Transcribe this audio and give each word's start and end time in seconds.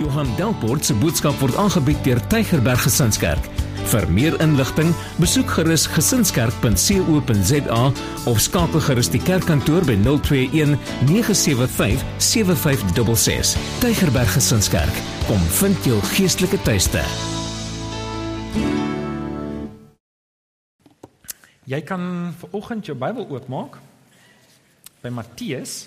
Johan 0.00 0.28
Delport 0.36 0.84
se 0.84 0.94
boodskap 0.96 1.36
word 1.42 1.56
aangebied 1.60 1.98
deur 2.06 2.20
Tygerberg 2.32 2.80
Gesinskerk. 2.86 3.44
Vir 3.90 4.06
meer 4.08 4.36
inligting, 4.40 4.94
besoek 5.20 5.50
gerus 5.58 5.84
gesinskerk.co.za 5.92 7.80
of 8.30 8.40
skakel 8.40 8.80
gerus 8.86 9.10
die 9.12 9.20
kerkkantoor 9.20 9.84
by 9.84 9.98
021 10.00 10.78
975 11.10 12.00
7566. 12.16 13.52
Tygerberg 13.84 14.32
Gesinskerk, 14.38 15.02
kom 15.28 15.44
vind 15.60 15.84
jou 15.84 16.00
geestelike 16.14 16.62
tuiste. 16.64 17.04
Jy 21.68 21.84
kan 21.86 22.02
vir 22.40 22.56
oggend 22.56 22.88
jou 22.88 22.96
Bybel 22.96 23.28
oopmaak 23.28 23.76
by 25.04 25.12
Matteus 25.12 25.82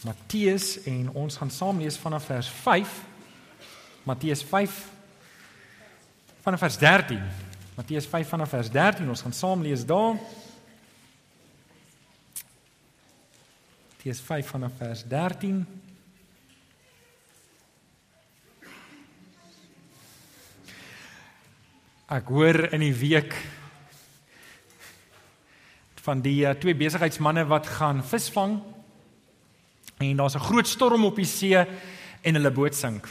Matteus 0.00 0.78
en 0.88 1.10
ons 1.12 1.36
gaan 1.36 1.50
saam 1.52 1.80
lees 1.82 1.98
vanaf 2.00 2.24
vers 2.30 2.48
5. 2.48 2.92
Matteus 4.08 4.42
5 4.48 4.78
vanaf 6.40 6.62
vers 6.64 6.78
13. 6.80 7.20
Matteus 7.76 8.06
5 8.08 8.28
vanaf 8.28 8.48
vers 8.48 8.70
13. 8.72 9.08
Ons 9.08 9.20
gaan 9.26 9.36
saam 9.36 9.62
lees 9.62 9.84
daar. 9.84 10.16
Matteus 13.92 14.20
5 14.24 14.48
vanaf 14.54 14.72
vers 14.80 15.04
13. 15.04 15.60
Ek 22.10 22.32
hoor 22.32 22.72
in 22.72 22.88
die 22.88 22.96
week 22.96 23.36
van 26.00 26.24
die 26.24 26.40
uh, 26.48 26.56
twee 26.56 26.74
besigheidsmense 26.74 27.44
wat 27.52 27.68
gaan 27.76 28.00
visvang 28.00 28.56
En 30.00 30.16
daar's 30.16 30.34
'n 30.34 30.38
groot 30.38 30.68
storm 30.68 31.04
op 31.04 31.16
die 31.16 31.24
see 31.24 31.66
en 32.20 32.34
hulle 32.34 32.50
boot 32.50 32.74
sink. 32.74 33.08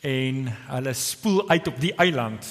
En 0.00 0.56
hulle 0.66 0.92
spoel 0.92 1.48
uit 1.48 1.66
op 1.66 1.80
die 1.80 1.94
eiland. 1.94 2.46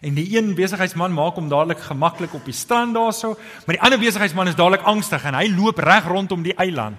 En 0.00 0.14
die 0.14 0.36
een 0.36 0.54
besigheidsman 0.54 1.12
maak 1.12 1.34
hom 1.34 1.48
dadelik 1.48 1.78
gemaklik 1.78 2.34
op 2.34 2.44
die 2.44 2.54
strand 2.54 2.94
daarso, 2.94 3.28
maar 3.66 3.74
die 3.74 3.80
ander 3.80 3.98
besigheidsman 3.98 4.48
is 4.48 4.54
dadelik 4.54 4.82
angstig 4.82 5.24
en 5.24 5.34
hy 5.34 5.48
loop 5.48 5.78
reg 5.78 6.04
rondom 6.06 6.42
die 6.42 6.54
eiland. 6.54 6.96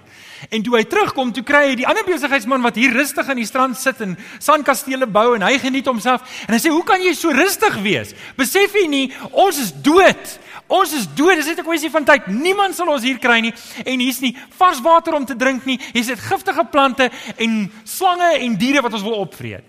En 0.48 0.62
toe 0.62 0.76
hy 0.76 0.84
terugkom, 0.84 1.32
toe 1.32 1.42
kry 1.42 1.68
hy 1.68 1.74
die 1.74 1.86
ander 1.86 2.04
besigheidsman 2.04 2.62
wat 2.62 2.74
hier 2.74 2.92
rustig 2.92 3.28
aan 3.28 3.36
die 3.36 3.46
strand 3.46 3.76
sit 3.76 4.00
en 4.00 4.18
sandkastele 4.38 5.06
bou 5.06 5.34
en 5.34 5.42
hy 5.42 5.58
geniet 5.58 5.86
homself 5.86 6.22
en 6.46 6.54
hy 6.54 6.60
sê: 6.60 6.70
"Hoe 6.70 6.84
kan 6.84 7.02
jy 7.02 7.14
so 7.14 7.30
rustig 7.30 7.74
wees? 7.82 8.14
Besef 8.36 8.72
jy 8.72 8.86
nie 8.88 9.12
ons 9.30 9.58
is 9.58 9.72
dood? 9.82 10.38
Ons 10.68 10.92
is 10.92 11.06
dood. 11.16 11.36
Dit 11.36 11.38
is 11.38 11.46
net 11.46 11.58
'n 11.58 11.64
kwessie 11.64 11.90
van 11.90 12.04
tyd. 12.04 12.26
Niemand 12.26 12.74
sal 12.74 12.88
ons 12.88 13.02
hier 13.02 13.18
kry 13.18 13.40
nie 13.40 13.54
en 13.84 13.98
hier's 13.98 14.20
nie 14.20 14.36
vars 14.50 14.80
water 14.80 15.14
om 15.14 15.24
te 15.24 15.36
drink 15.36 15.64
nie. 15.64 15.80
Hier's 15.92 16.06
dit 16.06 16.20
giftige 16.20 16.64
plante 16.64 17.10
en 17.36 17.72
slange 17.84 18.38
en 18.38 18.56
diere 18.56 18.82
wat 18.82 18.92
ons 18.92 19.02
wil 19.02 19.24
opvreet." 19.24 19.64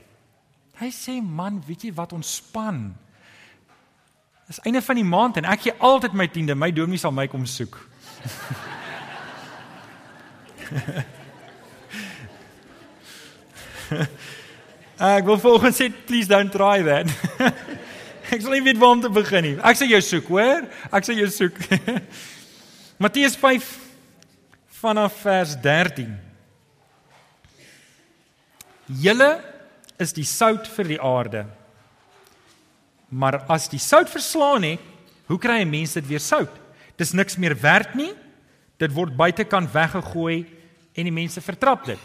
Hy 0.79 0.91
sê: 0.91 1.21
"Man, 1.21 1.63
weet 1.67 1.81
jy 1.81 1.93
wat 1.93 2.13
ontspan?" 2.13 2.95
Dis 4.47 4.59
einde 4.65 4.81
van 4.81 4.95
die 4.95 5.03
maand 5.03 5.37
en 5.37 5.45
ek 5.45 5.61
gee 5.61 5.73
altyd 5.77 6.13
my 6.13 6.27
tiende. 6.27 6.55
My 6.55 6.71
dominee 6.71 6.97
sal 6.97 7.11
my 7.11 7.27
kom 7.27 7.45
soek. 7.45 7.87
ek 15.19 15.25
wil 15.25 15.39
volgens 15.39 15.77
sê 15.77 15.91
please 16.05 16.27
don't 16.27 16.51
try 16.51 16.83
that. 16.83 17.07
ek 18.33 18.41
sal 18.43 18.53
nie 18.53 18.65
weet 18.65 18.77
waar 18.77 18.95
om 18.97 19.01
te 19.01 19.09
begin 19.09 19.45
nie. 19.45 19.55
Ek 19.65 19.77
sê 19.79 19.87
jou 19.89 20.01
soek, 20.05 20.27
hoor? 20.29 20.67
Ek 20.93 21.05
sê 21.07 21.15
jou 21.17 21.29
soek. 21.33 21.57
Matteus 23.03 23.37
5 23.39 23.69
vanaf 24.81 25.15
vers 25.23 25.55
13. 25.63 26.11
Julle 29.01 29.31
is 30.01 30.13
die 30.15 30.27
sout 30.27 30.67
vir 30.75 30.93
die 30.93 31.01
aarde. 31.01 31.43
Maar 33.09 33.41
as 33.49 33.67
die 33.71 33.81
sout 33.81 34.09
verslaan 34.11 34.65
het, 34.67 34.85
hoe 35.29 35.39
kry 35.41 35.61
'n 35.61 35.69
mens 35.69 35.93
dit 35.93 36.07
weer 36.07 36.21
sout? 36.21 36.53
Dis 36.97 37.13
niks 37.13 37.37
meer 37.37 37.55
werd 37.55 37.95
nie. 37.95 38.13
Dit 38.77 38.93
word 38.93 39.15
buitekant 39.15 39.71
weggegooi 39.71 40.45
en 40.93 41.03
die 41.03 41.13
mense 41.13 41.41
vertrap 41.41 41.85
dit. 41.85 41.99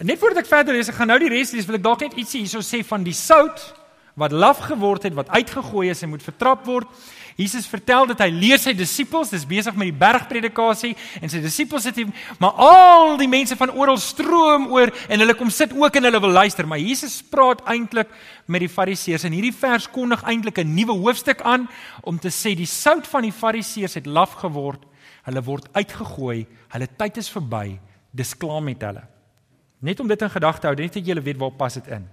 Net 0.00 0.18
voordat 0.18 0.44
ek 0.44 0.50
verder 0.50 0.74
lees, 0.74 0.88
ek 0.88 0.94
gaan 0.94 1.08
nou 1.08 1.18
die 1.18 1.28
res 1.28 1.52
lees, 1.52 1.66
wil 1.66 1.76
ek 1.76 1.82
dalk 1.82 2.00
net 2.00 2.16
ietsie 2.18 2.40
hierso 2.40 2.60
sê 2.60 2.82
van 2.84 3.02
die 3.02 3.14
sout 3.14 3.83
wat 4.14 4.32
laf 4.32 4.58
geword 4.68 5.02
het, 5.02 5.14
wat 5.14 5.28
uitgegooi 5.28 5.88
is 5.90 6.02
en 6.02 6.12
moet 6.12 6.22
vertrap 6.22 6.64
word. 6.66 6.86
Jesus 7.34 7.66
vertel 7.66 8.06
dat 8.06 8.20
hy 8.22 8.28
leer 8.30 8.60
sy 8.62 8.76
disippels, 8.78 9.32
dis 9.34 9.46
besig 9.48 9.74
met 9.74 9.88
die 9.90 9.98
bergpredikasie 9.98 10.92
en 11.18 11.32
sy 11.32 11.40
disippels 11.42 11.82
sit 11.88 11.98
hier, 11.98 12.12
maar 12.38 12.54
al 12.62 13.16
die 13.18 13.28
mense 13.30 13.58
van 13.58 13.72
oral 13.74 13.98
stroom 13.98 14.68
oor 14.70 14.92
en 15.08 15.24
hulle 15.24 15.34
kom 15.34 15.50
sit 15.50 15.74
ook 15.74 15.98
en 15.98 16.06
hulle 16.06 16.20
wil 16.22 16.36
luister, 16.36 16.68
maar 16.70 16.78
Jesus 16.78 17.18
praat 17.26 17.64
eintlik 17.74 18.12
met 18.46 18.62
die 18.62 18.70
fariseërs 18.70 19.26
en 19.26 19.34
hierdie 19.34 19.54
vers 19.56 19.88
kondig 19.90 20.22
eintlik 20.30 20.62
'n 20.62 20.74
nuwe 20.76 20.94
hoofstuk 20.94 21.42
aan 21.42 21.66
om 22.02 22.18
te 22.18 22.30
sê 22.30 22.54
die 22.54 22.70
sout 22.70 23.06
van 23.06 23.22
die 23.22 23.34
fariseërs 23.34 23.98
het 23.98 24.06
laf 24.06 24.38
geword, 24.38 24.86
hulle 25.26 25.42
word 25.42 25.66
uitgegooi, 25.74 26.46
hulle 26.68 26.88
tyd 26.96 27.16
is 27.16 27.28
verby, 27.28 27.80
dis 28.12 28.34
klaar 28.38 28.62
met 28.62 28.80
hulle. 28.82 29.02
Net 29.84 30.00
om 30.00 30.08
dit 30.08 30.22
in 30.22 30.30
gedagte 30.30 30.66
hou, 30.66 30.76
net 30.76 30.94
dat 30.94 31.06
julle 31.06 31.20
weet 31.20 31.36
waar 31.36 31.50
pas 31.50 31.74
dit 31.74 31.88
in. 31.92 32.06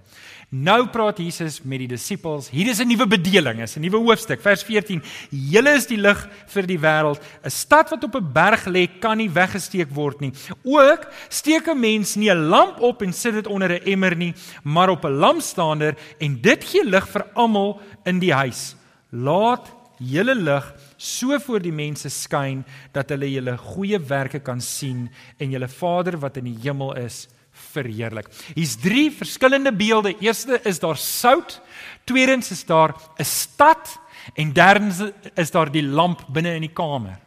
Nou 0.51 0.81
praat 0.91 1.21
Jesus 1.23 1.61
met 1.63 1.79
die 1.79 1.87
disippels. 1.87 2.49
Hier 2.51 2.67
is 2.67 2.81
'n 2.81 2.87
nuwe 2.87 3.07
bedeling, 3.07 3.61
is 3.61 3.77
'n 3.77 3.81
nuwe 3.81 4.03
hoofstuk, 4.03 4.41
vers 4.41 4.63
14. 4.63 5.01
Julle 5.29 5.75
is 5.75 5.87
die 5.87 5.97
lig 5.97 6.27
vir 6.47 6.67
die 6.67 6.77
wêreld. 6.77 7.21
'n 7.45 7.49
Stad 7.49 7.89
wat 7.89 8.03
op 8.03 8.15
'n 8.15 8.33
berg 8.33 8.65
lê, 8.65 8.99
kan 8.99 9.17
nie 9.17 9.29
weggesteek 9.29 9.87
word 9.93 10.19
nie. 10.19 10.33
Ook 10.63 11.07
steek 11.29 11.69
'n 11.69 11.79
mens 11.79 12.15
nie 12.15 12.29
'n 12.29 12.49
lamp 12.49 12.81
op 12.81 13.01
en 13.01 13.13
sit 13.13 13.33
dit 13.33 13.47
onder 13.47 13.69
'n 13.71 13.83
emmer 13.85 14.15
nie, 14.15 14.33
maar 14.63 14.89
op 14.89 15.05
'n 15.05 15.19
lampstander 15.19 15.95
en 16.19 16.41
dit 16.41 16.63
gee 16.63 16.83
lig 16.83 17.07
vir 17.07 17.25
almal 17.33 17.79
in 18.03 18.19
die 18.19 18.33
huis. 18.33 18.75
Laat 19.11 19.71
julle 19.99 20.35
lig 20.35 20.73
so 20.97 21.39
voor 21.39 21.61
die 21.61 21.71
mense 21.71 22.09
skyn 22.09 22.65
dat 22.91 23.09
hulle 23.09 23.31
julle 23.31 23.57
goeie 23.57 23.99
werke 23.99 24.39
kan 24.39 24.59
sien 24.61 25.09
en 25.37 25.49
julle 25.49 25.67
Vader 25.67 26.19
wat 26.19 26.37
in 26.37 26.43
die 26.43 26.57
hemel 26.61 26.97
is 26.97 27.29
verheerlik. 27.71 28.27
Hier's 28.53 28.75
drie 28.75 29.09
verskillende 29.11 29.73
beelde. 29.73 30.15
Eerste 30.19 30.59
is 30.63 30.79
daar 30.79 30.97
sout, 30.97 31.61
tweedens 32.03 32.51
is 32.51 32.65
daar 32.65 32.95
'n 33.17 33.23
stad 33.23 33.99
en 34.35 34.53
derdens 34.53 35.01
is 35.35 35.51
daar 35.51 35.71
die 35.71 35.83
lamp 35.83 36.25
binne 36.29 36.55
in 36.55 36.61
die 36.61 36.73
kamer. 36.73 37.19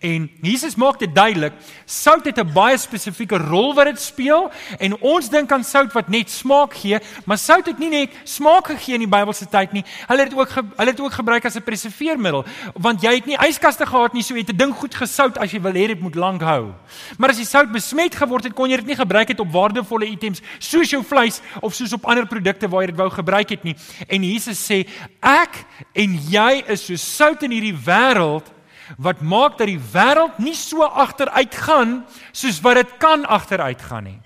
En 0.00 0.30
Jesus 0.42 0.74
maak 0.74 0.98
dit 0.98 1.14
duidelik, 1.14 1.52
sout 1.84 2.24
het 2.24 2.38
'n 2.38 2.52
baie 2.52 2.78
spesifieke 2.78 3.36
rol 3.36 3.74
wat 3.74 3.86
dit 3.86 4.00
speel 4.00 4.50
en 4.78 5.00
ons 5.00 5.28
dink 5.28 5.52
aan 5.52 5.64
sout 5.64 5.92
wat 5.92 6.08
net 6.08 6.30
smaak 6.30 6.74
gee, 6.74 6.98
maar 7.24 7.38
sout 7.38 7.66
het 7.66 7.78
nie 7.78 7.88
net 7.88 8.10
smaak 8.24 8.66
gegee 8.66 8.94
in 8.94 9.00
die 9.00 9.08
Bybelse 9.08 9.46
tyd 9.48 9.72
nie. 9.72 9.84
Hulle 10.06 10.22
het 10.22 10.34
ook 10.34 10.48
hulle 10.76 10.90
het 10.90 11.00
ook 11.00 11.12
gebruik 11.12 11.44
as 11.44 11.56
'n 11.56 11.62
preserveermiddel, 11.62 12.44
want 12.74 13.02
jy 13.02 13.14
het 13.14 13.26
nie 13.26 13.36
yskaste 13.36 13.86
gehad 13.86 14.12
nie, 14.12 14.22
so 14.22 14.34
jy 14.34 14.40
het 14.40 14.52
'n 14.52 14.56
ding 14.56 14.74
goed 14.74 14.94
gesout 14.94 15.38
as 15.38 15.50
jy 15.52 15.60
wil 15.60 15.72
hê 15.72 15.86
dit 15.86 16.00
moet 16.00 16.14
lank 16.14 16.42
hou. 16.42 16.72
Maar 17.18 17.30
as 17.30 17.36
die 17.36 17.46
sout 17.46 17.72
besmet 17.72 18.14
geword 18.14 18.44
het, 18.44 18.54
kon 18.54 18.70
jy 18.70 18.76
dit 18.76 18.86
nie 18.86 18.96
gebruik 18.96 19.28
het 19.28 19.40
op 19.40 19.52
waardevolle 19.52 20.06
items 20.06 20.40
soos 20.58 20.90
jou 20.90 21.04
vleis 21.04 21.40
of 21.60 21.74
soos 21.74 21.92
op 21.92 22.06
ander 22.06 22.26
produkte 22.26 22.68
waar 22.68 22.80
jy 22.80 22.86
dit 22.86 22.96
wou 22.96 23.10
gebruik 23.10 23.48
het 23.48 23.64
nie. 23.64 23.76
En 24.08 24.22
Jesus 24.22 24.70
sê, 24.70 24.86
ek 25.20 25.64
en 25.94 26.18
jy 26.30 26.62
is 26.66 26.86
so 26.86 26.96
sout 26.96 27.42
in 27.42 27.50
hierdie 27.50 27.76
wêreld 27.76 28.50
wat 28.98 29.20
maak 29.20 29.58
dat 29.58 29.66
die 29.66 29.80
wêreld 29.92 30.38
nie 30.38 30.54
so 30.54 30.82
agteruit 30.82 31.54
gaan 31.54 32.04
soos 32.32 32.60
wat 32.60 32.74
dit 32.74 32.98
kan 32.98 33.26
agteruit 33.26 33.82
gaan 33.82 34.04
nie. 34.04 34.20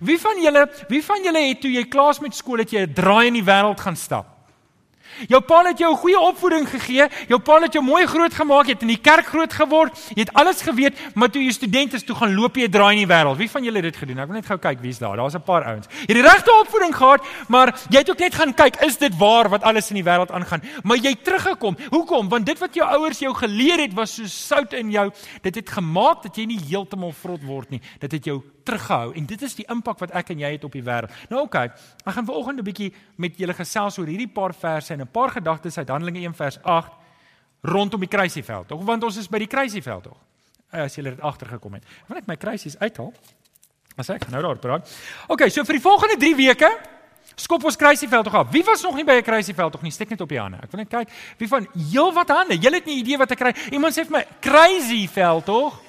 Wie 0.00 0.18
van 0.18 0.42
julle, 0.42 0.68
wie 0.88 1.02
van 1.04 1.24
julle 1.24 1.48
het 1.48 1.60
toe 1.60 1.70
jy 1.72 1.84
klaar 1.90 2.16
met 2.22 2.34
skool 2.34 2.58
het 2.58 2.70
jy 2.70 2.86
'n 2.86 2.94
draai 2.94 3.26
in 3.26 3.34
die 3.34 3.44
wêreld 3.44 3.80
gaan 3.80 3.96
stap? 3.96 4.39
Jou 5.28 5.40
pa 5.40 5.62
het 5.64 5.78
jou 5.78 5.92
'n 5.92 5.96
goeie 5.96 6.18
opvoeding 6.18 6.68
gegee. 6.68 7.08
Jou 7.28 7.40
pa 7.40 7.60
het 7.60 7.72
jou 7.72 7.84
mooi 7.84 8.06
groot 8.06 8.34
gemaak. 8.34 8.66
Jy 8.66 8.72
het 8.72 8.82
in 8.82 8.88
die 8.88 9.00
kerk 9.00 9.26
groot 9.26 9.52
geword. 9.52 9.98
Jy 10.14 10.20
het 10.20 10.32
alles 10.32 10.62
geweet, 10.62 10.98
maar 11.14 11.30
toe 11.30 11.42
jy 11.42 11.52
student 11.52 11.94
is, 11.94 12.02
toe 12.02 12.16
gaan 12.16 12.34
loop 12.34 12.56
jy 12.56 12.68
draai 12.68 13.00
in 13.00 13.06
die 13.06 13.14
wêreld. 13.14 13.36
Wie 13.36 13.50
van 13.50 13.64
julle 13.64 13.76
het 13.76 13.84
dit 13.84 13.96
gedoen? 13.96 14.18
Ek 14.18 14.26
wil 14.26 14.34
net 14.34 14.46
gou 14.46 14.58
kyk 14.58 14.80
wie's 14.80 14.98
daar. 14.98 15.16
Daar's 15.16 15.34
'n 15.34 15.42
paar 15.42 15.64
ouens. 15.64 15.86
Jy 15.90 16.14
het 16.14 16.22
die 16.22 16.30
regte 16.32 16.52
opvoeding 16.60 16.96
gehad, 16.96 17.24
maar 17.48 17.74
jy 17.88 17.98
het 17.98 18.10
ook 18.10 18.18
net 18.18 18.34
gaan 18.34 18.54
kyk, 18.54 18.76
is 18.76 18.96
dit 18.96 19.16
waar 19.18 19.48
wat 19.48 19.62
alles 19.62 19.90
in 19.90 19.94
die 19.94 20.04
wêreld 20.04 20.30
aangaan? 20.30 20.62
Maar 20.82 20.96
jy 20.96 21.10
het 21.10 21.24
teruggekom. 21.24 21.76
Hoekom? 21.90 22.28
Want 22.28 22.46
dit 22.46 22.58
wat 22.58 22.74
jou 22.74 22.88
ouers 22.88 23.18
jou 23.18 23.34
geleer 23.34 23.78
het 23.78 23.94
was 23.94 24.14
so 24.14 24.26
sout 24.26 24.72
in 24.72 24.90
jou. 24.90 25.10
Dit 25.42 25.54
het 25.54 25.70
gemaak 25.70 26.22
dat 26.22 26.36
jy 26.36 26.44
nie 26.44 26.60
heeltemal 26.68 27.12
vrot 27.12 27.42
word 27.44 27.70
nie. 27.70 27.80
Dit 27.98 28.12
het 28.12 28.24
jou 28.24 28.42
teruggehou 28.64 29.12
en 29.14 29.26
dit 29.26 29.42
is 29.42 29.54
die 29.54 29.66
impak 29.68 29.98
wat 29.98 30.10
ek 30.10 30.30
en 30.30 30.38
jy 30.38 30.52
het 30.52 30.64
op 30.64 30.72
die 30.72 30.82
wêreld. 30.82 31.12
Nou 31.28 31.42
oké, 31.42 31.66
okay, 31.66 31.66
ek 32.04 32.14
gaan 32.14 32.26
vanoggend 32.26 32.58
'n 32.58 32.64
bietjie 32.64 32.94
met 33.16 33.36
julle 33.36 33.54
gesels 33.54 33.98
oor 33.98 34.06
hierdie 34.06 34.28
paar 34.28 34.54
verse 34.54 34.92
en 34.92 35.00
'n 35.00 35.10
paar 35.10 35.30
gedagtes 35.30 35.78
uit 35.78 35.88
Handelinge 35.88 36.20
1 36.20 36.34
vers 36.34 36.62
8 36.62 36.92
rondom 37.62 38.00
die 38.00 38.08
kruisieveld. 38.08 38.68
Tog 38.68 38.84
want 38.84 39.04
ons 39.04 39.16
is 39.16 39.28
by 39.28 39.38
die 39.38 39.46
kruisieveld 39.46 40.02
tog. 40.02 40.16
Eh, 40.70 40.82
as 40.82 40.94
julle 40.94 41.10
dit 41.10 41.20
agtergekom 41.20 41.74
het. 41.74 41.84
Wil 42.06 42.16
ek 42.16 42.26
my 42.26 42.36
kruisies 42.36 42.78
uithaal? 42.78 43.12
As 43.96 44.08
ek 44.08 44.28
nou 44.30 44.42
daar 44.42 44.58
praat. 44.58 44.88
OK, 45.28 45.48
so 45.50 45.64
vir 45.64 45.74
die 45.74 45.82
volgende 45.82 46.16
3 46.16 46.34
weke 46.36 46.70
skop 47.40 47.64
ons 47.64 47.76
kruisieveld 47.76 48.24
tog 48.24 48.34
af. 48.34 48.50
Wie 48.52 48.62
was 48.64 48.82
nog 48.82 48.94
nie 48.94 49.04
by 49.04 49.18
'n 49.18 49.22
kruisieveld 49.22 49.72
tog 49.72 49.82
nie? 49.82 49.90
Steek 49.90 50.10
net 50.10 50.20
op 50.20 50.28
die 50.28 50.38
hande. 50.38 50.58
Ek 50.62 50.70
wil 50.70 50.80
net 50.80 50.88
kyk 50.88 51.08
wie 51.38 51.48
van 51.48 51.66
heel 51.90 52.12
wat 52.12 52.28
hande. 52.28 52.58
Julle 52.58 52.76
het 52.76 52.86
nie 52.86 52.98
idee 52.98 53.18
wat 53.18 53.30
ek 53.30 53.38
kry. 53.38 53.54
Iemand 53.72 53.94
sê 53.94 54.04
vir 54.04 54.10
my 54.10 54.26
kruisieveld 54.40 55.44
tog. 55.44 55.82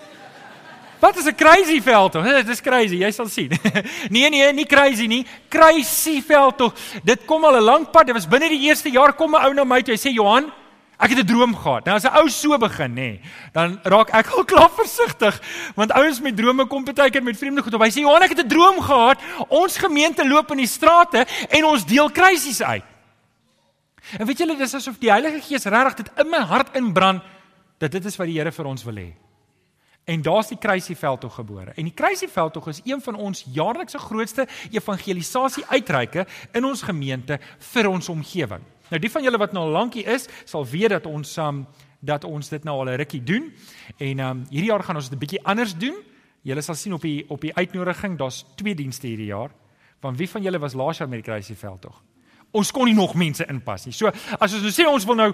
Wat 1.01 1.17
is 1.17 1.25
'n 1.25 1.35
crazy 1.35 1.81
veldtog? 1.81 2.23
Dit 2.45 2.47
is 2.47 2.61
crazy, 2.61 2.95
jy 3.01 3.11
sal 3.11 3.27
sien. 3.27 3.49
nee 4.13 4.29
nee, 4.29 4.53
nie 4.53 4.65
crazy 4.65 5.07
nie. 5.09 5.25
Crazy 5.49 6.21
veldtog. 6.21 6.73
Dit 7.03 7.25
kom 7.25 7.43
al 7.43 7.57
'n 7.57 7.63
lank 7.63 7.91
pad. 7.91 8.05
Dit 8.05 8.15
was 8.15 8.27
binne 8.27 8.49
die 8.49 8.67
eerste 8.69 8.89
jaar 8.89 9.13
kom 9.13 9.33
'n 9.33 9.45
ou 9.45 9.53
na 9.53 9.63
my 9.63 9.81
toe. 9.81 9.95
Hy 9.95 9.99
sê 9.99 10.13
Johan, 10.13 10.51
ek 11.01 11.09
het 11.09 11.19
'n 11.19 11.25
droom 11.25 11.55
gehad. 11.57 11.85
Nou 11.85 11.95
as 11.95 12.05
'n 12.05 12.13
ou 12.13 12.29
so 12.29 12.57
begin, 12.57 12.93
nê, 12.93 13.19
dan 13.51 13.79
raak 13.83 14.13
ek 14.13 14.29
al 14.29 14.45
klaar 14.51 14.69
versigtig, 14.69 15.41
want 15.75 15.91
ouens 15.91 16.21
met 16.21 16.37
drome 16.37 16.67
kom 16.67 16.85
baie 16.85 17.09
keer 17.09 17.23
met 17.23 17.37
vreemde 17.37 17.63
goed 17.63 17.73
op. 17.73 17.81
Hy 17.81 17.89
sê 17.89 18.05
Johan, 18.05 18.21
ek 18.21 18.37
het 18.37 18.45
'n 18.45 18.47
droom 18.47 18.79
gehad. 18.81 19.17
Ons 19.49 19.77
gemeente 19.77 20.27
loop 20.27 20.51
in 20.51 20.57
die 20.57 20.67
strate 20.69 21.25
en 21.49 21.65
ons 21.65 21.85
deel 21.85 22.11
kruisies 22.11 22.61
uit. 22.61 22.83
En 24.19 24.25
weet 24.25 24.37
julle, 24.37 24.57
dis 24.57 24.75
asof 24.75 24.99
die 24.99 25.09
Heilige 25.09 25.41
Gees 25.41 25.65
regtig 25.65 26.05
dit 26.05 26.09
in 26.19 26.29
my 26.29 26.39
hart 26.39 26.75
inbrand 26.75 27.21
dat 27.79 27.91
dit 27.91 28.05
is 28.05 28.17
wat 28.17 28.27
die 28.27 28.37
Here 28.37 28.51
vir 28.51 28.65
ons 28.65 28.83
wil 28.83 28.95
hê. 28.95 29.20
En 30.03 30.21
daar's 30.21 30.47
die 30.47 30.57
Kruisieveldtog 30.57 31.35
gebore. 31.35 31.71
En 31.75 31.83
die 31.83 31.93
Kruisieveldtog 31.93 32.67
is 32.67 32.81
een 32.83 33.01
van 33.01 33.15
ons 33.15 33.45
jaarlikse 33.53 33.97
grootste 33.97 34.47
evangelisasie 34.71 35.65
uitreike 35.67 36.25
in 36.51 36.65
ons 36.65 36.81
gemeente 36.81 37.39
vir 37.73 37.87
ons 37.87 38.09
omgewing. 38.09 38.63
Nou 38.89 38.99
die 38.99 39.11
van 39.11 39.23
julle 39.23 39.37
wat 39.37 39.53
nou 39.55 39.65
al 39.65 39.71
lankie 39.71 40.03
is, 40.03 40.27
sal 40.45 40.65
weet 40.67 40.89
dat 40.89 41.05
ons 41.05 41.37
um, 41.37 41.65
dat 42.01 42.23
ons 42.25 42.49
dit 42.49 42.63
nou 42.63 42.79
al 42.79 42.89
'n 42.89 42.97
rukkie 42.97 43.23
doen. 43.23 43.53
En 43.97 44.19
um, 44.19 44.45
hierdie 44.49 44.71
jaar 44.71 44.83
gaan 44.83 44.95
ons 44.95 45.09
dit 45.09 45.13
'n 45.13 45.19
bietjie 45.19 45.43
anders 45.45 45.77
doen. 45.77 45.95
Julle 46.41 46.61
sal 46.61 46.75
sien 46.75 46.93
op 46.93 47.01
die 47.01 47.25
op 47.29 47.41
die 47.41 47.55
uitnodiging, 47.55 48.17
daar's 48.17 48.45
twee 48.55 48.75
dienste 48.75 49.07
hierdie 49.07 49.29
jaar. 49.29 49.51
Van 49.99 50.15
wie 50.15 50.29
van 50.29 50.41
julle 50.41 50.59
was 50.59 50.73
laas 50.73 50.97
jaar 50.97 51.09
met 51.09 51.23
die 51.23 51.31
Kruisieveldtog? 51.31 52.01
Ons 52.51 52.71
kon 52.71 52.85
nie 52.85 52.95
nog 52.95 53.13
mense 53.15 53.45
inpas 53.49 53.85
nie. 53.85 53.93
So 53.95 54.11
as 54.11 54.53
ons 54.53 54.63
nou 54.65 54.71
sê 54.71 54.87
ons 54.87 55.05
wil 55.07 55.15
nou 55.15 55.29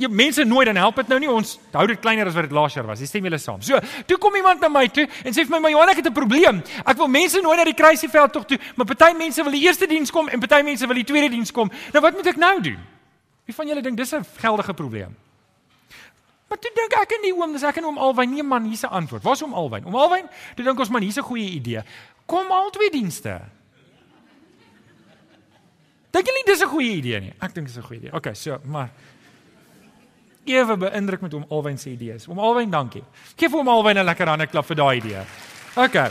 jy 0.00 0.08
mense 0.08 0.44
nooi 0.48 0.64
dan 0.64 0.78
help 0.80 0.96
dit 1.02 1.08
nou 1.12 1.18
nie 1.20 1.30
ons 1.30 1.58
hou 1.74 1.86
dit 1.86 2.00
kleiner 2.00 2.26
as 2.26 2.36
wat 2.36 2.48
dit 2.48 2.54
laas 2.56 2.74
jaar 2.74 2.86
was. 2.88 3.00
Jy 3.00 3.06
stem 3.10 3.28
julle 3.28 3.38
saam. 3.38 3.60
So, 3.62 3.78
toe 4.08 4.18
kom 4.18 4.36
iemand 4.36 4.60
na 4.64 4.70
my 4.72 4.86
toe 4.88 5.04
en 5.04 5.32
sê 5.32 5.44
vir 5.44 5.50
my, 5.50 5.58
"Maar 5.58 5.70
Johan, 5.70 5.88
ek 5.90 5.96
het 5.96 6.06
'n 6.06 6.12
probleem. 6.12 6.62
Ek 6.86 6.96
wil 6.96 7.08
mense 7.08 7.40
nooi 7.40 7.56
na 7.56 7.64
die 7.64 7.74
kruisieveld 7.74 8.32
tog 8.32 8.46
toe, 8.46 8.58
maar 8.76 8.86
party 8.86 9.12
mense 9.16 9.42
wil 9.42 9.52
die 9.52 9.62
eerste 9.62 9.86
diens 9.86 10.10
kom 10.10 10.28
en 10.28 10.40
party 10.40 10.62
mense 10.62 10.86
wil 10.86 10.94
die 10.94 11.04
tweede 11.04 11.28
diens 11.28 11.52
kom. 11.52 11.70
Nou 11.92 12.02
wat 12.02 12.14
moet 12.14 12.26
ek 12.26 12.36
nou 12.36 12.60
doen?" 12.60 12.78
Wie 13.44 13.54
van 13.54 13.66
julle 13.66 13.82
dink 13.82 13.96
dis 13.96 14.12
'n 14.14 14.24
geldige 14.38 14.74
probleem? 14.74 15.16
Maar 16.48 16.58
toe 16.58 16.70
dink 16.74 16.92
ek 16.92 17.12
in 17.12 17.22
die 17.22 17.32
oom, 17.32 17.52
dis 17.52 17.62
ek 17.62 17.76
en 17.76 17.84
oom 17.84 17.98
Alwyn, 17.98 18.30
nee 18.30 18.42
man, 18.42 18.64
hier's 18.64 18.82
'n 18.82 18.92
antwoord. 18.92 19.22
Waar's 19.22 19.42
oom 19.42 19.54
Alwyn? 19.54 19.86
Oom 19.86 19.94
Alwyn, 19.94 20.28
toe 20.54 20.64
dink 20.64 20.78
ons 20.78 20.88
man, 20.88 21.02
hier's 21.02 21.16
'n 21.16 21.22
goeie 21.22 21.50
idee. 21.50 21.82
Kom 22.26 22.50
al 22.50 22.70
twee 22.70 22.90
dienste. 22.90 23.40
Dink 26.12 26.28
jy 26.28 26.34
nie 26.36 26.46
dis 26.46 26.62
'n 26.62 26.68
goeie 26.68 26.96
idee 26.96 27.20
nie? 27.20 27.32
Ek 27.40 27.54
dink 27.54 27.66
dit 27.66 27.76
is 27.76 27.82
'n 27.82 27.86
goeie 27.86 28.00
idee. 28.00 28.12
Okay, 28.12 28.34
so, 28.34 28.58
maar 28.64 28.90
ewe 30.44 30.76
beïndruk 30.76 31.20
met 31.20 31.32
hom 31.32 31.44
Alwyn 31.48 31.78
se 31.78 31.90
idees. 31.90 32.28
Om 32.28 32.38
Alwyn, 32.38 32.70
dankie. 32.70 33.04
Geef 33.36 33.52
hom 33.52 33.68
Alwyn 33.68 33.98
'n 33.98 34.04
lekker 34.04 34.28
hande 34.28 34.46
klap 34.46 34.66
vir 34.66 34.76
daai 34.76 34.96
idee. 34.96 35.24
Okay. 35.76 36.10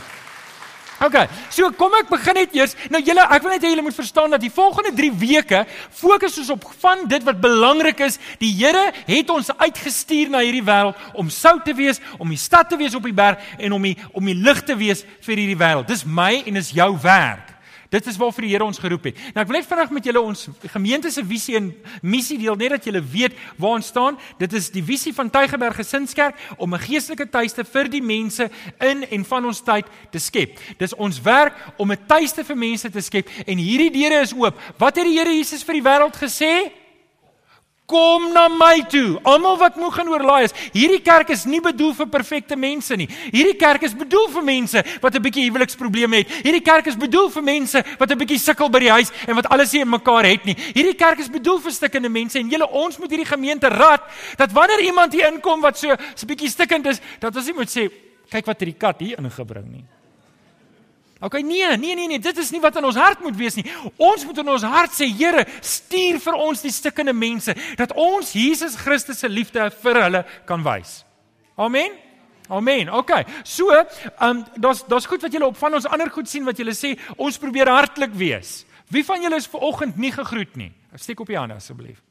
Okay. 1.02 1.28
So 1.50 1.72
kom 1.72 1.94
ek 1.98 2.10
begin 2.10 2.38
net 2.38 2.54
eers. 2.54 2.76
Nou 2.94 3.02
julle, 3.02 3.24
ek 3.26 3.42
wil 3.42 3.52
net 3.56 3.64
hê 3.64 3.72
julle 3.74 3.82
moet 3.82 3.96
verstaan 3.98 4.30
dat 4.30 4.42
die 4.42 4.52
volgende 4.54 4.94
3 4.94 5.12
weke 5.18 5.66
fokus 5.90 6.38
ons 6.38 6.52
op 6.54 6.68
van 6.78 7.08
dit 7.08 7.24
wat 7.24 7.42
belangrik 7.42 8.00
is. 8.00 8.20
Die 8.38 8.54
Here 8.54 8.92
het 9.08 9.30
ons 9.30 9.50
uitgestuur 9.50 10.30
na 10.30 10.44
hierdie 10.46 10.62
wêreld 10.62 10.96
om 11.18 11.30
sout 11.30 11.66
te 11.66 11.74
wees, 11.74 12.00
om 12.20 12.30
die 12.30 12.38
stad 12.38 12.70
te 12.70 12.78
wees 12.78 12.94
op 12.96 13.04
die 13.04 13.14
berg 13.18 13.42
en 13.58 13.74
om 13.74 13.82
die 13.82 13.98
om 14.14 14.26
die 14.26 14.38
lig 14.38 14.62
te 14.62 14.78
wees 14.78 15.02
vir 15.26 15.42
hierdie 15.42 15.58
wêreld. 15.58 15.90
Dis 15.90 16.06
my 16.06 16.44
en 16.46 16.62
is 16.62 16.70
jou 16.70 16.94
werk. 17.02 17.50
Dit 17.92 18.06
is 18.08 18.16
waarvoor 18.16 18.46
die 18.46 18.54
Here 18.54 18.64
ons 18.64 18.80
geroep 18.80 19.10
het. 19.10 19.18
Nou 19.36 19.44
ek 19.44 19.50
wil 19.50 19.58
net 19.58 19.68
vinnig 19.68 19.90
met 19.92 20.06
julle 20.08 20.22
ons 20.24 20.46
gemeente 20.72 21.10
se 21.12 21.24
visie 21.28 21.58
en 21.60 21.66
missie 22.00 22.38
deel 22.40 22.56
net 22.56 22.72
dat 22.78 22.88
julle 22.88 23.02
weet 23.04 23.36
waar 23.60 23.82
ons 23.82 23.90
staan. 23.92 24.20
Dit 24.40 24.56
is 24.56 24.70
die 24.72 24.84
visie 24.84 25.12
van 25.18 25.30
Tygerberg 25.30 25.76
Gesinskerk 25.82 26.40
om 26.56 26.74
'n 26.74 26.80
geestelike 26.80 27.28
tuiste 27.28 27.66
vir 27.68 27.90
die 27.92 28.02
mense 28.02 28.50
in 28.80 29.04
en 29.04 29.26
van 29.26 29.46
ons 29.46 29.60
tyd 29.62 29.86
te 30.10 30.20
skep. 30.20 30.60
Dis 30.78 30.96
ons 30.96 31.22
werk 31.22 31.54
om 31.78 31.92
'n 31.92 32.06
tuiste 32.08 32.44
vir 32.44 32.56
mense 32.56 32.90
te 32.90 33.02
skep 33.02 33.28
en 33.46 33.58
hierdie 33.58 33.92
deure 33.92 34.22
is 34.22 34.34
oop. 34.34 34.56
Wat 34.78 34.96
het 34.96 35.06
die 35.06 35.20
Here 35.20 35.36
Jesus 35.36 35.64
vir 35.64 35.74
die 35.74 35.84
wêreld 35.84 36.16
gesê? 36.16 36.81
Kom 37.92 38.30
na 38.32 38.46
my 38.48 38.86
toe. 38.88 39.20
Almal 39.28 39.58
wat 39.60 39.76
moeg 39.76 39.98
en 40.00 40.12
oorlaai 40.14 40.46
is. 40.48 40.54
Hierdie 40.72 41.02
kerk 41.04 41.34
is 41.36 41.44
nie 41.50 41.60
bedoel 41.64 41.92
vir 41.98 42.08
perfekte 42.14 42.56
mense 42.56 42.96
nie. 42.96 43.10
Hierdie 43.34 43.58
kerk 43.60 43.84
is 43.84 43.96
bedoel 43.98 44.30
vir 44.32 44.46
mense 44.48 44.84
wat 45.04 45.16
'n 45.16 45.22
bietjie 45.22 45.44
huweliksprobleme 45.50 46.24
het. 46.24 46.32
Hierdie 46.46 46.64
kerk 46.64 46.88
is 46.88 46.96
bedoel 46.96 47.30
vir 47.30 47.44
mense 47.44 47.84
wat 48.00 48.12
'n 48.12 48.18
bietjie 48.18 48.40
sukkel 48.40 48.70
by 48.70 48.80
die 48.80 48.92
huis 48.92 49.12
en 49.28 49.36
wat 49.36 49.50
alles 49.50 49.74
nie 49.74 49.82
in 49.82 49.90
mekaar 49.90 50.24
het 50.24 50.46
nie. 50.46 50.56
Hierdie 50.74 50.96
kerk 50.96 51.20
is 51.20 51.30
bedoel 51.30 51.60
vir 51.60 51.72
stikkende 51.72 52.10
mense 52.10 52.40
en 52.40 52.50
julle 52.50 52.70
ons 52.72 52.98
moet 52.98 53.10
hierdie 53.10 53.28
gemeente 53.28 53.68
rad 53.68 54.02
dat 54.38 54.52
wanneer 54.52 54.80
iemand 54.80 55.14
hier 55.14 55.28
inkom 55.28 55.62
wat 55.62 55.78
so 55.78 55.92
'n 55.92 56.28
bietjie 56.28 56.50
stikkend 56.50 56.86
is, 56.86 57.02
dat 57.20 57.36
ons 57.36 57.46
nie 57.46 57.54
moet 57.54 57.70
sê 57.70 57.92
kyk 58.30 58.46
wat 58.46 58.60
het 58.60 58.70
die 58.70 58.80
kat 58.80 59.00
hier 59.00 59.18
ingebring 59.18 59.68
nie. 59.72 59.86
OK 61.22 61.38
nee, 61.46 61.78
nee 61.78 61.96
nee 61.96 62.08
nee, 62.08 62.20
dit 62.20 62.38
is 62.38 62.50
nie 62.52 62.62
wat 62.62 62.80
in 62.80 62.86
ons 62.90 62.98
hart 62.98 63.22
moet 63.22 63.36
wees 63.38 63.56
nie. 63.60 63.66
Ons 64.02 64.26
moet 64.26 64.42
in 64.42 64.54
ons 64.56 64.64
hart 64.66 64.96
sê, 64.98 65.06
Here, 65.06 65.46
stuur 65.62 66.18
vir 66.24 66.38
ons 66.48 66.64
die 66.66 66.74
stikkende 66.74 67.14
mense 67.14 67.54
dat 67.78 67.94
ons 67.94 68.34
Jesus 68.34 68.76
Christus 68.80 69.22
se 69.22 69.30
liefde 69.30 69.68
vir 69.84 70.02
hulle 70.02 70.24
kan 70.50 70.66
wys. 70.66 71.04
Amen. 71.62 71.94
Amen. 72.52 72.90
OK. 72.90 73.14
So, 73.48 73.70
ehm 73.72 73.86
um, 74.28 74.44
daar's 74.58 74.82
daar's 74.90 75.06
goed 75.06 75.22
wat 75.22 75.32
julle 75.32 75.48
op 75.48 75.58
van 75.58 75.78
ons 75.78 75.88
ander 75.88 76.10
goed 76.12 76.30
sien 76.30 76.44
wat 76.44 76.58
julle 76.58 76.74
sê, 76.76 76.98
ons 77.16 77.38
probeer 77.38 77.70
hartlik 77.70 78.18
wees. 78.18 78.66
Wie 78.92 79.06
van 79.06 79.22
julle 79.22 79.38
is 79.40 79.48
ver 79.48 79.62
oggend 79.64 79.98
nie 79.98 80.12
gegroet 80.12 80.58
nie? 80.60 80.72
Steek 81.00 81.22
op 81.24 81.30
die 81.30 81.38
hande 81.38 81.56
asseblief. 81.56 82.02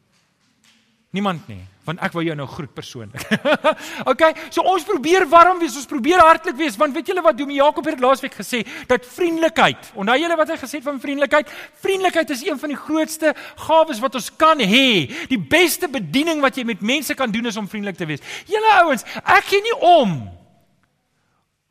Niemand 1.11 1.49
nie, 1.51 1.59
want 1.89 1.99
ek 2.07 2.13
wil 2.15 2.29
jou 2.29 2.35
nou 2.39 2.45
groet 2.47 2.71
persoonlik. 2.71 3.25
okay, 4.13 4.29
so 4.55 4.63
ons 4.63 4.85
probeer 4.87 5.25
warm 5.27 5.59
wees, 5.59 5.75
ons 5.75 5.89
probeer 5.91 6.21
hartlik 6.23 6.55
wees, 6.61 6.77
want 6.79 6.95
weet 6.95 7.09
julle 7.11 7.25
wat 7.25 7.39
Dominee 7.39 7.59
Jakob 7.59 7.89
het 7.91 8.03
laasweek 8.05 8.37
gesê, 8.39 8.61
dat 8.87 9.09
vriendelikheid. 9.17 9.89
Onthou 9.99 10.15
julle 10.23 10.37
wat 10.39 10.53
hy 10.55 10.59
gesê 10.61 10.79
het 10.79 10.87
van 10.87 11.01
vriendelikheid? 11.03 11.51
Vriendelikheid 11.83 12.31
is 12.31 12.45
een 12.47 12.61
van 12.63 12.71
die 12.71 12.79
grootste 12.79 13.33
gawes 13.65 13.99
wat 14.05 14.19
ons 14.21 14.29
kan 14.39 14.63
hê. 14.63 14.91
Die 15.33 15.39
beste 15.41 15.89
bediening 15.91 16.45
wat 16.45 16.61
jy 16.61 16.65
met 16.69 16.85
mense 16.93 17.17
kan 17.19 17.35
doen 17.35 17.51
is 17.51 17.59
om 17.59 17.67
vriendelik 17.71 17.99
te 17.99 18.07
wees. 18.07 18.23
Julle 18.47 18.71
ouens, 18.85 19.03
ek 19.19 19.49
gee 19.51 19.65
nie 19.67 19.75
om 19.81 20.15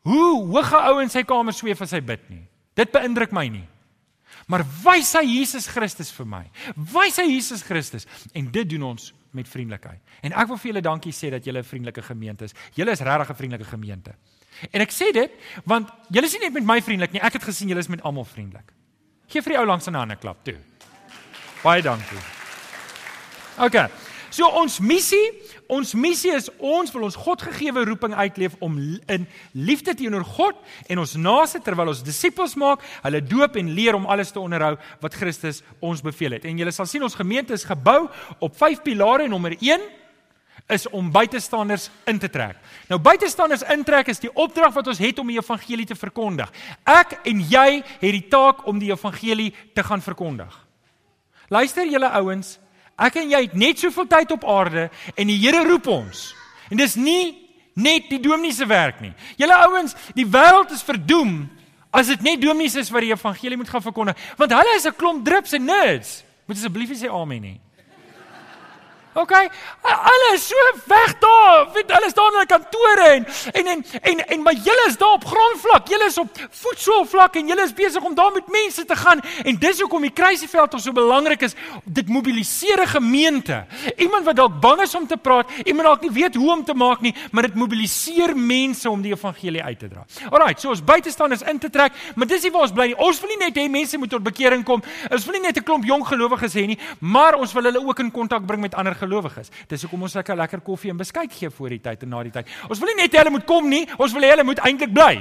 hoe 0.04 0.28
hoog 0.52 0.72
'n 0.72 0.84
ou 0.90 1.00
in 1.00 1.08
sy 1.08 1.22
kamer 1.24 1.56
sweef 1.56 1.80
as 1.80 1.96
hy 1.96 2.00
bid 2.00 2.28
nie. 2.28 2.44
Dit 2.76 2.92
beïndruk 2.92 3.32
my 3.32 3.48
nie. 3.48 3.64
Maar 4.46 4.66
wys 4.84 5.14
hy 5.16 5.24
Jesus 5.24 5.66
Christus 5.66 6.12
vir 6.12 6.26
my. 6.26 6.44
Wys 6.76 7.16
hy 7.16 7.24
Jesus 7.24 7.62
Christus 7.62 8.06
en 8.34 8.50
dit 8.50 8.68
doen 8.68 8.82
ons 8.92 9.12
met 9.30 9.48
vriendelikheid. 9.48 10.00
En 10.22 10.32
ek 10.32 10.48
wil 10.48 10.58
vir 10.58 10.70
julle 10.72 10.82
dankie 10.82 11.12
sê 11.12 11.30
dat 11.30 11.44
julle 11.44 11.58
'n 11.58 11.64
vriendelike 11.64 12.02
gemeente 12.02 12.44
is. 12.44 12.54
Julle 12.74 12.90
is 12.90 13.00
regtig 13.00 13.30
'n 13.30 13.34
vriendelike 13.34 13.64
gemeente. 13.64 14.14
En 14.70 14.80
ek 14.80 14.90
sê 14.90 15.12
dit 15.12 15.30
want 15.64 15.88
julle 16.08 16.26
is 16.26 16.32
nie 16.32 16.40
net 16.40 16.52
met 16.52 16.64
my 16.64 16.82
vriendelik 16.82 17.12
nie, 17.12 17.22
ek 17.22 17.32
het 17.32 17.42
gesien 17.42 17.68
julle 17.68 17.80
is 17.80 17.88
met 17.88 18.02
almal 18.02 18.24
vriendelik. 18.24 18.72
Geef 19.26 19.44
vir 19.44 19.52
die 19.52 19.58
ou 19.58 19.66
langs 19.66 19.86
aan 19.86 19.94
'n 19.94 19.98
hande 19.98 20.16
klap 20.16 20.44
toe. 20.44 20.56
Baie 21.62 21.82
dankie. 21.82 22.18
OK. 23.58 23.90
So 24.30 24.46
ons 24.46 24.78
missie, 24.78 25.42
ons 25.70 25.94
missie 25.94 26.32
is 26.34 26.48
ons 26.58 26.90
wil 26.94 27.06
ons 27.06 27.18
Godgegewe 27.20 27.84
roeping 27.88 28.14
uitleef 28.14 28.56
om 28.64 28.76
in 28.80 29.26
liefde 29.54 29.94
teenoor 29.96 30.26
God 30.36 30.58
en 30.90 31.02
ons 31.02 31.14
naaste 31.20 31.62
terwyl 31.64 31.92
ons 31.92 32.02
disippels 32.04 32.56
maak, 32.60 32.82
hulle 33.04 33.22
doop 33.24 33.56
en 33.60 33.72
leer 33.76 33.98
om 33.98 34.08
alles 34.10 34.34
te 34.34 34.42
onderhou 34.42 34.74
wat 35.02 35.16
Christus 35.16 35.62
ons 35.78 36.02
beveel 36.04 36.38
het. 36.38 36.46
En 36.48 36.58
julle 36.58 36.74
sal 36.74 36.88
sien 36.90 37.06
ons 37.06 37.18
gemeente 37.18 37.54
is 37.56 37.66
gebou 37.68 38.04
op 38.38 38.56
vyf 38.58 38.82
pilare. 38.84 39.28
Nommer 39.30 39.56
1 39.58 39.88
is 40.70 40.86
om 40.94 41.10
buitestanders 41.12 41.88
in 42.06 42.18
te 42.18 42.30
trek. 42.30 42.58
Nou 42.90 43.00
buitestanders 43.02 43.64
intrek 43.72 44.10
is 44.12 44.22
die 44.22 44.32
opdrag 44.32 44.74
wat 44.76 44.90
ons 44.92 45.02
het 45.02 45.18
om 45.18 45.30
die 45.30 45.38
evangelie 45.38 45.86
te 45.88 45.98
verkondig. 45.98 46.50
Ek 46.84 47.18
en 47.26 47.42
jy 47.42 47.68
het 47.82 48.14
die 48.14 48.26
taak 48.30 48.66
om 48.70 48.78
die 48.82 48.92
evangelie 48.92 49.50
te 49.74 49.84
gaan 49.86 50.04
verkondig. 50.04 50.52
Luister 51.50 51.88
julle 51.90 52.10
ouens, 52.20 52.59
Ek 53.00 53.16
en 53.16 53.30
jy 53.32 53.44
het 53.46 53.54
net 53.56 53.80
soveel 53.80 54.06
tyd 54.06 54.34
op 54.36 54.44
aarde 54.44 54.90
en 55.16 55.30
die 55.30 55.38
Here 55.40 55.64
roep 55.64 55.86
ons. 55.88 56.34
En 56.70 56.76
dis 56.76 56.96
nie 57.00 57.48
net 57.74 58.10
die 58.10 58.20
dominee 58.20 58.52
se 58.52 58.66
werk 58.68 59.00
nie. 59.00 59.12
Julle 59.40 59.56
ouens, 59.66 59.96
die 60.14 60.26
wêreld 60.28 60.74
is 60.74 60.84
verdoem 60.84 61.48
as 61.90 62.10
dit 62.12 62.22
net 62.22 62.42
dominees 62.42 62.76
is 62.78 62.90
wat 62.92 63.02
die 63.02 63.14
evangelie 63.14 63.58
moet 63.58 63.70
gaan 63.70 63.82
verkondig, 63.82 64.18
want 64.38 64.52
hulle 64.54 64.76
is 64.76 64.86
'n 64.86 64.94
klomp 64.96 65.24
drups 65.24 65.52
en 65.52 65.64
nerds. 65.64 66.22
Moet 66.46 66.56
asseblief 66.56 66.90
sê 66.98 67.08
amen 67.08 67.42
nie. 67.42 67.60
OK. 69.14 69.32
Hulle 69.82 70.34
is 70.34 70.46
so 70.46 70.56
weg 70.86 71.18
daar. 71.18 71.68
Weet 71.74 71.90
hulle 71.90 72.10
staan 72.10 72.30
in 72.30 72.38
hulle 72.38 72.46
kantore 72.46 73.08
en 73.16 73.26
en 73.52 73.66
en 73.66 73.84
en, 74.00 74.26
en 74.26 74.42
maar 74.42 74.54
julle 74.54 74.84
is 74.86 74.96
daar 74.96 75.12
op 75.12 75.24
grondvlak. 75.24 75.88
Julle 75.88 76.06
is 76.06 76.18
op 76.18 76.38
voetsoolvlak 76.50 77.34
en 77.36 77.46
julle 77.46 77.62
is 77.62 77.74
besig 77.74 78.02
om 78.02 78.14
daar 78.14 78.32
met 78.32 78.46
mense 78.46 78.84
te 78.84 78.96
gaan. 78.96 79.20
En 79.42 79.58
dis 79.58 79.80
hoekom 79.80 80.06
die 80.06 80.12
kruisieveld 80.12 80.78
so 80.80 80.92
belangrik 80.92 81.42
is. 81.42 81.54
Dit 81.84 82.08
mobiliseer 82.08 82.82
'n 82.82 82.86
gemeente. 82.86 83.66
Iemand 83.96 84.24
wat 84.24 84.36
dalk 84.36 84.60
bang 84.60 84.80
is 84.80 84.94
om 84.94 85.06
te 85.06 85.16
praat, 85.16 85.50
iemand 85.64 85.86
dalk 85.86 86.00
nie 86.00 86.10
weet 86.10 86.34
hoe 86.34 86.50
om 86.50 86.64
te 86.64 86.74
maak 86.74 87.00
nie, 87.00 87.14
maar 87.30 87.42
dit 87.42 87.54
mobiliseer 87.54 88.36
mense 88.36 88.90
om 88.90 89.02
die 89.02 89.12
evangelie 89.12 89.62
uit 89.62 89.78
te 89.78 89.88
dra. 89.88 90.04
Alraight, 90.30 90.60
so 90.60 90.68
ons 90.68 90.84
buitestanders 90.84 91.42
in 91.42 91.58
te 91.58 91.70
trek, 91.70 91.92
maar 92.14 92.26
dis 92.26 92.42
nie 92.42 92.50
waar 92.50 92.62
ons 92.62 92.72
bly 92.72 92.86
nie. 92.86 92.96
Ons 92.96 93.20
wil 93.20 93.28
nie 93.28 93.46
net 93.46 93.56
hê 93.56 93.70
mense 93.70 93.98
moet 93.98 94.10
tot 94.10 94.22
bekering 94.22 94.64
kom. 94.64 94.82
Ons 95.10 95.24
wil 95.24 95.32
nie 95.32 95.46
net 95.46 95.56
'n 95.56 95.62
klomp 95.62 95.84
jong 95.84 96.06
gelowiges 96.06 96.54
hê 96.54 96.66
nie, 96.66 96.78
maar 96.98 97.34
ons 97.34 97.52
wil 97.52 97.62
hulle 97.62 97.86
ook 97.86 97.98
in 97.98 98.10
kontak 98.10 98.46
bring 98.46 98.60
met 98.60 98.74
ander 98.74 98.94
gelowiges. 99.00 99.52
Dis 99.68 99.86
hoekom 99.86 100.08
ons 100.08 100.18
lekker 100.20 100.36
lekker 100.36 100.64
koffie 100.66 100.90
en 100.92 101.00
beskuit 101.00 101.32
gee 101.32 101.50
voor 101.50 101.76
die 101.76 101.82
tyd 101.84 102.02
en 102.06 102.12
na 102.14 102.22
die 102.26 102.34
tyd. 102.34 102.50
Ons 102.68 102.82
wil 102.82 102.92
nie 102.92 103.02
net 103.02 103.14
hê 103.14 103.24
hulle 103.24 103.36
moet 103.36 103.48
kom 103.48 103.68
nie, 103.68 103.86
ons 103.98 104.12
wil 104.16 104.26
hê 104.26 104.34
hulle 104.34 104.46
moet 104.46 104.60
eintlik 104.66 104.92
bly. 104.94 105.14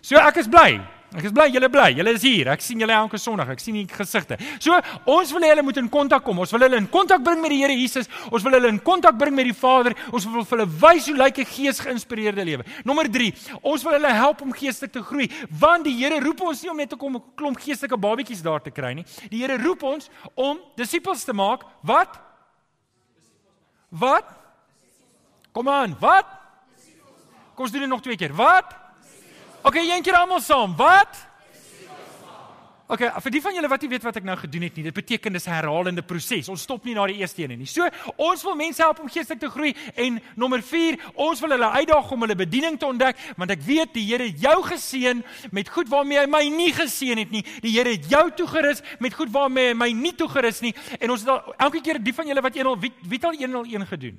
So 0.00 0.16
ek 0.16 0.40
is 0.40 0.48
bly. 0.48 0.80
Ek 1.10 1.24
is 1.26 1.32
bly 1.34 1.48
julle 1.50 1.66
bly. 1.66 1.88
Julle 1.98 2.12
is 2.14 2.22
hier. 2.22 2.52
Ek 2.52 2.62
sien 2.62 2.78
julle 2.78 2.94
elke 2.94 3.18
Sondag. 3.18 3.48
Ek 3.50 3.62
sien 3.62 3.74
die 3.74 3.86
gesigte. 3.90 4.36
So 4.62 4.76
ons 5.10 5.32
wil 5.34 5.42
hê 5.42 5.50
hulle 5.50 5.64
moet 5.66 5.80
in 5.82 5.88
kontak 5.90 6.22
kom. 6.22 6.38
Ons 6.44 6.54
wil 6.54 6.62
hulle 6.68 6.78
in 6.78 6.86
kontak 6.92 7.24
bring 7.26 7.40
met 7.42 7.50
die 7.50 7.58
Here 7.64 7.74
Jesus. 7.74 8.06
Ons 8.30 8.46
wil 8.46 8.54
hulle 8.54 8.70
in 8.70 8.78
kontak 8.86 9.18
bring 9.18 9.34
met 9.34 9.48
die 9.48 9.56
Vader. 9.56 9.96
Ons 10.14 10.28
wil 10.30 10.46
vir 10.46 10.60
hulle 10.60 10.68
wys 10.84 11.10
hoe 11.10 11.16
lyk 11.18 11.42
'n 11.42 11.50
gees-geïnspireerde 11.50 12.44
lewe. 12.46 12.64
Nommer 12.84 13.10
3. 13.10 13.34
Ons 13.62 13.82
wil 13.82 13.98
hulle 13.98 14.12
help 14.14 14.42
om 14.42 14.52
geestelik 14.52 14.92
te 14.92 15.02
groei. 15.02 15.28
Want 15.50 15.84
die 15.84 15.98
Here 15.98 16.20
roep 16.20 16.40
ons 16.40 16.62
nie 16.62 16.70
om 16.70 16.76
net 16.76 16.90
te 16.90 16.96
kom 16.96 17.16
'n 17.16 17.22
klomp 17.34 17.58
geestelike 17.58 17.98
babetjies 17.98 18.42
daar 18.42 18.62
te 18.62 18.70
kry 18.70 18.94
nie. 18.94 19.04
Die 19.30 19.42
Here 19.42 19.58
roep 19.58 19.82
ons 19.82 20.08
om 20.36 20.58
disippels 20.76 21.24
te 21.24 21.32
maak. 21.32 21.66
Wat? 21.82 22.29
Wat? 23.90 24.24
Kom 25.52 25.68
aan, 25.68 25.96
wat? 25.98 26.26
Kom 27.54 27.64
ons 27.64 27.72
doen 27.74 27.88
nog 27.88 28.00
twee 28.00 28.16
keer. 28.16 28.34
Wat? 28.34 28.64
OK, 29.62 29.74
een 29.74 30.02
keer 30.02 30.16
almal 30.16 30.40
saam. 30.40 30.76
Wat? 30.76 31.26
OK, 32.90 33.04
vir 33.22 33.30
die 33.30 33.40
van 33.42 33.54
julle 33.54 33.68
wat 33.70 33.84
nie 33.84 33.88
weet 33.92 34.02
wat 34.02 34.16
ek 34.18 34.24
nou 34.26 34.34
gedoen 34.34 34.64
het 34.66 34.78
nie, 34.78 34.82
dit 34.88 34.94
beteken 34.94 35.32
dis 35.32 35.46
'n 35.46 35.52
herhalende 35.54 36.02
proses. 36.02 36.48
Ons 36.48 36.62
stop 36.62 36.84
nie 36.84 36.94
na 36.94 37.06
die 37.06 37.20
eerste 37.22 37.42
een 37.42 37.58
nie. 37.58 37.66
So, 37.66 37.86
ons 38.16 38.42
wil 38.42 38.56
mense 38.56 38.82
help 38.82 38.98
om 38.98 39.08
geestelik 39.08 39.38
te 39.38 39.48
groei 39.48 39.76
en 39.94 40.20
nommer 40.34 40.60
4, 40.60 40.98
ons 41.14 41.40
wil 41.40 41.50
hulle 41.50 41.70
uitdaag 41.70 42.10
om 42.10 42.20
hulle 42.20 42.34
bediening 42.34 42.78
te 42.78 42.86
ontdek, 42.86 43.16
want 43.36 43.50
ek 43.50 43.62
weet 43.62 43.94
die 43.94 44.06
Here 44.10 44.24
het 44.26 44.40
jou 44.40 44.62
geseën 44.62 45.22
met 45.52 45.68
goed 45.68 45.88
waarmee 45.88 46.18
hy 46.18 46.26
my 46.26 46.48
nie 46.48 46.72
geseën 46.72 47.18
het 47.18 47.30
nie. 47.30 47.44
Die 47.60 47.78
Here 47.78 47.90
het 47.90 48.10
jou 48.10 48.30
toegerus 48.30 48.82
met 48.98 49.14
goed 49.14 49.30
waarmee 49.30 49.68
hy 49.68 49.74
my 49.74 49.92
nie 49.92 50.14
toegerus 50.14 50.60
nie. 50.60 50.74
En 50.98 51.10
ons 51.10 51.20
het 51.20 51.28
al 51.28 51.54
elke 51.58 51.80
keer 51.80 52.02
die 52.02 52.14
van 52.14 52.26
julle 52.26 52.42
wat 52.42 52.54
101 52.54 52.80
wie, 52.80 52.92
wie 53.02 53.18
het 53.18 53.24
al 53.24 53.38
101 53.38 53.86
gedoen? 53.86 54.18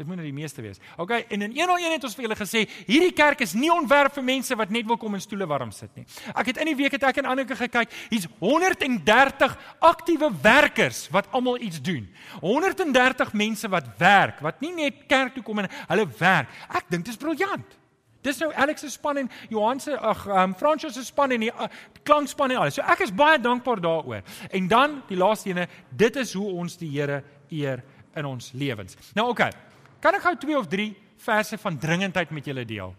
Dit 0.00 0.08
moet 0.08 0.16
nou 0.16 0.24
die 0.24 0.32
meeste 0.32 0.62
wees. 0.64 0.78
OK, 0.96 1.10
en 1.28 1.42
in 1.44 1.52
101 1.52 1.92
het 1.92 2.04
ons 2.08 2.14
vir 2.16 2.24
julle 2.24 2.36
gesê, 2.38 2.62
hierdie 2.86 3.12
kerk 3.12 3.42
is 3.44 3.52
nie 3.52 3.68
ontwerp 3.68 4.14
vir 4.16 4.24
mense 4.24 4.56
wat 4.56 4.70
net 4.72 4.86
wil 4.88 4.96
kom 4.96 5.18
in 5.18 5.20
stoele 5.20 5.44
warm 5.50 5.74
sit 5.76 5.92
nie. 5.98 6.06
Ek 6.32 6.48
het 6.48 6.60
in 6.62 6.70
die 6.70 6.76
week 6.78 6.96
het 6.96 7.04
ek 7.10 7.20
en 7.20 7.28
Anneke 7.28 7.58
gekyk, 7.58 7.92
hier's 8.08 8.24
130 8.40 9.58
aktiewe 9.90 10.30
werkers 10.40 11.02
wat 11.12 11.28
almal 11.36 11.60
iets 11.60 11.82
doen. 11.84 12.08
130 12.40 13.36
mense 13.36 13.68
wat 13.68 13.92
werk, 14.00 14.40
wat 14.40 14.64
nie 14.64 14.72
net 14.78 15.04
kerk 15.10 15.36
toe 15.36 15.44
kom 15.44 15.60
en 15.60 15.68
hulle 15.92 16.08
werk. 16.16 16.58
Ek 16.72 16.88
dink 16.88 17.04
dit 17.04 17.12
is 17.12 17.20
briljant. 17.20 17.78
Dis 18.24 18.40
nou 18.40 18.48
Alex 18.56 18.80
se 18.86 18.96
span 18.96 19.20
en 19.20 19.28
Johan 19.52 19.84
se 19.84 19.92
ag 19.96 20.26
um, 20.28 20.56
Francois 20.56 20.96
se 20.96 21.04
span 21.04 21.36
en 21.36 21.44
die 21.44 21.52
uh, 21.52 21.68
klankspan 22.08 22.56
en 22.56 22.64
alles. 22.64 22.80
So 22.80 22.88
ek 22.88 23.04
is 23.04 23.12
baie 23.12 23.36
dankbaar 23.40 23.84
daaroor. 23.84 24.24
En 24.48 24.68
dan 24.68 25.02
die 25.12 25.20
laaste 25.20 25.52
ene, 25.52 25.68
dit 25.92 26.24
is 26.24 26.32
hoe 26.36 26.52
ons 26.64 26.80
die 26.80 26.88
Here 26.96 27.20
eer 27.52 27.84
in 28.16 28.28
ons 28.28 28.54
lewens. 28.56 28.96
Nou. 29.12 29.28
Okay. 29.36 29.52
Kan 30.00 30.16
ek 30.16 30.24
gou 30.24 30.34
twee 30.40 30.56
of 30.56 30.68
drie 30.68 30.94
verse 31.20 31.58
van 31.60 31.76
dringendheid 31.78 32.30
met 32.32 32.46
julle 32.48 32.64
deel? 32.64 32.94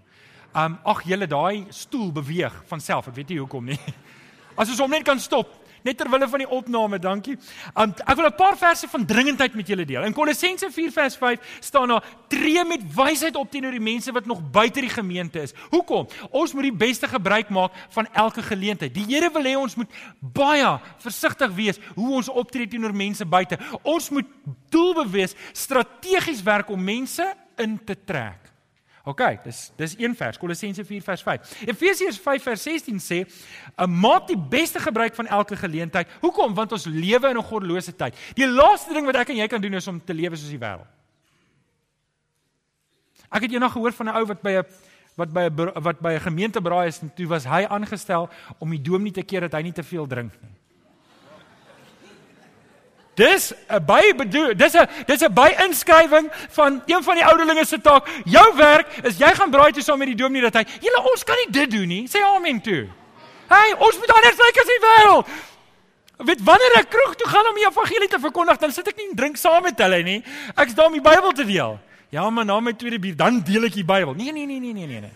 Um 0.54 0.76
ag 0.86 1.02
julle 1.08 1.26
daai 1.26 1.66
stoel 1.74 2.12
beweeg 2.14 2.54
van 2.70 2.84
self. 2.84 3.08
Ek 3.10 3.16
weet 3.18 3.34
nie 3.34 3.40
hoekom 3.42 3.72
nie. 3.72 3.80
As 4.60 4.70
ons 4.70 4.82
hom 4.84 4.92
net 4.94 5.06
kan 5.08 5.20
stop 5.20 5.50
net 5.84 5.98
ter 5.98 6.10
wille 6.10 6.28
van 6.28 6.44
die 6.44 6.50
opname, 6.50 7.00
dankie. 7.00 7.38
Um 7.76 7.94
ek 8.06 8.16
wil 8.16 8.26
'n 8.26 8.36
paar 8.36 8.58
verse 8.58 8.88
van 8.88 9.06
dringendheid 9.06 9.54
met 9.56 9.68
julle 9.68 9.86
deel. 9.86 10.04
In 10.04 10.14
Kolossense 10.14 10.72
4 10.72 10.92
vers 10.92 11.16
5 11.16 11.40
staan 11.60 11.88
daar: 11.88 12.04
"Tree 12.28 12.66
met 12.66 12.82
wysheid 12.96 13.36
op 13.36 13.52
teenoor 13.52 13.72
die 13.72 13.80
mense 13.80 14.12
wat 14.12 14.26
nog 14.26 14.52
buite 14.52 14.82
die 14.82 14.90
gemeente 14.90 15.42
is." 15.42 15.54
Hoekom? 15.70 16.08
Ons 16.32 16.54
moet 16.54 16.64
die 16.64 16.74
beste 16.74 17.08
gebruik 17.08 17.50
maak 17.50 17.72
van 17.90 18.08
elke 18.14 18.42
geleentheid. 18.42 18.94
Die 18.94 19.06
Here 19.06 19.32
wil 19.32 19.44
hê 19.44 19.56
ons 19.58 19.76
moet 19.76 19.90
baie 20.20 20.80
versigtig 20.98 21.52
wees 21.52 21.80
hoe 21.96 22.16
ons 22.16 22.30
optree 22.30 22.68
teenoor 22.68 22.94
mense 22.94 23.26
buite. 23.26 23.58
Ons 23.84 24.10
moet 24.10 24.26
doelbewus 24.70 25.36
strategies 25.54 26.44
werk 26.44 26.70
om 26.70 26.84
mense 26.84 27.34
in 27.58 27.80
te 27.86 27.96
trek. 28.06 28.51
OK, 29.04 29.22
dis 29.44 29.72
dis 29.76 29.96
een 29.98 30.14
vers, 30.16 30.38
Kolossense 30.38 30.86
4 30.86 31.02
vers 31.02 31.24
5. 31.26 31.54
Efesiërs 31.66 32.20
5 32.22 32.44
vers 32.44 32.64
16 32.64 33.00
sê, 33.00 33.26
"Uh, 33.26 33.86
"Maak 33.86 34.28
die 34.28 34.38
beste 34.38 34.80
gebruik 34.80 35.16
van 35.16 35.28
elke 35.28 35.56
geleentheid." 35.56 36.08
Hoekom? 36.20 36.54
Want 36.54 36.72
ons 36.72 36.86
lewe 36.86 37.30
in 37.30 37.38
'n 37.38 37.44
goddelose 37.44 37.96
tyd. 37.96 38.16
Die 38.34 38.48
laaste 38.48 38.94
ding 38.94 39.06
wat 39.06 39.16
ek 39.16 39.30
en 39.30 39.36
jy 39.36 39.48
kan 39.48 39.62
doen 39.62 39.74
is 39.74 39.88
om 39.88 40.04
te 40.04 40.14
lewe 40.14 40.36
soos 40.36 40.50
die 40.50 40.60
wêreld. 40.60 40.88
Ek 43.32 43.42
het 43.42 43.52
eendag 43.52 43.72
gehoor 43.72 43.92
van 43.92 44.08
'n 44.08 44.16
ou 44.16 44.26
wat 44.26 44.42
by 44.42 44.52
'n 44.52 44.66
wat 45.16 45.34
by 45.34 45.42
'n 45.50 45.82
wat 45.82 46.00
by 46.00 46.14
'n 46.14 46.20
gemeentebraai 46.20 46.88
is 46.88 47.02
en 47.02 47.12
toe 47.14 47.28
was 47.28 47.46
hy 47.46 47.66
aangestel 47.66 48.30
om 48.60 48.70
die 48.70 48.82
dominee 48.82 49.12
te 49.12 49.24
keer 49.24 49.42
dat 49.42 49.54
hy 49.54 49.62
nie 49.62 49.74
te 49.74 49.84
veel 49.84 50.08
drink 50.08 50.32
nie. 50.42 50.61
Dis 53.16 53.54
'n 53.68 53.86
by 53.86 54.14
bedoel, 54.16 54.56
dis 54.56 54.74
'n 54.74 54.88
dis 55.06 55.22
'n 55.22 55.34
by-inskrywing 55.34 56.32
van 56.50 56.82
een 56.86 57.04
van 57.04 57.16
die 57.16 57.26
ouderlinge 57.26 57.66
se 57.66 57.82
taak. 57.82 58.08
Jou 58.26 58.56
werk 58.56 58.88
is 59.04 59.18
jy 59.18 59.36
gaan 59.36 59.52
braai 59.52 59.72
toe 59.72 59.84
saam 59.84 59.98
met 59.98 60.08
die 60.08 60.16
dominee 60.16 60.50
dat 60.50 60.54
hy, 60.54 60.66
"Julle 60.80 61.10
ons 61.12 61.24
kan 61.24 61.36
nie 61.36 61.52
dit 61.52 61.72
doen 61.72 61.88
nie." 61.88 62.08
Sê 62.08 62.24
amen 62.24 62.62
toe. 62.62 62.88
Hey, 63.48 63.76
ons 63.78 63.98
moet 63.98 64.12
anders 64.14 64.38
lyk 64.38 64.58
as 64.58 64.70
die 64.72 64.82
wêreld. 64.88 65.28
Weet 66.18 66.44
wanneer 66.44 66.76
ek 66.80 66.90
kroeg 66.90 67.16
toe 67.16 67.28
gaan 67.28 67.48
om 67.48 67.56
die 67.56 67.66
evangelie 67.68 68.08
te 68.08 68.20
verkondig, 68.20 68.58
dan 68.58 68.72
sit 68.72 68.88
ek 68.88 68.96
nie 68.96 69.10
en 69.10 69.16
drink 69.16 69.38
saam 69.38 69.64
met 69.64 69.78
hulle 69.78 70.04
nie. 70.04 70.24
Ek's 70.56 70.74
daar 70.74 70.86
om 70.86 70.94
die 70.94 71.02
Bybel 71.02 71.32
te 71.32 71.46
deel. 71.46 71.80
Ja, 72.10 72.30
maar 72.30 72.46
na 72.46 72.60
my 72.60 72.74
tweede 72.74 73.00
bier 73.00 73.16
dan 73.16 73.42
deel 73.42 73.64
ek 73.64 73.74
die 73.74 73.86
Bybel. 73.88 74.14
Nee, 74.14 74.32
nee, 74.32 74.46
nee, 74.46 74.60
nee, 74.60 74.74
nee, 74.74 74.88
nee. 74.88 75.12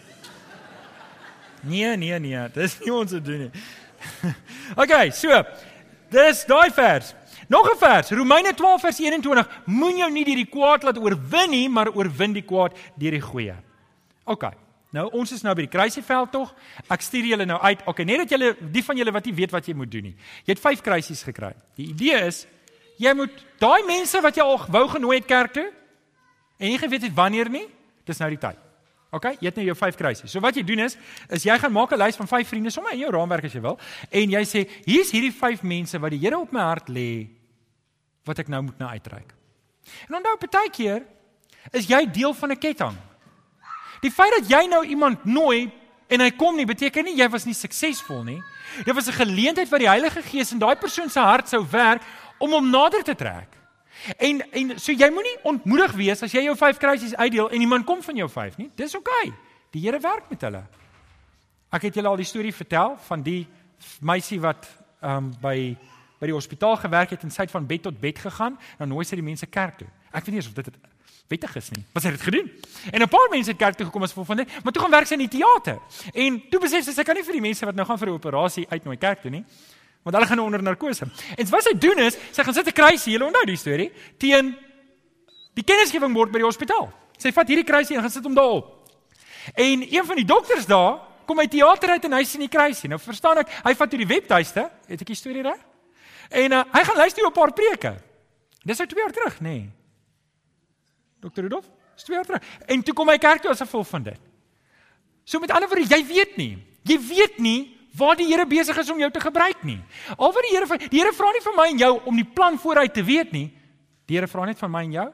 Nee, 1.65 1.97
nee, 1.97 2.19
nee, 2.19 2.49
dis 2.53 2.79
nie 2.79 2.93
ons 2.93 3.11
te 3.11 3.21
doen 3.21 3.47
nie. 3.47 3.51
Okay, 4.81 5.09
so. 5.11 5.43
Dis 6.09 6.45
daai 6.45 6.69
vers. 6.73 7.13
Nog 7.47 7.69
'n 7.69 7.77
vers, 7.77 8.09
Romeine 8.09 8.53
12 8.53 8.81
vers 8.81 8.99
21. 8.99 9.61
Moenie 9.65 9.97
jou 9.97 10.11
nie 10.11 10.25
deur 10.25 10.35
die 10.35 10.49
kwaad 10.49 10.83
laat 10.83 10.97
oorwin 10.97 11.49
nie, 11.49 11.69
maar 11.69 11.91
oorwin 11.93 12.33
die 12.33 12.41
kwaad 12.41 12.77
deur 12.95 13.11
die 13.11 13.21
goeie. 13.21 13.55
OK. 14.23 14.43
Nou 14.95 15.09
ons 15.11 15.31
is 15.31 15.41
nou 15.41 15.53
by 15.55 15.65
die 15.65 15.77
kruisieveld 15.77 16.31
tog. 16.31 16.53
Ek 16.87 17.01
stuur 17.01 17.25
julle 17.25 17.45
nou 17.45 17.59
uit. 17.61 17.81
OK, 17.85 18.03
net 18.07 18.17
dat 18.23 18.29
julle 18.29 18.55
die 18.71 18.83
van 18.83 18.97
julle 18.97 19.11
wat 19.11 19.25
nie 19.25 19.33
weet 19.33 19.51
wat 19.51 19.65
jy 19.65 19.73
moet 19.73 19.91
doen 19.91 20.03
nie. 20.03 20.15
Jy 20.45 20.53
het 20.53 20.59
5 20.59 20.81
kruisies 20.81 21.23
gekry. 21.23 21.53
Die 21.75 21.89
idee 21.91 22.25
is 22.25 22.45
jy 22.97 23.13
moet 23.13 23.45
daai 23.59 23.83
mense 23.83 24.21
wat 24.21 24.35
jy 24.35 24.43
al 24.43 24.61
wou 24.71 24.87
genooi 24.87 25.17
het 25.17 25.27
kerk 25.27 25.53
toe 25.53 25.67
en 26.57 26.69
nie 26.71 26.79
geweet 26.79 27.09
het 27.09 27.13
wanneer 27.13 27.49
nie, 27.51 27.67
dis 28.07 28.21
nou 28.21 28.29
die 28.29 28.39
tyd. 28.39 28.64
OK, 29.11 29.25
jy 29.39 29.47
het 29.47 29.55
nou 29.55 29.65
jou 29.65 29.75
5 29.75 29.95
kruisies. 29.95 30.31
So 30.31 30.41
wat 30.43 30.55
jy 30.55 30.63
doen 30.63 30.79
is 30.79 30.97
is 31.29 31.45
jy 31.45 31.57
gaan 31.59 31.71
maak 31.71 31.91
'n 31.91 31.99
lys 31.99 32.15
van 32.15 32.27
5 32.27 32.47
vriende 32.47 32.69
sommer 32.69 32.93
in 32.93 32.99
jou 32.99 33.11
raamwerk 33.11 33.45
as 33.45 33.53
jy 33.53 33.61
wil 33.61 33.79
en 34.11 34.29
jy 34.29 34.43
sê 34.43 34.69
hier's 34.85 35.11
hierdie 35.11 35.31
5 35.31 35.63
mense 35.63 35.99
wat 35.99 36.11
die 36.11 36.19
Here 36.19 36.37
op 36.37 36.51
my 36.51 36.61
hart 36.61 36.89
lê 36.89 37.27
wat 38.25 38.39
ek 38.39 38.47
nou 38.47 38.61
moet 38.61 38.79
na 38.79 38.89
uitreik. 38.89 39.33
En 40.09 40.15
onthou 40.15 40.37
baie 40.49 40.69
keer 40.69 41.05
is 41.71 41.87
jy 41.87 42.05
deel 42.05 42.33
van 42.33 42.51
'n 42.51 42.59
ketting. 42.59 42.97
Die 44.01 44.11
feit 44.11 44.33
dat 44.39 44.49
jy 44.49 44.67
nou 44.67 44.85
iemand 44.85 45.25
nooi 45.25 45.71
en 46.09 46.19
hy 46.19 46.31
kom 46.31 46.55
nie 46.55 46.65
beteken 46.65 47.05
nie 47.05 47.17
jy 47.17 47.29
was 47.29 47.45
nie 47.45 47.53
suksesvol 47.53 48.23
nie. 48.23 48.41
Dit 48.85 48.95
was 48.95 49.07
'n 49.07 49.19
geleentheid 49.25 49.69
wat 49.69 49.79
die 49.79 49.89
Heilige 49.89 50.21
Gees 50.21 50.51
in 50.51 50.59
daai 50.59 50.75
persoon 50.75 51.09
se 51.09 51.19
hart 51.19 51.49
sou 51.49 51.65
werk 51.71 52.01
om 52.39 52.51
hom 52.51 52.69
nader 52.69 53.03
te 53.03 53.15
trek. 53.15 53.49
En 54.17 54.41
en 54.51 54.79
so 54.79 54.91
jy 54.91 55.09
moenie 55.09 55.35
ontmoedig 55.43 55.91
wees 55.91 56.23
as 56.23 56.31
jy 56.31 56.43
jou 56.43 56.55
5 56.57 56.77
kruisies 56.77 57.15
uitdeel 57.15 57.49
en 57.49 57.61
iemand 57.61 57.85
kom 57.85 58.03
van 58.03 58.15
jou 58.15 58.29
5 58.29 58.57
nie. 58.57 58.69
Dis 58.75 58.95
oukei. 58.95 59.27
Okay. 59.27 59.33
Die 59.71 59.81
Here 59.81 59.99
werk 59.99 60.29
met 60.29 60.41
hulle. 60.41 60.63
Ek 61.69 61.81
het 61.81 61.95
julle 61.95 62.07
al 62.07 62.21
die 62.21 62.27
storie 62.27 62.53
vertel 62.53 62.97
van 63.07 63.23
die 63.23 63.47
meisie 63.99 64.39
wat 64.39 64.67
ehm 65.01 65.17
um, 65.17 65.33
by 65.41 65.75
by 66.19 66.29
die 66.29 66.35
hospitaal 66.35 66.77
gewerk 66.79 67.11
het 67.11 67.23
en 67.27 67.31
sy 67.31 67.43
het 67.43 67.51
van 67.51 67.65
bed 67.67 67.81
tot 67.83 67.97
bed 67.99 68.19
gegaan, 68.19 68.55
dan 68.79 68.87
nooi 68.87 69.03
sy 69.05 69.17
die 69.19 69.25
mense 69.25 69.45
kerk 69.51 69.81
toe. 69.81 69.87
Ek 70.15 70.23
weet 70.23 70.37
nie 70.37 70.45
of 70.47 70.53
dit 70.55 70.77
wettig 71.27 71.55
is 71.59 71.69
nie. 71.73 71.83
Wat 71.93 72.05
sy 72.05 72.13
het 72.13 72.23
gedoen. 72.23 72.47
En 72.91 73.01
'n 73.01 73.09
paar 73.09 73.27
mense 73.31 73.51
het 73.51 73.59
kerk 73.59 73.75
toe 73.75 73.85
gekom 73.85 74.03
as 74.03 74.09
gevolg 74.13 74.27
van 74.27 74.37
dit, 74.37 74.63
maar 74.63 74.73
toe 74.73 74.81
gaan 74.81 74.91
werk 74.91 75.07
sy 75.07 75.13
in 75.13 75.27
die 75.27 75.37
teater. 75.37 75.79
En 76.13 76.41
toe 76.49 76.59
besef 76.59 76.83
sy 76.83 76.91
sy 76.91 77.03
kan 77.03 77.15
nie 77.15 77.23
vir 77.23 77.33
die 77.33 77.41
mense 77.41 77.65
wat 77.65 77.75
nou 77.75 77.85
gaan 77.85 77.97
vir 77.97 78.07
'n 78.07 78.13
operasie 78.13 78.65
uitnooi 78.69 78.97
kerk 78.97 79.21
toe 79.21 79.31
nie. 79.31 79.45
Want 80.05 80.15
hulle 80.15 80.27
gaan 80.29 80.39
onder 80.39 80.61
narkose. 80.61 81.07
En 81.35 81.49
wat 81.49 81.65
sy 81.65 81.73
doen 81.81 82.03
is, 82.05 82.17
sy 82.31 82.43
gaan 82.45 82.53
sit 82.53 82.67
'n 82.67 82.77
kruisie, 82.77 83.17
jy 83.17 83.25
onthou 83.25 83.45
die 83.45 83.57
storie, 83.57 83.91
teen 84.17 84.55
die 85.57 85.63
kennisgewing 85.63 86.13
bord 86.13 86.31
by 86.31 86.37
die 86.37 86.45
hospitaal. 86.45 86.91
Sy 87.17 87.31
vat 87.31 87.47
hierdie 87.47 87.65
kruisie 87.65 87.95
en 87.95 88.01
gaan 88.01 88.11
sit 88.11 88.23
hom 88.23 88.35
daarop. 88.35 88.89
En 89.53 89.81
een 89.81 90.05
van 90.05 90.15
die 90.15 90.25
dokters 90.25 90.65
daar 90.65 90.99
kom 91.25 91.39
uit 91.39 91.49
teater 91.49 91.89
uit 91.89 92.05
en 92.05 92.13
hy 92.13 92.23
sien 92.23 92.39
die 92.39 92.49
kruisie. 92.49 92.89
Nou 92.89 92.99
verstaan 92.99 93.37
ek, 93.37 93.49
hy 93.63 93.73
vat 93.73 93.91
hierdie 93.91 94.07
webtuiste, 94.07 94.69
het 94.87 95.01
ek 95.01 95.07
die 95.07 95.15
storie 95.15 95.41
reg? 95.41 95.59
En 96.29 96.51
uh, 96.51 96.63
hy 96.73 96.83
gaan 96.83 96.97
luister 96.97 97.25
'n 97.25 97.31
paar 97.31 97.53
preke. 97.53 97.95
Dis 98.63 98.77
nou 98.77 98.87
2 98.87 99.01
jaar 99.01 99.11
terug, 99.11 99.39
nê? 99.41 99.49
Nee. 99.49 99.69
Dr. 101.21 101.41
Rudolf, 101.41 101.65
dis 101.95 102.03
2 102.03 102.15
jaar 102.15 102.25
terug. 102.25 102.43
En 102.65 102.83
toe 102.83 102.93
kom 102.93 103.09
hy 103.09 103.17
kerk 103.17 103.41
toe 103.41 103.51
as 103.51 103.61
gevolg 103.61 103.87
van 103.87 104.03
dit. 104.03 104.19
So 105.23 105.39
met 105.39 105.51
ander 105.51 105.69
woorde, 105.69 105.89
jy 105.89 106.05
weet 106.05 106.37
nie. 106.37 106.57
Jy 106.83 106.99
weet 106.99 107.37
nie 107.37 107.74
waar 107.97 108.15
die 108.19 108.27
Here 108.27 108.45
besig 108.47 108.77
is 108.77 108.89
om 108.91 108.99
jou 108.99 109.11
te 109.11 109.23
gebruik 109.23 109.63
nie. 109.63 109.79
Al 110.17 110.33
wat 110.33 110.45
die 110.47 110.53
Here 110.55 110.79
die 110.89 110.99
Here 110.99 111.13
vra 111.13 111.31
nie 111.31 111.43
van 111.45 111.55
my 111.55 111.67
en 111.71 111.81
jou 111.81 111.91
om 112.05 112.15
die 112.15 112.27
plan 112.27 112.59
vooruit 112.59 112.93
te 112.93 113.03
weet 113.03 113.31
nie. 113.31 113.47
Die 114.05 114.17
Here 114.17 114.27
vra 114.27 114.45
net 114.45 114.59
van 114.59 114.71
my 114.71 114.83
en 114.83 114.95
jou 114.95 115.09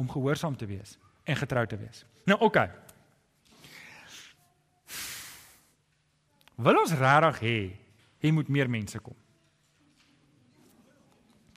om 0.00 0.10
gehoorsaam 0.10 0.56
te 0.56 0.66
wees 0.66 0.98
en 1.24 1.36
getrou 1.36 1.66
te 1.66 1.76
wees. 1.76 2.04
Nou 2.24 2.38
oké. 2.40 2.46
Okay. 2.46 2.70
Wil 6.60 6.80
ons 6.82 6.92
regtig 6.92 7.40
hê 7.40 7.58
hy 8.20 8.32
moet 8.36 8.48
meer 8.52 8.68
mense 8.68 8.98
kom? 9.00 9.16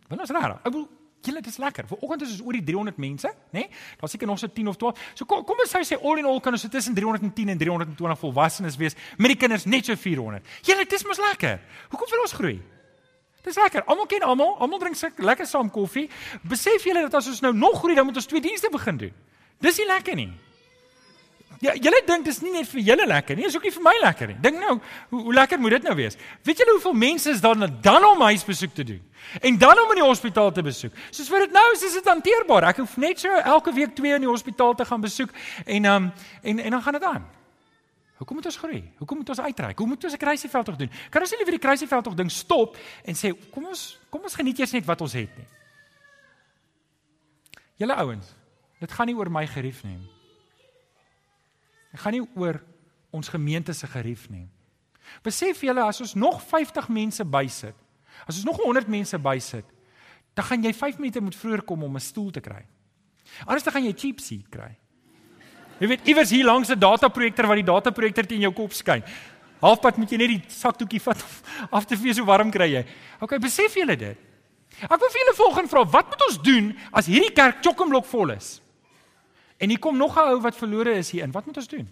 Wil 0.08 0.22
ons 0.24 0.32
raar? 0.32 0.60
Ek 0.62 0.70
bedoel, 0.70 0.88
Julle 1.24 1.42
dis 1.42 1.58
lekker. 1.58 1.88
Vanoggend 1.88 2.26
is 2.26 2.34
ons 2.36 2.44
oor 2.44 2.58
die 2.58 2.64
300 2.68 2.98
mense, 3.00 3.30
né? 3.52 3.64
Nee? 3.64 3.70
Daar's 4.00 4.12
seker 4.12 4.28
nog 4.28 4.40
so 4.40 4.48
10 4.52 4.68
of 4.68 4.78
12. 4.78 5.00
So 5.14 5.26
kom 5.26 5.46
kom 5.48 5.62
ons 5.64 5.72
sê 5.72 5.96
all 5.96 6.20
in 6.20 6.28
all 6.28 6.42
kan 6.44 6.54
ons 6.54 6.68
tussen 6.68 6.96
310 6.96 7.50
en 7.54 7.58
320 7.58 8.20
volwassenes 8.20 8.78
wees 8.78 8.98
met 9.18 9.32
die 9.32 9.40
kinders 9.40 9.66
net 9.66 9.88
so 9.88 9.96
400. 9.96 10.44
Julle 10.68 10.86
dis 10.86 11.06
mos 11.08 11.22
lekker. 11.30 11.60
Hoekom 11.90 12.12
wil 12.12 12.26
ons 12.28 12.36
groei? 12.36 12.58
Dis 13.44 13.60
lekker. 13.60 13.84
Almal 13.92 14.08
ken 14.08 14.24
almal, 14.24 14.56
almal 14.64 14.80
drink 14.80 15.20
lekker 15.20 15.48
saam 15.48 15.70
koffie. 15.72 16.10
Besef 16.48 16.84
julle 16.88 17.04
dat 17.08 17.20
as 17.20 17.28
ons 17.28 17.42
nou 17.44 17.54
nog 17.54 17.80
groei, 17.82 17.96
dan 17.96 18.08
moet 18.08 18.20
ons 18.20 18.28
twee 18.28 18.42
dienste 18.42 18.72
begin 18.72 18.98
doen. 18.98 19.14
Dis 19.60 19.80
nie 19.80 19.88
lekker 19.88 20.16
nie. 20.16 20.32
Ja, 21.64 21.72
julle 21.80 22.02
dink 22.04 22.26
dis 22.28 22.42
nie 22.44 22.52
net 22.52 22.68
vir 22.68 22.82
julle 22.84 23.06
lekker 23.08 23.38
nie, 23.40 23.46
dis 23.48 23.56
ook 23.56 23.64
nie 23.64 23.72
vir 23.72 23.84
my 23.86 23.94
lekker 24.02 24.32
nie. 24.34 24.36
Dink 24.44 24.58
nou, 24.60 24.74
hoe, 25.14 25.20
hoe 25.30 25.36
lekker 25.38 25.62
moet 25.64 25.78
dit 25.78 25.86
nou 25.88 25.94
wees? 25.96 26.18
Weet 26.44 26.60
julle 26.60 26.74
hoeveel 26.76 26.96
mense 27.06 27.32
is 27.32 27.44
daar 27.44 27.56
dan 27.86 28.08
om 28.08 28.24
huisbesoek 28.26 28.74
te 28.76 28.84
doen? 28.90 29.04
En 29.40 29.58
dan 29.58 29.80
om 29.80 29.94
in 29.94 30.02
die 30.02 30.04
hospitaal 30.04 30.52
te 30.52 30.64
besoek. 30.66 30.98
Soos 31.08 31.30
vir 31.32 31.46
dit 31.46 31.54
nou 31.56 31.64
is, 31.72 31.86
is 31.88 31.94
dit 31.96 32.10
hanteerbaar. 32.12 32.68
Ek 32.74 32.82
hoef 32.84 32.98
net 33.00 33.22
so 33.24 33.32
elke 33.40 33.72
week 33.76 33.94
twee 33.96 34.12
in 34.18 34.26
die 34.26 34.30
hospitaal 34.30 34.76
te 34.76 34.84
gaan 34.90 35.06
besoek 35.06 35.32
en 35.64 35.88
um 35.92 36.10
en 36.42 36.60
en 36.60 36.76
dan 36.76 36.84
gaan 36.84 36.98
dit 37.00 37.06
aan. 37.08 37.30
Hoekom 38.20 38.38
moet 38.40 38.50
ons 38.52 38.58
groei? 38.60 38.82
Hoekom 39.00 39.22
moet 39.22 39.32
ons 39.32 39.40
uitreik? 39.40 39.78
Hoe 39.78 39.88
moet 39.88 40.04
ons 40.04 40.14
'n 40.14 40.18
kruisieveld 40.18 40.66
tog 40.66 40.76
doen? 40.76 40.92
Kan 41.10 41.22
ons 41.22 41.32
nie 41.32 41.40
liewer 41.40 41.56
die 41.60 41.64
kruisieveld 41.68 42.04
tog 42.04 42.14
ding 42.14 42.32
stop 42.32 42.78
en 43.06 43.16
sê 43.16 43.32
kom 43.52 43.66
ons 43.66 44.00
kom 44.10 44.22
ons 44.22 44.36
geniet 44.36 44.60
eers 44.60 44.72
net 44.72 44.86
wat 44.86 45.02
ons 45.02 45.14
het 45.14 45.38
nie. 45.38 45.48
Julle 47.76 47.96
ouens, 47.96 48.36
dit 48.80 48.92
gaan 48.92 49.08
nie 49.08 49.16
oor 49.16 49.32
my 49.32 49.48
gerief 49.48 49.84
nie. 49.84 49.98
Dit 51.94 52.02
gaan 52.02 52.16
nie 52.18 52.26
oor 52.36 52.58
ons 53.14 53.30
gemeente 53.30 53.74
se 53.78 53.88
gerief 53.88 54.26
nie. 54.34 54.48
Besef 55.22 55.62
julle 55.62 55.84
as 55.86 56.02
ons 56.02 56.16
nog 56.18 56.42
50 56.42 56.90
mense 56.90 57.26
bysit, 57.26 57.76
as 58.26 58.40
ons 58.40 58.48
nog 58.50 58.62
100 58.64 58.90
mense 58.90 59.18
bysit, 59.22 59.66
dan 60.34 60.48
gaan 60.48 60.64
jy 60.66 60.74
5 60.74 60.98
minute 61.02 61.22
moet 61.22 61.38
vroeër 61.38 61.62
kom 61.62 61.84
om 61.84 61.96
'n 61.96 62.02
stoel 62.02 62.32
te 62.32 62.42
kry. 62.42 62.66
Anders 63.46 63.64
dan 63.64 63.74
gaan 63.74 63.86
jy 63.86 63.94
cheap 63.94 64.20
seat 64.20 64.50
kry. 64.50 64.76
Jy 65.80 65.88
weet 65.88 66.08
iewers 66.08 66.30
hier 66.30 66.46
langs 66.46 66.70
'n 66.70 66.80
dataprojektor 66.80 67.48
wat 67.48 67.56
die 67.56 67.72
dataprojektor 67.72 68.26
teen 68.26 68.42
jou 68.42 68.54
kop 68.54 68.74
skyn. 68.74 69.04
Halfpad 69.62 69.98
moet 69.98 70.10
jy 70.10 70.18
net 70.18 70.30
die 70.30 70.44
sakdoekie 70.48 71.02
vat 71.02 71.24
af 71.72 71.86
te 71.86 71.98
vee 71.98 72.14
so 72.14 72.26
warm 72.26 72.52
kry 72.52 72.72
jy. 72.74 72.86
Okay, 73.22 73.38
besef 73.38 73.76
julle 73.76 73.96
dit? 73.96 74.18
Ek 74.82 75.00
wil 75.00 75.10
vir 75.10 75.22
julle 75.22 75.36
volgende 75.36 75.70
vra, 75.70 75.86
wat 75.86 76.10
moet 76.10 76.22
ons 76.28 76.42
doen 76.42 76.78
as 76.92 77.06
hierdie 77.06 77.34
kerk 77.34 77.62
chock-en-block 77.62 78.06
vol 78.06 78.32
is? 78.32 78.63
En 79.64 79.70
hier 79.70 79.80
kom 79.80 79.98
nog 79.98 80.16
'n 80.16 80.20
ou 80.20 80.42
wat 80.42 80.56
verlore 80.56 80.94
is 80.94 81.12
hier 81.12 81.24
in. 81.24 81.32
Wat 81.32 81.46
moet 81.46 81.58
ons 81.58 81.68
doen? 81.68 81.88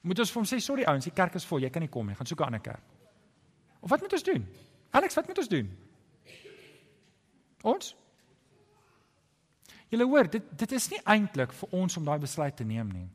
Moet 0.00 0.18
ons 0.18 0.30
vir 0.32 0.42
hom 0.42 0.48
sê 0.48 0.60
sorry 0.60 0.84
ouens, 0.84 1.04
die 1.04 1.12
kerk 1.12 1.34
is 1.34 1.44
vol, 1.44 1.60
jy 1.60 1.70
kan 1.70 1.82
nie 1.82 1.88
kom 1.88 2.06
nie. 2.06 2.14
Gaan 2.14 2.26
soek 2.26 2.40
'n 2.40 2.44
ander 2.44 2.60
kerk. 2.60 2.82
Of 3.80 3.90
wat 3.90 4.00
moet 4.00 4.12
ons 4.12 4.22
doen? 4.22 4.46
Alex, 4.90 5.14
wat 5.14 5.26
moet 5.26 5.38
ons 5.38 5.48
doen? 5.48 5.76
Ons? 7.62 7.96
Julle 9.88 10.04
hoor, 10.04 10.30
dit 10.30 10.42
dit 10.58 10.72
is 10.72 10.88
nie 10.90 11.00
eintlik 11.04 11.52
vir 11.52 11.68
ons 11.72 11.96
om 11.96 12.04
daai 12.04 12.18
besluit 12.18 12.56
te 12.56 12.64
neem 12.64 12.88
nie. 12.88 13.08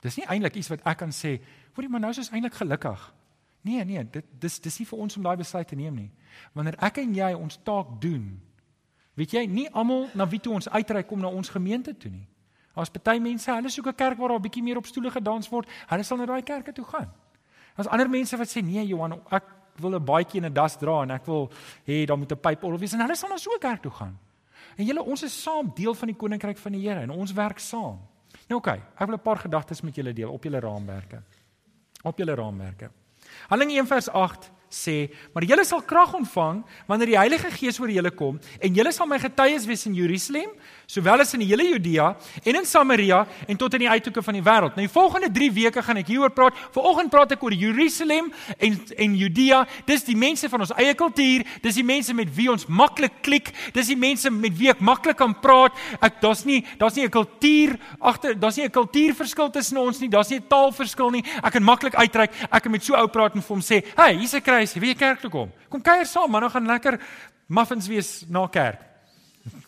Dis 0.00 0.16
nie 0.16 0.26
eintlik 0.26 0.54
iets 0.54 0.68
wat 0.68 0.80
ek 0.86 0.98
kan 0.98 1.10
sê, 1.10 1.40
hoorie, 1.74 1.90
maar 1.90 2.00
nou 2.00 2.10
is 2.10 2.18
ons 2.18 2.30
eintlik 2.30 2.54
gelukkig. 2.54 3.14
Nee, 3.60 3.84
nee, 3.84 4.04
dit 4.04 4.24
dis 4.40 4.60
dis 4.60 4.78
nie 4.78 4.86
vir 4.86 4.98
ons 4.98 5.16
om 5.16 5.22
daai 5.22 5.36
besluit 5.36 5.68
te 5.68 5.76
neem 5.76 5.94
nie. 5.94 6.10
Wanneer 6.52 6.76
ek 6.78 6.98
en 6.98 7.14
jy 7.14 7.32
ons 7.34 7.58
taak 7.62 8.00
doen, 8.00 8.40
Weet 9.18 9.34
jy, 9.34 9.46
nie 9.50 9.66
almal 9.74 10.06
na 10.14 10.26
wie 10.30 10.38
toe 10.38 10.54
ons 10.54 10.68
uitreik 10.70 11.08
kom 11.10 11.22
na 11.22 11.30
ons 11.32 11.50
gemeente 11.50 11.94
toe 11.98 12.10
nie. 12.12 12.26
Daar's 12.78 12.92
baie 12.94 13.18
mense, 13.18 13.50
hulle 13.50 13.70
soek 13.70 13.88
'n 13.90 13.94
kerk 13.94 14.18
waar 14.18 14.28
daar 14.28 14.38
'n 14.38 14.42
bietjie 14.42 14.62
meer 14.62 14.76
op 14.78 14.86
stoele 14.86 15.10
gedans 15.10 15.48
word. 15.50 15.66
Hulle 15.88 16.02
sal 16.02 16.18
na 16.18 16.26
daai 16.26 16.42
kerke 16.42 16.72
toe 16.72 16.84
gaan. 16.84 17.10
Daar's 17.74 17.88
ander 17.88 18.08
mense 18.08 18.36
wat 18.36 18.48
sê 18.48 18.62
nee 18.62 18.86
Johan, 18.86 19.20
ek 19.30 19.44
wil 19.80 19.94
'n 19.96 20.04
baadjie 20.04 20.40
en 20.40 20.46
'n 20.46 20.54
das 20.54 20.76
dra 20.76 21.02
en 21.02 21.10
ek 21.10 21.26
wil 21.26 21.50
hê 21.86 22.06
daar 22.06 22.18
moet 22.18 22.32
'n 22.32 22.40
pyporgel 22.40 22.78
wees 22.78 22.92
en 22.92 23.00
hulle 23.00 23.16
sal 23.16 23.28
na 23.28 23.36
so 23.36 23.50
'n 23.50 23.58
kerk 23.58 23.82
toe 23.82 23.90
gaan. 23.90 24.18
En 24.76 24.84
julle 24.84 25.02
ons 25.02 25.22
is 25.22 25.42
saam 25.42 25.72
deel 25.74 25.94
van 25.94 26.08
die 26.08 26.16
koninkryk 26.16 26.58
van 26.58 26.72
die 26.72 26.88
Here 26.88 27.00
en 27.00 27.10
ons 27.10 27.32
werk 27.32 27.58
saam. 27.58 27.98
Nou 28.48 28.60
oké, 28.60 28.70
okay, 28.70 28.82
ek 28.94 29.06
wil 29.06 29.16
'n 29.16 29.22
paar 29.22 29.38
gedagtes 29.38 29.80
met 29.82 29.94
julle 29.94 30.12
deel 30.12 30.30
op 30.30 30.44
julle 30.44 30.60
raamwerke. 30.60 31.22
Op 32.02 32.18
julle 32.18 32.34
raamwerke. 32.34 32.90
Handelinge 33.48 33.80
1 33.80 33.86
vers 33.86 34.08
8 34.08 34.50
sê, 34.70 35.08
maar 35.32 35.44
julle 35.48 35.64
sal 35.64 35.80
krag 35.82 36.12
ontvang 36.14 36.62
wanneer 36.86 37.12
die 37.12 37.18
Heilige 37.18 37.50
Gees 37.50 37.78
oor 37.80 37.88
julle 37.88 38.10
kom 38.10 38.38
en 38.60 38.74
julle 38.74 38.92
sal 38.92 39.08
my 39.08 39.18
getuies 39.18 39.66
wees 39.68 39.86
in 39.88 39.94
Jerusalem, 39.96 40.50
sowel 40.88 41.20
as 41.24 41.34
in 41.36 41.42
die 41.44 41.48
hele 41.50 41.66
Judea 41.68 42.10
en 42.44 42.58
in 42.60 42.66
Samaria 42.68 43.22
en 43.48 43.56
tot 43.60 43.74
in 43.76 43.84
die 43.84 43.90
uithoeke 43.90 44.22
van 44.24 44.38
die 44.38 44.44
wêreld. 44.44 44.76
Nou 44.76 44.84
die 44.86 44.92
volgende 44.92 45.30
3 45.32 45.48
weke 45.56 45.82
gaan 45.84 46.00
ek 46.00 46.08
hieroor 46.12 46.32
praat. 46.36 46.56
Vanoggend 46.72 47.12
praat 47.12 47.34
ek 47.36 47.44
oor 47.44 47.56
Jerusalem 47.56 48.30
en 48.56 48.78
en 48.96 49.16
Judea. 49.18 49.62
Dis 49.88 50.06
die 50.06 50.16
mense 50.16 50.48
van 50.48 50.64
ons 50.64 50.72
eie 50.76 50.94
kultuur, 50.98 51.44
dis 51.64 51.80
die 51.80 51.86
mense 51.86 52.14
met 52.16 52.30
wie 52.36 52.48
ons 52.52 52.66
maklik 52.68 53.20
klik, 53.24 53.52
dis 53.76 53.92
die 53.92 53.98
mense 53.98 54.32
met 54.32 54.56
wie 54.58 54.70
ek 54.72 54.80
maklik 54.84 55.18
kan 55.20 55.34
praat. 55.42 55.76
Ek 56.00 56.20
daar's 56.24 56.44
nie 56.48 56.62
daar's 56.80 56.96
nie 56.96 57.04
'n 57.04 57.10
kultuur 57.10 57.78
agter, 58.00 58.34
daar's 58.34 58.56
nie 58.56 58.64
'n 58.64 58.70
kultuurverskil 58.70 59.50
tussen 59.50 59.78
ons 59.78 60.00
nie, 60.00 60.08
daar's 60.08 60.30
nie 60.30 60.38
'n 60.40 60.48
taalverskil 60.48 61.10
nie. 61.10 61.24
Ek 61.42 61.52
kan 61.52 61.62
maklik 61.62 61.94
uitreik. 61.94 62.30
Ek 62.50 62.62
kan 62.62 62.72
met 62.72 62.84
so 62.84 62.94
ou 62.94 63.08
praat 63.08 63.34
en 63.34 63.42
vir 63.42 63.54
hom 63.56 63.62
sê, 63.62 63.84
"Hey, 63.96 64.16
hier's 64.16 64.34
'n 64.34 64.40
kruis, 64.58 64.74
wie 64.82 64.94
kerk 64.98 65.22
toe 65.22 65.30
kom. 65.30 65.50
Kom 65.70 65.82
kuier 65.84 66.06
saam, 66.06 66.30
man, 66.30 66.42
nou 66.46 66.52
gaan 66.52 66.66
lekker 66.66 66.98
muffins 67.48 67.88
wees 67.88 68.24
na 68.28 68.46
kerk." 68.48 68.84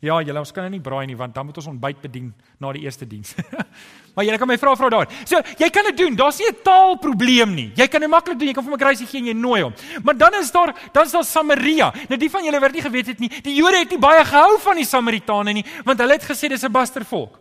Ja, 0.00 0.14
julle 0.24 0.40
ons 0.40 0.48
kan 0.56 0.64
nou 0.64 0.70
nie 0.72 0.80
braai 0.80 1.04
nie 1.10 1.14
want 1.14 1.34
dan 1.36 1.44
moet 1.44 1.58
ons 1.60 1.66
ontbyt 1.68 1.98
bedien 2.00 2.30
na 2.56 2.70
die 2.72 2.86
eerste 2.86 3.04
diens. 3.04 3.34
maar 4.14 4.24
julle 4.24 4.38
kan 4.40 4.48
my 4.48 4.56
vra 4.56 4.72
vra 4.72 4.88
daar. 4.94 5.10
So, 5.28 5.36
jy 5.60 5.68
kan 5.68 5.84
dit 5.90 5.98
doen. 5.98 6.16
Daar's 6.16 6.38
nie 6.40 6.48
'n 6.48 6.56
taalprobleem 6.64 7.52
nie. 7.52 7.66
Jy 7.76 7.86
kan 7.92 8.00
dit 8.00 8.08
maklik 8.08 8.38
doen. 8.40 8.48
Jy 8.48 8.54
kan 8.56 8.64
vir 8.64 8.72
my 8.72 8.78
kruisie 8.80 9.06
gee 9.06 9.20
en 9.20 9.28
jy 9.28 9.36
nooi 9.36 9.60
hom. 9.60 9.74
Maar 10.00 10.16
dan 10.16 10.38
is 10.40 10.48
daar 10.56 10.72
dan 10.94 11.04
is 11.04 11.12
daar 11.12 11.24
Samaria. 11.28 11.92
Nou 12.08 12.16
die 12.16 12.30
van 12.32 12.48
julle 12.48 12.60
wat 12.64 12.72
nie 12.72 12.86
geweet 12.88 13.12
het 13.12 13.20
nie, 13.20 13.28
die 13.44 13.54
Jode 13.60 13.76
het 13.76 13.92
nie 13.92 14.00
baie 14.00 14.24
gehou 14.24 14.56
van 14.64 14.80
die 14.80 14.88
Samaritane 14.88 15.52
nie, 15.52 15.66
want 15.84 16.00
hulle 16.00 16.16
het 16.16 16.24
gesê 16.24 16.48
dis 16.48 16.64
'n 16.64 16.72
bastervolk. 16.72 17.36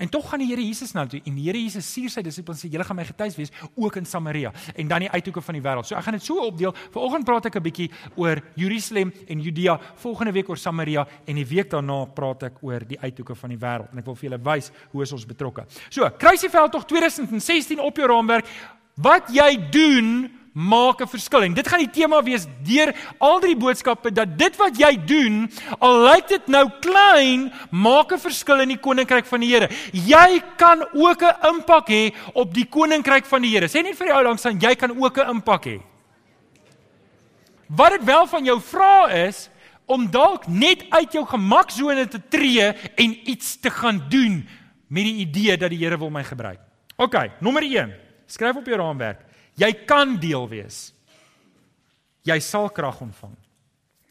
En 0.00 0.08
tog 0.08 0.28
gaan 0.30 0.40
die 0.40 0.48
Here 0.48 0.62
Jesus 0.64 0.94
na 0.96 1.04
toe 1.06 1.20
en 1.28 1.36
die 1.36 1.44
Here 1.44 1.60
Jesus 1.60 1.84
stuur 1.92 2.12
sy 2.12 2.22
disippels 2.24 2.56
en 2.62 2.64
sê 2.64 2.72
julle 2.72 2.86
gaan 2.88 2.96
my 2.96 3.04
getuies 3.04 3.36
wees 3.36 3.52
ook 3.76 3.98
in 4.00 4.08
Samaria 4.08 4.52
en 4.74 4.88
dan 4.88 5.04
die 5.04 5.10
uithoeke 5.12 5.42
van 5.44 5.58
die 5.58 5.62
wêreld. 5.64 5.88
So 5.88 5.98
ek 5.98 6.06
gaan 6.06 6.16
dit 6.16 6.24
so 6.24 6.40
opdeel. 6.46 6.72
Vanoggend 6.94 7.28
praat 7.28 7.50
ek 7.50 7.56
'n 7.60 7.62
bietjie 7.62 7.90
oor 8.16 8.40
Jerusalem 8.56 9.12
en 9.28 9.40
Judea, 9.40 9.78
volgende 9.96 10.32
week 10.32 10.48
oor 10.48 10.56
Samaria 10.56 11.06
en 11.26 11.34
die 11.34 11.44
week 11.44 11.70
daarna 11.70 12.06
praat 12.06 12.42
ek 12.42 12.62
oor 12.62 12.80
die 12.80 12.98
uithoeke 12.98 13.34
van 13.34 13.50
die 13.50 13.58
wêreld. 13.58 13.92
En 13.92 13.98
ek 13.98 14.06
wil 14.06 14.14
vir 14.14 14.30
julle 14.30 14.42
wys 14.42 14.72
hoe 14.92 15.02
is 15.02 15.12
ons 15.12 15.26
betrokke. 15.26 15.66
So, 15.90 16.08
Kruisieveld 16.18 16.72
tog 16.72 16.86
2016 16.86 17.80
op 17.80 17.96
jou 17.96 18.06
raamwerk. 18.08 18.46
Wat 18.96 19.28
jy 19.28 19.70
doen 19.70 20.39
maak 20.52 21.00
'n 21.00 21.06
verskil. 21.06 21.42
En 21.42 21.54
dit 21.54 21.68
gaan 21.68 21.78
die 21.78 21.90
tema 21.90 22.22
wees 22.22 22.46
deur 22.62 22.94
al 23.18 23.40
drie 23.40 23.56
boodskappe 23.56 24.12
dat 24.12 24.38
dit 24.38 24.56
wat 24.56 24.76
jy 24.76 24.96
doen, 25.04 25.50
al 25.78 26.02
lyk 26.02 26.28
dit 26.28 26.46
nou 26.46 26.70
klein, 26.80 27.52
maak 27.70 28.12
'n 28.12 28.18
verskil 28.18 28.60
in 28.60 28.68
die 28.68 28.78
koninkryk 28.78 29.26
van 29.26 29.40
die 29.40 29.50
Here. 29.50 29.68
Jy 29.92 30.42
kan 30.56 30.86
ook 30.92 31.22
'n 31.22 31.46
impak 31.54 31.88
hê 31.88 32.14
op 32.34 32.54
die 32.54 32.66
koninkryk 32.66 33.26
van 33.26 33.42
die 33.42 33.50
Here. 33.50 33.68
Sê 33.68 33.82
net 33.82 33.96
vir 33.96 34.06
die 34.06 34.14
ou 34.14 34.22
langs 34.22 34.46
aan, 34.46 34.58
jy 34.60 34.74
kan 34.74 34.90
ook 34.90 35.18
'n 35.18 35.30
impak 35.30 35.64
hê. 35.64 35.80
Wat 37.68 37.90
dit 37.90 38.04
wel 38.04 38.26
van 38.26 38.44
jou 38.44 38.60
vra 38.60 39.08
is 39.10 39.48
om 39.86 40.10
dalk 40.10 40.46
net 40.46 40.84
uit 40.90 41.12
jou 41.12 41.26
gemaksone 41.26 42.08
te 42.08 42.20
tree 42.28 42.74
en 42.94 43.28
iets 43.28 43.60
te 43.60 43.70
gaan 43.70 44.06
doen 44.08 44.48
met 44.88 45.04
die 45.04 45.22
idee 45.22 45.56
dat 45.56 45.70
die 45.70 45.78
Here 45.78 45.98
wil 45.98 46.10
my 46.10 46.24
gebruik. 46.24 46.58
OK, 46.96 47.30
nommer 47.40 47.62
1. 47.62 47.94
Skryf 48.26 48.56
op 48.56 48.66
jou 48.66 48.76
raamwerk. 48.76 49.29
Jy 49.60 49.72
kan 49.86 50.16
deel 50.20 50.48
wees. 50.48 50.90
Jy 52.24 52.38
sal 52.44 52.68
krag 52.72 53.00
ontvang. 53.04 53.36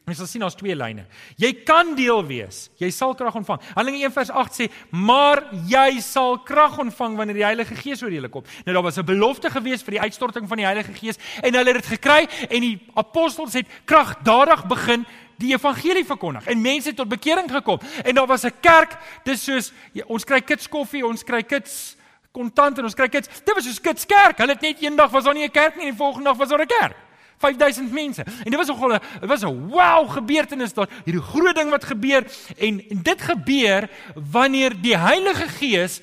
Ons 0.10 0.18
sal 0.18 0.30
sien 0.30 0.44
ons 0.46 0.56
twee 0.58 0.74
lyne. 0.74 1.04
Jy 1.38 1.52
kan 1.68 1.92
deel 1.98 2.24
wees. 2.26 2.64
Jy 2.82 2.90
sal 2.94 3.14
krag 3.18 3.36
ontvang. 3.38 3.62
Handelinge 3.76 4.08
1 4.08 4.16
vers 4.16 4.32
8 4.42 4.58
sê: 4.58 4.68
"Maar 4.90 5.44
jy 5.70 6.02
sal 6.02 6.40
krag 6.46 6.80
ontvang 6.82 7.18
wanneer 7.18 7.38
die 7.38 7.46
Heilige 7.46 7.76
Gees 7.76 8.02
oor 8.04 8.12
julle 8.12 8.30
kom." 8.30 8.44
Nou 8.66 8.74
daar 8.74 8.84
was 8.84 8.98
'n 8.98 9.06
belofte 9.06 9.50
gewees 9.50 9.84
vir 9.84 9.92
die 9.92 10.02
uitstorting 10.02 10.48
van 10.48 10.58
die 10.58 10.66
Heilige 10.66 10.94
Gees 10.94 11.18
en 11.44 11.54
hulle 11.54 11.74
het 11.74 11.82
dit 11.82 12.00
gekry 12.00 12.28
en 12.50 12.62
die 12.62 12.80
apostels 12.96 13.54
het 13.54 13.68
kragdadig 13.86 14.66
begin 14.68 15.06
die 15.38 15.54
evangelie 15.54 16.06
verkondig 16.06 16.48
en 16.48 16.62
mense 16.62 16.94
tot 16.94 17.08
bekering 17.08 17.52
gekom. 17.52 17.80
En 18.04 18.16
daar 18.16 18.28
was 18.28 18.46
'n 18.46 18.60
kerk, 18.62 18.98
dis 19.24 19.44
soos 19.44 19.72
ons 20.08 20.24
kry 20.24 20.42
kits 20.42 20.68
koffie, 20.68 21.06
ons 21.06 21.24
kry 21.24 21.44
kits 21.44 21.98
kontant 22.32 22.78
en 22.78 22.84
ons 22.84 22.96
kry 22.96 23.08
kits. 23.10 23.30
Dit 23.44 23.54
was 23.56 23.66
so 23.66 23.74
skits 23.74 24.06
kerk. 24.06 24.38
Hulle 24.38 24.56
het 24.56 24.66
net 24.66 24.82
eendag 24.82 25.12
was 25.12 25.24
daar 25.24 25.34
nie 25.34 25.46
'n 25.46 25.52
kerk 25.52 25.76
nie 25.76 25.88
en 25.88 25.92
die 25.96 25.98
volgende 25.98 26.30
dag 26.30 26.38
was 26.38 26.50
daar 26.50 26.62
'n 26.62 26.68
kerk. 26.68 26.96
5000 27.40 27.92
mense. 27.92 28.24
En 28.24 28.52
dit 28.52 28.56
was 28.56 28.68
nogal 28.68 28.94
'n 28.94 29.02
dit 29.20 29.30
was 29.30 29.44
'n 29.44 29.70
wow 29.70 30.10
gebeurtenis 30.10 30.74
daar. 30.74 30.90
Hierdie 31.06 31.22
groot 31.22 31.56
ding 31.56 31.70
wat 31.70 31.84
gebeur 31.84 32.24
en, 32.58 32.90
en 32.90 33.02
dit 33.02 33.22
gebeur 33.22 33.90
wanneer 34.32 34.82
die 34.82 34.98
Heilige 34.98 35.48
Gees 35.48 36.02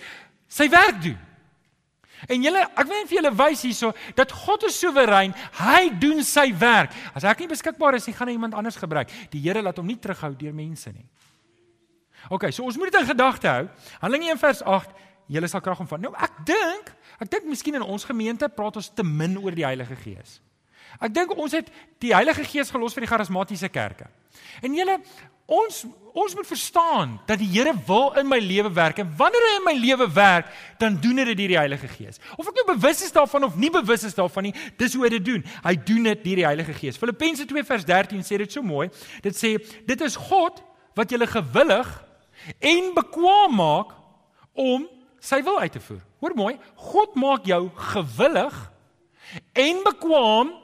sy 0.48 0.68
werk 0.68 1.02
doen. 1.02 1.18
En 2.26 2.42
julle, 2.42 2.62
ek 2.64 2.86
wil 2.88 2.96
net 2.96 3.10
vir 3.10 3.18
julle 3.20 3.34
wys 3.36 3.62
hierso 3.62 3.92
dat 4.14 4.32
God 4.32 4.64
is 4.64 4.78
soewerein. 4.78 5.34
Hy 5.60 5.90
doen 6.00 6.24
sy 6.24 6.48
werk. 6.58 6.94
As 7.14 7.24
ek 7.24 7.38
nie 7.38 7.50
beskikbaar 7.52 7.94
is 7.94 8.06
nie, 8.08 8.14
gaan 8.16 8.28
hy 8.28 8.36
iemand 8.38 8.54
anders 8.54 8.78
gebruik. 8.80 9.12
Die 9.30 9.40
Here 9.44 9.62
laat 9.62 9.76
hom 9.76 9.86
nie 9.86 9.98
terughou 10.00 10.32
deur 10.36 10.54
mense 10.56 10.90
nie. 10.92 11.04
OK, 12.32 12.48
so 12.50 12.64
ons 12.66 12.76
moet 12.76 12.90
dit 12.90 13.00
in 13.00 13.06
gedagte 13.06 13.48
hou. 13.48 13.66
Handelinge 14.00 14.32
1 14.32 14.38
vers 14.38 14.62
8 14.62 14.90
julle 15.26 15.48
sal 15.50 15.62
krag 15.64 15.80
ontvang. 15.84 16.06
Nou 16.06 16.14
ek 16.14 16.42
dink, 16.48 16.90
ek 17.22 17.30
dink 17.30 17.48
miskien 17.50 17.78
in 17.78 17.86
ons 17.86 18.06
gemeente 18.06 18.48
praat 18.52 18.78
ons 18.80 18.90
te 18.94 19.06
min 19.06 19.38
oor 19.42 19.56
die 19.56 19.66
Heilige 19.66 19.98
Gees. 20.02 20.40
Ek 21.02 21.12
dink 21.14 21.34
ons 21.36 21.54
het 21.56 21.70
die 22.02 22.14
Heilige 22.14 22.44
Gees 22.46 22.70
gelos 22.72 22.94
vir 22.96 23.04
die 23.04 23.10
charismatiese 23.10 23.70
kerke. 23.72 24.08
En 24.64 24.74
julle 24.74 25.00
ons 25.46 25.84
ons 26.16 26.32
moet 26.34 26.46
verstaan 26.48 27.18
dat 27.28 27.36
die 27.38 27.48
Here 27.52 27.74
wil 27.86 28.14
in 28.16 28.26
my 28.26 28.38
lewe 28.40 28.70
werk 28.72 29.02
en 29.02 29.10
wanneer 29.18 29.42
hy 29.44 29.56
in 29.58 29.66
my 29.66 29.74
lewe 29.76 30.06
werk, 30.16 30.48
dan 30.80 30.96
doen 31.00 31.20
dit 31.20 31.36
deur 31.36 31.52
die 31.52 31.58
Heilige 31.58 31.90
Gees. 31.92 32.16
Of 32.40 32.48
ek 32.48 32.56
nou 32.56 32.64
bewus 32.70 33.02
is 33.04 33.12
daarvan 33.12 33.44
of 33.44 33.58
nie 33.60 33.70
bewus 33.70 34.06
is 34.08 34.16
daarvan 34.16 34.48
nie, 34.48 34.54
dis 34.80 34.96
hoe 34.96 35.04
hy 35.04 35.12
dit 35.18 35.26
doen. 35.26 35.44
Hy 35.66 35.74
doen 35.76 36.08
dit 36.08 36.24
deur 36.24 36.40
die 36.40 36.48
Heilige 36.48 36.76
Gees. 36.78 36.96
Filippense 36.96 37.44
2 37.44 37.66
vers 37.68 37.84
13 37.84 38.24
sê 38.24 38.40
dit 38.40 38.56
so 38.56 38.64
mooi. 38.64 38.88
Dit 39.22 39.36
sê 39.36 39.54
dit 39.60 40.06
is 40.08 40.16
God 40.30 40.64
wat 40.96 41.12
julle 41.12 41.28
gewillig 41.28 41.92
en 42.64 42.92
bekwaam 42.96 43.60
maak 43.60 43.92
om 44.56 44.88
sy 45.26 45.42
wil 45.46 45.58
uit 45.60 45.72
te 45.74 45.82
voer. 45.82 46.02
Hoor 46.22 46.36
mooi, 46.38 46.54
God 46.92 47.18
maak 47.18 47.48
jou 47.48 47.66
gewillig 47.92 48.54
en 49.58 49.82
bekwaam 49.86 50.54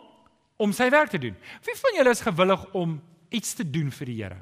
om 0.63 0.73
sy 0.77 0.89
werk 0.95 1.11
te 1.11 1.19
doen. 1.19 1.35
Wie 1.67 1.77
van 1.81 1.99
julle 1.99 2.15
is 2.15 2.23
gewillig 2.23 2.65
om 2.79 2.97
iets 3.35 3.57
te 3.59 3.67
doen 3.67 3.91
vir 3.91 4.11
die 4.13 4.19
Here? 4.23 4.41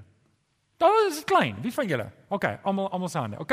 Daar 0.81 1.07
is 1.09 1.21
dit 1.21 1.29
klein. 1.29 1.57
Wie 1.65 1.73
van 1.73 1.89
julle? 1.89 2.09
OK, 2.29 2.47
almal 2.65 2.89
almal 2.91 3.09
se 3.13 3.19
hande. 3.19 3.41
OK. 3.41 3.53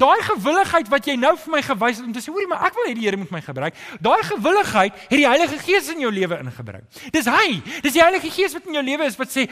Daai 0.00 0.20
gewilligheid 0.24 0.88
wat 0.88 1.08
jy 1.08 1.16
nou 1.20 1.34
vir 1.36 1.52
my 1.52 1.60
gewys 1.66 1.98
het 1.98 2.06
om 2.06 2.12
te 2.14 2.22
sê, 2.22 2.32
hoorie, 2.32 2.48
maar 2.48 2.62
ek 2.68 2.76
wil 2.78 2.86
hê 2.88 2.94
die 2.96 3.04
Here 3.04 3.18
moet 3.20 3.32
my 3.34 3.40
gebruik. 3.44 3.76
Daai 4.00 4.22
gewilligheid 4.28 4.96
het 5.02 5.16
die 5.18 5.26
Heilige 5.28 5.58
Gees 5.64 5.90
in 5.92 6.00
jou 6.04 6.12
lewe 6.14 6.38
ingebring. 6.40 6.86
Dis 7.12 7.28
hy. 7.28 7.58
Dis 7.84 7.96
die 7.96 8.04
Heilige 8.04 8.30
Gees 8.32 8.56
wat 8.56 8.68
in 8.70 8.78
jou 8.78 8.84
lewe 8.86 9.08
is 9.10 9.18
wat 9.20 9.32
sê 9.34 9.48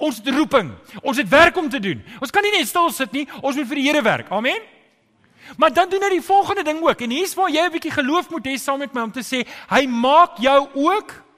ons 0.00 0.20
het 0.20 0.30
roeping. 0.34 0.70
Ons 1.02 1.18
het 1.20 1.28
werk 1.32 1.58
om 1.60 1.70
te 1.72 1.80
doen. 1.82 2.02
Ons 2.20 2.32
kan 2.34 2.44
nie 2.46 2.54
net 2.54 2.68
stil 2.70 2.92
sit 2.94 3.16
nie. 3.16 3.26
Ons 3.40 3.58
moet 3.58 3.68
vir 3.72 3.82
die 3.82 3.88
Here 3.88 4.04
werk. 4.06 4.30
Amen. 4.34 4.62
Maar 5.56 5.72
dan 5.72 5.88
doen 5.88 6.02
hy 6.02 6.10
die 6.10 6.22
volgende 6.22 6.62
ding 6.62 6.82
ook 6.82 7.00
en 7.00 7.10
hier's 7.10 7.34
waar 7.34 7.50
jy 7.50 7.64
'n 7.66 7.72
bietjie 7.72 7.90
geloof 7.90 8.30
moet 8.30 8.46
hê 8.46 8.56
saam 8.58 8.78
met 8.78 8.94
my 8.94 9.02
om 9.02 9.12
te 9.12 9.22
sê 9.22 9.46
hy 9.68 9.86
maak 9.86 10.38
jou 10.38 10.68
ook 10.74 11.28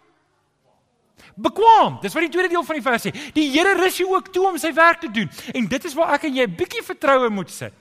Bekwaam. 1.34 1.98
Dis 2.02 2.12
wat 2.12 2.26
die 2.26 2.32
tweede 2.32 2.48
deel 2.52 2.64
van 2.64 2.76
die 2.76 2.84
vers 2.84 3.06
sê. 3.06 3.12
Die 3.32 3.50
Here 3.50 3.74
rus 3.78 3.96
jou 3.96 4.10
ook 4.14 4.32
toe 4.32 4.48
om 4.50 4.58
sy 4.58 4.72
werk 4.76 5.00
te 5.00 5.10
doen. 5.10 5.30
En 5.54 5.68
dit 5.68 5.84
is 5.84 5.94
waar 5.94 6.12
ek 6.14 6.24
en 6.28 6.34
jy 6.34 6.44
'n 6.44 6.56
bietjie 6.56 6.82
vertroue 6.82 7.30
moet 7.30 7.50
sit 7.50 7.72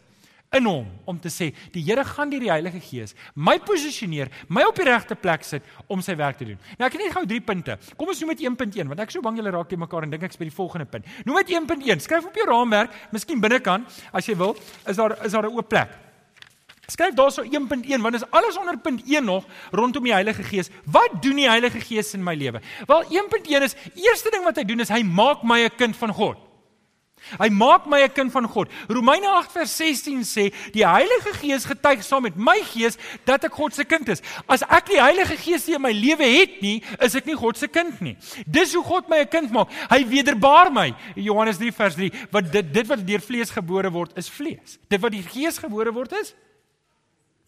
in 0.51 0.65
hom 0.67 0.87
om 1.07 1.19
te 1.19 1.29
sê 1.31 1.53
die 1.71 1.83
Here 1.83 2.03
gaan 2.03 2.29
deur 2.29 2.43
die 2.43 2.51
Heilige 2.51 2.79
Gees 2.83 3.15
my 3.35 3.57
posisioneer, 3.59 4.29
my 4.49 4.63
op 4.67 4.75
die 4.75 4.83
regte 4.83 5.15
plek 5.15 5.43
sit 5.43 5.63
om 5.87 6.01
sy 6.01 6.15
werk 6.15 6.37
te 6.37 6.45
doen. 6.45 6.59
Nou 6.77 6.87
ek 6.87 6.93
het 6.93 7.03
net 7.05 7.13
gou 7.15 7.25
3 7.25 7.41
punte. 7.41 7.77
Kom 7.95 8.07
ons 8.07 8.19
noem 8.19 8.35
dit 8.35 8.45
1.1 8.49 8.87
want 8.87 8.99
ek 8.99 9.07
is 9.07 9.13
so 9.13 9.21
bang 9.21 9.37
julle 9.39 9.51
raak 9.51 9.69
te 9.69 9.77
mekaar 9.79 10.03
en 10.03 10.09
dink 10.09 10.23
ek 10.23 10.35
is 10.35 10.37
by 10.37 10.49
die 10.49 10.59
volgende 10.59 10.85
punt. 10.85 11.05
Noem 11.25 11.39
dit 11.45 11.55
1.1. 11.55 12.03
Skryf 12.03 12.25
op 12.25 12.35
jou 12.35 12.45
raamwerk, 12.45 12.91
miskien 13.11 13.39
binnekant 13.39 13.87
as 14.11 14.27
jy 14.27 14.35
wil, 14.35 14.57
is 14.87 14.97
daar 14.97 15.17
is 15.25 15.31
daar 15.31 15.47
'n 15.47 15.55
oop 15.55 15.69
plek. 15.69 16.10
Skryf 16.87 17.13
daarso 17.13 17.43
1.1 17.43 18.01
want 18.01 18.15
is 18.15 18.29
alles 18.29 18.57
onder 18.57 18.77
punt 18.77 19.03
1 19.05 19.25
nog 19.25 19.45
rondom 19.71 20.03
die 20.03 20.13
Heilige 20.13 20.43
Gees. 20.43 20.69
Wat 20.85 21.21
doen 21.21 21.35
die 21.35 21.49
Heilige 21.49 21.79
Gees 21.79 22.13
in 22.13 22.23
my 22.23 22.35
lewe? 22.35 22.61
Wel 22.87 23.03
1.1 23.03 23.63
is 23.63 23.75
eerste 23.95 24.29
ding 24.29 24.43
wat 24.43 24.57
hy 24.57 24.63
doen 24.63 24.79
is 24.79 24.89
hy 24.89 25.03
maak 25.03 25.43
my 25.43 25.63
'n 25.63 25.75
kind 25.77 25.95
van 25.95 26.13
God. 26.13 26.37
Hy 27.37 27.49
maak 27.53 27.85
my 27.85 28.01
'n 28.01 28.11
kind 28.11 28.31
van 28.31 28.47
God. 28.47 28.67
Romeine 28.89 29.27
8 29.27 29.51
vers 29.51 29.77
16 29.77 30.23
sê 30.25 30.53
die 30.73 30.85
Heilige 30.85 31.33
Gees 31.33 31.65
getuig 31.65 32.03
saam 32.03 32.23
met 32.23 32.35
my 32.35 32.59
gees 32.63 32.97
dat 33.25 33.43
ek 33.43 33.53
God 33.53 33.73
se 33.73 33.85
kind 33.85 34.09
is. 34.09 34.21
As 34.47 34.63
ek 34.63 34.85
die 34.87 35.01
Heilige 35.01 35.37
Gees 35.37 35.67
nie 35.67 35.75
in 35.75 35.81
my 35.81 35.91
lewe 35.91 36.25
het 36.25 36.61
nie, 36.61 36.83
is 36.99 37.15
ek 37.15 37.25
nie 37.25 37.35
God 37.35 37.57
se 37.57 37.67
kind 37.67 38.01
nie. 38.01 38.17
Dis 38.47 38.73
hoe 38.73 38.83
God 38.83 39.07
my 39.07 39.19
'n 39.19 39.27
kind 39.27 39.51
maak. 39.51 39.69
Hy 39.89 40.03
wederbaar 40.07 40.71
my. 40.71 40.95
Johannes 41.15 41.57
3 41.57 41.71
vers 41.71 41.95
3 41.95 42.11
wat 42.31 42.51
dit 42.51 42.73
dit 42.73 42.87
wat 42.87 43.07
deur 43.07 43.21
vlees 43.21 43.51
gebore 43.51 43.91
word 43.91 44.17
is 44.17 44.29
vlees. 44.29 44.79
Dit 44.89 44.99
wat 44.99 45.11
die 45.11 45.23
Gees 45.23 45.57
gebore 45.57 45.93
word 45.93 46.11
is 46.13 46.33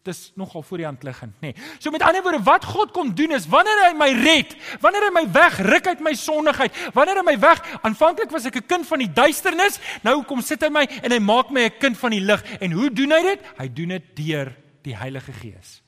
dis 0.03 0.31
nogal 0.35 0.63
voor 0.63 0.81
die 0.81 0.85
hand 0.85 1.03
liggend, 1.03 1.33
nê. 1.39 1.51
Nee. 1.53 1.67
So 1.79 1.91
met 1.91 2.03
ander 2.03 2.23
woorde, 2.23 2.41
wat 2.43 2.65
God 2.65 2.91
kom 2.91 3.13
doen 3.15 3.31
is 3.31 3.47
wanneer 3.47 3.85
hy 3.85 3.91
my 3.97 4.09
red, 4.23 4.55
wanneer 4.83 5.07
hy 5.07 5.11
my 5.15 5.23
wegruk 5.31 5.87
uit 5.87 6.03
my 6.03 6.13
sondigheid, 6.19 6.79
wanneer 6.95 7.21
hy 7.21 7.25
my 7.27 7.37
weg, 7.39 7.61
aanvanklik 7.87 8.33
was 8.35 8.45
ek 8.45 8.59
'n 8.59 8.67
kind 8.67 8.87
van 8.87 8.99
die 8.99 9.13
duisternis, 9.13 9.79
nou 10.03 10.23
kom 10.23 10.41
sit 10.41 10.61
hy 10.61 10.69
my 10.69 10.83
en 11.03 11.11
hy 11.11 11.19
maak 11.19 11.51
my 11.51 11.65
'n 11.65 11.79
kind 11.79 11.97
van 11.97 12.11
die 12.11 12.21
lig. 12.21 12.43
En 12.59 12.71
hoe 12.71 12.89
doen 12.91 13.11
hy 13.11 13.21
dit? 13.21 13.39
Hy 13.57 13.67
doen 13.73 13.89
dit 13.89 14.15
deur 14.15 14.55
die 14.83 14.95
Heilige 14.95 15.33
Gees. 15.33 15.81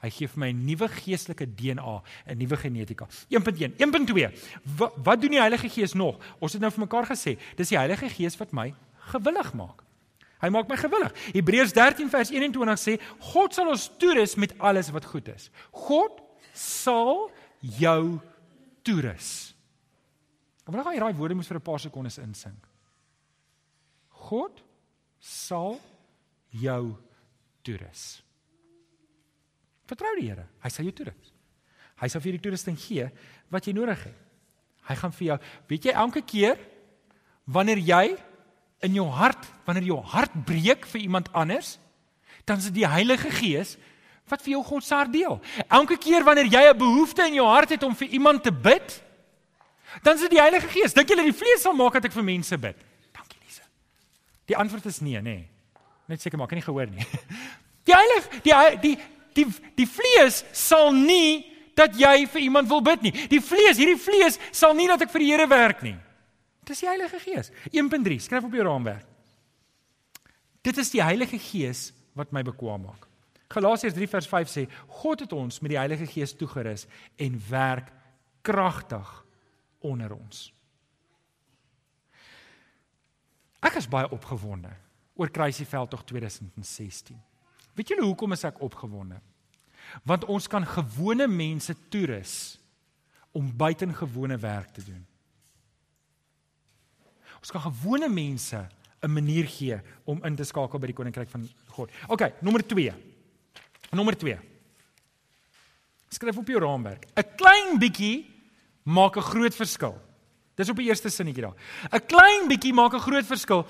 Hy 0.00 0.08
gee 0.08 0.28
vir 0.28 0.38
my 0.40 0.48
'n 0.48 0.64
nuwe 0.64 0.88
geestelike 0.88 1.46
DNA, 1.46 2.02
'n 2.26 2.38
nuwe 2.38 2.56
genetika. 2.56 3.06
1.1, 3.28 3.74
1.2. 3.76 4.32
Wat, 4.76 4.92
wat 4.96 5.20
doen 5.20 5.30
die 5.30 5.40
Heilige 5.40 5.68
Gees 5.68 5.92
nog? 5.92 6.16
Ons 6.38 6.52
het 6.52 6.62
nou 6.62 6.70
vir 6.70 6.80
mekaar 6.80 7.06
gesê, 7.06 7.38
dis 7.56 7.68
die 7.68 7.76
Heilige 7.78 8.08
Gees 8.08 8.36
wat 8.38 8.52
my 8.52 8.74
gewillig 9.12 9.52
maak. 9.52 9.89
Hy 10.40 10.48
maak 10.48 10.68
my 10.68 10.76
gewillig. 10.80 11.12
Hebreërs 11.34 11.74
13 11.76 12.08
vers 12.12 12.32
21 12.32 12.80
sê 12.80 12.96
God 13.32 13.54
sal 13.54 13.68
ons 13.68 13.90
toerus 14.00 14.36
met 14.40 14.54
alles 14.58 14.88
wat 14.94 15.04
goed 15.04 15.28
is. 15.28 15.50
God 15.70 16.22
sal 16.56 17.28
jou 17.60 18.18
toerus. 18.86 19.52
Nou 20.70 20.84
gaan 20.84 20.94
jy 20.94 21.02
daai 21.02 21.18
woorde 21.18 21.34
moet 21.34 21.46
vir 21.46 21.58
'n 21.58 21.68
paar 21.68 21.80
sekondes 21.80 22.18
insink. 22.18 22.68
God 24.30 24.62
sal 25.18 25.80
jou 26.50 26.96
toerus. 27.62 28.22
Vertrou 29.86 30.14
die 30.16 30.28
Here. 30.28 30.46
Hy 30.62 30.68
sal 30.68 30.84
jou 30.84 30.92
toerus. 30.92 31.32
Hy 32.00 32.08
sal 32.08 32.20
vir 32.20 32.30
jou 32.30 32.38
die 32.38 32.44
toerusting 32.48 32.78
gee 32.78 33.10
wat 33.50 33.66
jy 33.66 33.72
nodig 33.72 34.04
het. 34.04 34.16
Hy 34.88 34.94
gaan 34.94 35.12
vir 35.12 35.26
jou, 35.26 35.38
weet 35.68 35.84
jy, 35.84 35.92
elke 35.92 36.22
keer 36.22 36.58
wanneer 37.44 37.78
jy 37.78 38.16
in 38.80 38.96
jou 38.96 39.06
hart, 39.12 39.44
wanneer 39.64 39.90
jou 39.90 40.00
hart 40.12 40.32
breek 40.46 40.86
vir 40.88 41.00
iemand 41.00 41.28
anders, 41.36 41.78
dan 42.48 42.58
is 42.58 42.70
dit 42.70 42.80
die 42.80 42.88
Heilige 42.88 43.30
Gees 43.30 43.76
wat 44.30 44.42
vir 44.42 44.54
jou 44.54 44.62
God 44.64 44.84
se 44.86 44.94
hart 44.94 45.12
deel. 45.12 45.40
Elke 45.68 45.98
keer 45.98 46.24
wanneer 46.24 46.46
jy 46.46 46.62
'n 46.70 46.78
behoefte 46.78 47.26
in 47.26 47.34
jou 47.34 47.46
hart 47.46 47.70
het 47.70 47.82
om 47.82 47.96
vir 47.96 48.08
iemand 48.08 48.42
te 48.42 48.52
bid, 48.52 49.02
dan 50.02 50.14
is 50.14 50.20
dit 50.20 50.30
die 50.30 50.40
Heilige 50.40 50.68
Gees. 50.68 50.92
Dink 50.92 51.08
julle 51.08 51.24
die 51.24 51.34
vlees 51.34 51.62
sal 51.62 51.74
maak 51.74 51.92
dat 51.92 52.04
ek 52.04 52.12
vir 52.12 52.24
mense 52.24 52.58
bid? 52.58 52.76
Dankie 53.12 53.38
Lise. 53.44 53.62
Die 54.46 54.56
antwoord 54.56 54.86
is 54.86 55.00
nee, 55.00 55.16
nê. 55.16 55.22
Nee. 55.22 55.48
Net 56.06 56.20
seker 56.22 56.38
maar, 56.38 56.46
ek 56.46 56.50
het 56.50 56.58
nie 56.58 56.68
gehoor 56.68 56.90
nie. 56.90 57.06
Die 57.88 57.94
Heilige 57.94 58.40
die 58.42 58.52
die 58.82 58.98
die 59.34 59.46
die 59.74 59.86
vlees 59.86 60.44
sal 60.52 60.92
nie 60.92 61.46
dat 61.74 61.96
jy 61.96 62.26
vir 62.26 62.40
iemand 62.40 62.68
wil 62.68 62.82
bid 62.82 63.02
nie. 63.02 63.12
Die 63.30 63.40
vlees, 63.40 63.78
hierdie 63.78 63.98
vlees 63.98 64.38
sal 64.52 64.74
nie 64.74 64.86
dat 64.86 65.00
ek 65.00 65.10
vir 65.10 65.24
die 65.24 65.30
Here 65.32 65.46
werk 65.48 65.82
nie. 65.82 65.96
Dis 66.70 66.84
die 66.84 66.88
Heilige 66.88 67.18
Gees. 67.18 67.50
1.3, 67.74 68.18
skryf 68.22 68.46
op 68.46 68.54
jou 68.54 68.64
raamwerk. 68.66 69.06
Dit 70.62 70.78
is 70.78 70.92
die 70.92 71.02
Heilige 71.02 71.38
Gees 71.40 71.88
wat 72.14 72.30
my 72.36 72.44
bekwam 72.46 72.84
maak. 72.86 73.08
Galasiërs 73.50 73.96
3 73.96 74.06
vers 74.12 74.28
5 74.30 74.52
sê 74.52 74.66
God 75.00 75.24
het 75.24 75.32
ons 75.34 75.58
met 75.64 75.72
die 75.72 75.80
Heilige 75.80 76.06
Gees 76.06 76.36
toegerus 76.38 76.86
en 77.18 77.40
werk 77.48 77.90
kragtig 78.46 79.08
onder 79.82 80.14
ons. 80.14 80.50
Ek 83.66 83.80
is 83.80 83.90
baie 83.90 84.08
opgewonde 84.14 84.70
oor 85.18 85.32
Kruisieveld 85.34 85.90
tog 85.90 86.06
2016. 86.06 87.18
Weet 87.74 87.90
julle 87.90 88.06
hoekom 88.06 88.36
is 88.36 88.46
ek 88.46 88.62
opgewonde? 88.62 89.18
Want 90.06 90.28
ons 90.30 90.46
kan 90.46 90.64
gewone 90.68 91.26
mense 91.26 91.74
toerus 91.90 92.34
om 93.34 93.50
buitengewone 93.56 94.38
werk 94.38 94.70
te 94.76 94.84
doen. 94.86 95.02
Ons 97.40 97.50
kan 97.50 97.60
gewone 97.60 98.08
mense 98.08 98.68
'n 99.02 99.10
manier 99.10 99.46
gee 99.48 99.80
om 100.04 100.24
in 100.24 100.36
te 100.36 100.44
skakel 100.44 100.78
by 100.78 100.86
die 100.86 100.94
koninkryk 100.94 101.28
van 101.28 101.48
God. 101.68 101.90
OK, 102.08 102.42
nommer 102.42 102.66
2. 102.66 102.92
Nommer 103.90 104.16
2. 104.16 104.38
Skryf 106.10 106.36
op 106.36 106.46
jou 106.46 106.60
raamwerk. 106.60 107.06
'n 107.16 107.36
Klein 107.36 107.78
bietjie 107.78 108.26
maak 108.84 109.16
'n 109.16 109.22
groot 109.22 109.54
verskil. 109.54 109.96
Dis 110.54 110.68
op 110.68 110.76
die 110.76 110.88
eerste 110.88 111.08
sinnetjie 111.08 111.42
daar. 111.42 111.56
'n 111.92 112.06
Klein 112.06 112.48
bietjie 112.48 112.72
maak 112.72 112.94
'n 112.94 113.00
groot 113.00 113.26
verskil. 113.26 113.66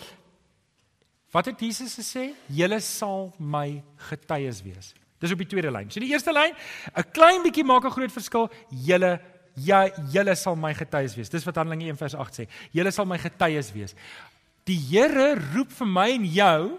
Wat 1.30 1.46
het 1.46 1.60
Jesus 1.60 1.94
gesê? 1.94 2.34
Julle 2.48 2.80
sal 2.80 3.32
my 3.38 3.82
getuies 3.96 4.62
wees. 4.62 4.94
Dis 5.20 5.30
op 5.32 5.38
die 5.38 5.46
tweede 5.46 5.70
lyn. 5.70 5.90
So 5.90 6.00
die 6.00 6.10
eerste 6.10 6.32
lyn, 6.32 6.54
'n 6.96 7.10
klein 7.12 7.42
bietjie 7.42 7.64
maak 7.64 7.84
'n 7.84 7.90
groot 7.90 8.12
verskil. 8.12 8.50
Julle 8.70 9.20
ja 9.66 9.86
julle 10.12 10.34
sal 10.36 10.56
my 10.56 10.72
getuies 10.74 11.16
wees. 11.16 11.30
Dis 11.32 11.46
wat 11.46 11.56
Handelinge 11.60 11.90
1 11.90 11.98
vers 12.00 12.14
8 12.14 12.40
sê. 12.40 12.46
Julle 12.72 12.92
sal 12.94 13.08
my 13.08 13.18
getuies 13.18 13.72
wees. 13.74 13.96
Die 14.68 14.78
Here 14.90 15.34
roep 15.54 15.72
vir 15.72 15.88
my 15.88 16.08
en 16.14 16.24
jou 16.24 16.78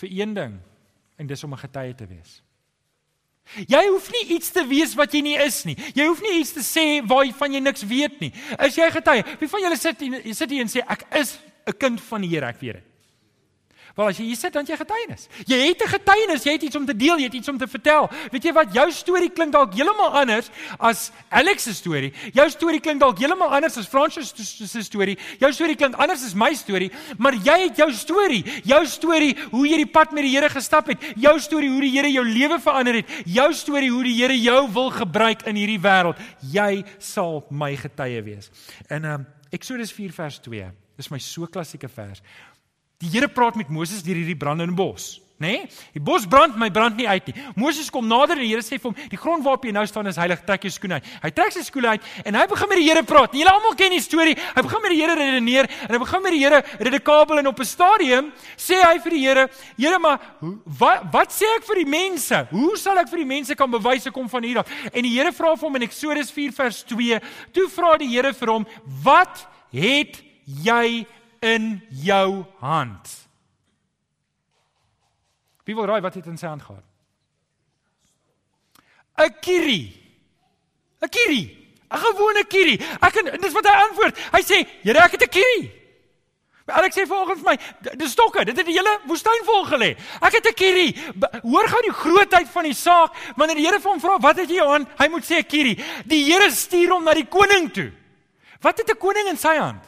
vir 0.00 0.16
een 0.20 0.34
ding 0.34 0.58
en 1.18 1.26
dis 1.26 1.44
om 1.44 1.52
'n 1.52 1.64
getuie 1.66 1.94
te 1.94 2.06
wees. 2.06 2.42
Jy 3.68 3.82
hoef 3.92 4.08
nie 4.10 4.24
iets 4.36 4.50
te 4.50 4.64
wees 4.66 4.94
wat 4.94 5.12
jy 5.12 5.20
nie 5.20 5.36
is 5.36 5.64
nie. 5.64 5.76
Jy 5.94 6.06
hoef 6.06 6.20
nie 6.24 6.40
iets 6.40 6.52
te 6.52 6.64
sê 6.64 7.04
waarvan 7.06 7.52
jy 7.52 7.60
niks 7.60 7.84
weet 7.86 8.20
nie. 8.20 8.32
Is 8.58 8.76
jy 8.76 8.90
getuie? 8.90 9.24
Wie 9.40 9.48
van 9.48 9.60
julle 9.60 9.76
sit 9.76 10.00
hier 10.00 10.34
sit 10.34 10.50
hier 10.50 10.64
en 10.64 10.68
sê 10.68 10.80
ek 10.80 11.04
is 11.20 11.38
'n 11.66 11.72
kind 11.78 12.00
van 12.00 12.20
die 12.20 12.28
Here, 12.28 12.46
ek 12.46 12.60
weet 12.60 12.72
dit. 12.74 12.93
Wel 13.94 14.08
as 14.10 14.18
jy 14.18 14.24
hier 14.26 14.38
sit 14.38 14.50
dan 14.50 14.66
jy 14.66 14.74
getuienis. 14.74 15.28
Jy 15.46 15.58
het 15.68 15.82
'n 15.82 15.88
getuienis, 15.88 16.42
jy 16.42 16.52
het 16.52 16.62
iets 16.66 16.76
om 16.76 16.86
te 16.86 16.96
deel, 16.96 17.16
jy 17.18 17.24
het 17.30 17.34
iets 17.34 17.48
om 17.48 17.58
te 17.58 17.68
vertel. 17.68 18.10
Weet 18.32 18.42
jy 18.42 18.52
wat? 18.52 18.72
Jou 18.74 18.90
storie 18.90 19.30
klink 19.30 19.52
dalk 19.52 19.74
heeltemal 19.74 20.10
anders 20.10 20.50
as 20.78 21.12
Alex 21.30 21.62
se 21.62 21.74
storie. 21.74 22.12
Jou 22.32 22.50
storie 22.50 22.80
klink 22.80 23.00
dalk 23.00 23.18
heeltemal 23.18 23.54
anders 23.54 23.76
as 23.76 23.86
Francis 23.86 24.34
se 24.70 24.82
storie. 24.82 25.16
Jou 25.38 25.52
storie 25.52 25.76
klink 25.76 25.94
anders 25.94 26.24
as 26.24 26.34
my 26.34 26.52
storie, 26.54 26.90
maar 27.18 27.34
jy 27.34 27.68
het 27.68 27.76
jou 27.76 27.92
storie. 27.92 28.44
Jou 28.64 28.86
storie 28.86 29.36
hoe 29.50 29.68
jy 29.68 29.76
die 29.76 29.92
pad 29.92 30.12
met 30.12 30.24
die 30.24 30.34
Here 30.34 30.48
gestap 30.48 30.86
het. 30.86 30.98
Jou 31.16 31.38
storie 31.38 31.70
hoe 31.70 31.80
die 31.80 31.90
Here 31.90 32.10
jou 32.10 32.24
lewe 32.24 32.58
verander 32.58 32.94
het. 32.94 33.06
Jou 33.24 33.52
storie 33.52 33.90
hoe 33.90 34.02
die 34.02 34.14
Here 34.14 34.40
jou 34.40 34.72
wil 34.72 34.90
gebruik 34.90 35.46
in 35.46 35.54
hierdie 35.54 35.80
wêreld. 35.80 36.18
Jy 36.40 36.84
sal 36.98 37.44
my 37.50 37.76
getuie 37.76 38.22
wees. 38.22 38.50
In 38.90 39.04
um, 39.04 39.26
Eksodus 39.50 39.92
4 39.92 40.12
vers 40.12 40.40
2. 40.40 40.72
Dis 40.96 41.10
my 41.10 41.18
so 41.18 41.46
klassieke 41.46 41.88
vers. 41.88 42.22
Die 43.04 43.12
Here 43.12 43.28
praat 43.28 43.58
met 43.60 43.68
Moses 43.68 44.02
deur 44.04 44.16
hierdie 44.16 44.38
brandende 44.38 44.72
bos, 44.76 45.18
nê? 45.36 45.50
Nee? 45.50 45.66
Die 45.92 46.00
bos 46.00 46.24
brand, 46.30 46.54
my 46.56 46.70
brand 46.72 46.96
nie 46.96 47.06
uit 47.10 47.26
nie. 47.28 47.42
Moses 47.58 47.90
kom 47.92 48.06
nader 48.08 48.38
en 48.38 48.44
die 48.46 48.52
Here 48.52 48.64
sê 48.64 48.78
vir 48.78 48.88
hom: 48.88 48.94
"Die 49.10 49.18
grond 49.20 49.44
waarop 49.44 49.66
jy 49.66 49.72
nou 49.76 49.82
staan 49.86 50.08
is 50.08 50.16
heilig, 50.16 50.40
trek 50.46 50.62
jou 50.64 50.72
skoene 50.72 51.00
uit." 51.00 51.08
Hy 51.22 51.30
trek 51.36 51.52
sy 51.52 51.64
skoene 51.66 51.88
uit 51.94 52.06
en 52.24 52.38
hy 52.38 52.46
begin 52.48 52.70
met 52.70 52.80
die 52.80 52.86
Here 52.86 53.02
praat. 53.04 53.34
Julle 53.36 53.52
almal 53.52 53.74
ken 53.76 53.92
die 53.92 54.00
storie. 54.00 54.36
Hy 54.56 54.62
begin 54.62 54.82
met 54.82 54.94
die 54.94 55.00
Here 55.02 55.16
redeneer 55.18 55.68
en 55.68 55.92
hy 55.92 56.00
begin 56.00 56.22
met 56.22 56.32
die 56.32 56.40
Here 56.40 56.62
redekabel 56.80 57.38
en 57.42 57.46
op 57.46 57.60
'n 57.60 57.64
stadium 57.64 58.32
sê 58.56 58.80
hy 58.80 58.98
vir 59.04 59.10
die 59.10 59.24
Here: 59.26 59.48
"Here, 59.76 59.98
maar 59.98 60.20
wat 60.64 61.02
wat 61.12 61.28
sê 61.32 61.44
ek 61.58 61.64
vir 61.64 61.84
die 61.84 61.90
mense? 61.90 62.46
Hoe 62.50 62.76
sal 62.76 62.98
ek 62.98 63.08
vir 63.10 63.18
die 63.18 63.32
mense 63.34 63.54
kan 63.54 63.70
bewys 63.70 64.06
ek 64.06 64.14
kom 64.14 64.28
van 64.28 64.42
hier 64.42 64.58
af?" 64.58 64.66
En 64.94 65.02
die 65.02 65.12
Here 65.18 65.32
vra 65.32 65.56
vir 65.56 65.68
hom 65.68 65.76
in 65.76 65.82
Eksodus 65.82 66.30
4 66.30 66.52
vers 66.52 66.82
2. 66.84 67.20
Toe 67.52 67.68
vra 67.68 67.98
die 67.98 68.08
Here 68.08 68.32
vir 68.32 68.48
hom: 68.48 68.66
"Wat 69.02 69.46
het 69.72 70.22
jy 70.46 71.06
in 71.44 71.82
jou 71.88 72.44
hand. 72.62 73.10
Wie 75.64 75.76
wil 75.76 75.88
raai 75.88 76.00
wat 76.04 76.16
het 76.16 76.26
in 76.26 76.40
sy 76.40 76.48
hand 76.48 76.64
gehad? 76.64 76.84
'n 79.16 79.34
Kiri. 79.40 79.82
'n 81.00 81.08
Kiri. 81.08 81.42
'n 81.90 82.00
Gewone 82.00 82.44
kiri. 82.48 82.76
Ek 83.00 83.16
en 83.20 83.40
dis 83.40 83.54
wat 83.54 83.66
hy 83.68 83.76
antwoord. 83.88 84.18
Hy 84.32 84.42
sê, 84.42 84.66
"Here, 84.82 84.98
ek 84.98 85.12
het 85.12 85.22
'n 85.22 85.28
kiri." 85.28 85.72
Maar 86.66 86.76
Alex 86.76 86.96
sê 86.96 87.06
volgens 87.06 87.42
my, 87.42 87.58
dis 87.96 88.10
stokke. 88.10 88.44
Dit 88.44 88.56
het 88.56 88.66
die 88.66 88.74
hele 88.74 88.98
woestyn 89.04 89.44
vol 89.44 89.66
gelê. 89.66 89.96
Ek 90.20 90.32
het 90.32 90.48
'n 90.48 90.54
kiri. 90.54 90.96
Hoor 91.42 91.68
gou 91.68 91.82
die 91.82 91.92
grootheid 91.92 92.48
van 92.48 92.64
die 92.64 92.74
saak 92.74 93.12
wanneer 93.36 93.56
die 93.56 93.66
Here 93.66 93.80
vir 93.80 93.90
hom 93.90 94.00
vra, 94.00 94.18
"Wat 94.18 94.36
het 94.36 94.48
jy 94.48 94.64
aan?" 94.64 94.88
Hy 94.98 95.08
moet 95.08 95.24
sê 95.24 95.38
'n 95.38 95.46
kiri. 95.46 95.74
Die 96.06 96.24
Here 96.24 96.50
stuur 96.50 96.90
hom 96.90 97.04
na 97.04 97.14
die 97.14 97.26
koning 97.26 97.72
toe. 97.72 97.92
Wat 98.60 98.78
het 98.78 98.90
'n 98.90 98.98
koning 98.98 99.28
in 99.28 99.36
sy 99.36 99.56
hand? 99.56 99.84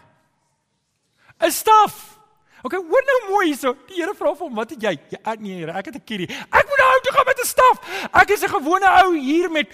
'n 1.40 1.50
staf. 1.50 2.18
Okay, 2.62 2.80
hoor 2.80 3.02
nou 3.06 3.30
mooi 3.30 3.46
hierso. 3.46 3.76
Die 3.86 4.00
Here 4.00 4.14
vra 4.14 4.34
vir 4.34 4.46
hom, 4.46 4.54
"Wat 4.54 4.70
het 4.70 4.82
jy?" 4.82 4.98
Ja, 5.10 5.34
nee, 5.38 5.60
Here, 5.60 5.72
ek 5.72 5.84
het 5.86 5.94
'n 5.94 6.04
kierie. 6.04 6.28
Ek 6.28 6.64
moet 6.68 6.78
nou 6.78 7.00
toe 7.02 7.12
gaan 7.12 7.26
met 7.26 7.40
'n 7.40 7.46
staf. 7.46 8.08
Ek 8.12 8.30
is 8.30 8.42
'n 8.42 8.48
gewone 8.48 8.88
ou 9.04 9.16
hier 9.18 9.50
met 9.50 9.68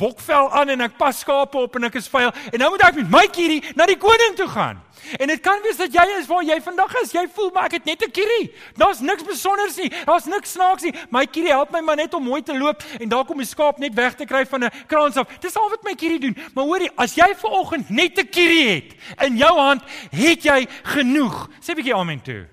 bokvel 0.00 0.50
aan 0.56 0.72
en 0.74 0.86
ek 0.86 0.96
pas 1.00 1.18
skape 1.24 1.58
op 1.60 1.76
en 1.76 1.88
ek 1.90 1.98
is 2.00 2.08
veilig. 2.10 2.36
En 2.52 2.62
nou 2.62 2.70
moet 2.74 2.86
ek 2.88 3.02
met 3.02 3.10
my 3.10 3.26
kierie 3.32 3.60
na 3.76 3.86
die 3.90 3.98
koning 4.00 4.38
toe 4.38 4.48
gaan. 4.48 4.80
En 5.18 5.30
dit 5.32 5.40
kan 5.42 5.60
wees 5.64 5.78
dat 5.80 5.92
jy 5.94 6.04
is 6.18 6.28
waar 6.28 6.44
jy 6.44 6.58
vandag 6.62 6.92
is. 7.02 7.12
Jy 7.14 7.24
voel 7.34 7.50
maar 7.54 7.68
ek 7.70 7.78
het 7.78 7.84
net 7.88 8.04
'n 8.04 8.10
kierie. 8.10 8.52
Daar's 8.76 9.00
niks 9.00 9.24
besonders 9.24 9.76
nie. 9.76 9.90
Daar's 10.04 10.24
niks 10.24 10.52
snaaks 10.52 10.82
nie. 10.82 10.94
My 11.10 11.26
kierie 11.26 11.50
help 11.50 11.70
my 11.70 11.80
maar 11.80 11.96
net 11.96 12.14
om 12.14 12.24
mooi 12.24 12.42
te 12.42 12.58
loop 12.58 12.82
en 13.00 13.08
daar 13.08 13.24
kom 13.24 13.38
die 13.38 13.46
skaap 13.46 13.78
net 13.78 13.94
weg 13.94 14.14
te 14.14 14.24
kry 14.24 14.46
van 14.46 14.64
'n 14.64 14.70
kraans 14.86 15.16
af. 15.16 15.26
Dis 15.40 15.56
al 15.56 15.70
wat 15.70 15.82
my 15.82 15.94
kierie 15.94 16.20
doen. 16.20 16.36
Maar 16.54 16.64
hoorie, 16.64 16.90
as 16.96 17.14
jy 17.14 17.34
ver 17.34 17.50
oggend 17.50 17.90
net 17.90 18.18
'n 18.18 18.28
kierie 18.28 18.68
het 18.68 18.94
in 19.26 19.36
jou 19.36 19.58
hand, 19.58 19.82
het 20.10 20.42
jy 20.42 20.68
genoeg. 20.82 21.48
Sê 21.60 21.70
'n 21.72 21.76
bietjie 21.76 21.94
amen 21.94 22.22
toe. 22.22 22.46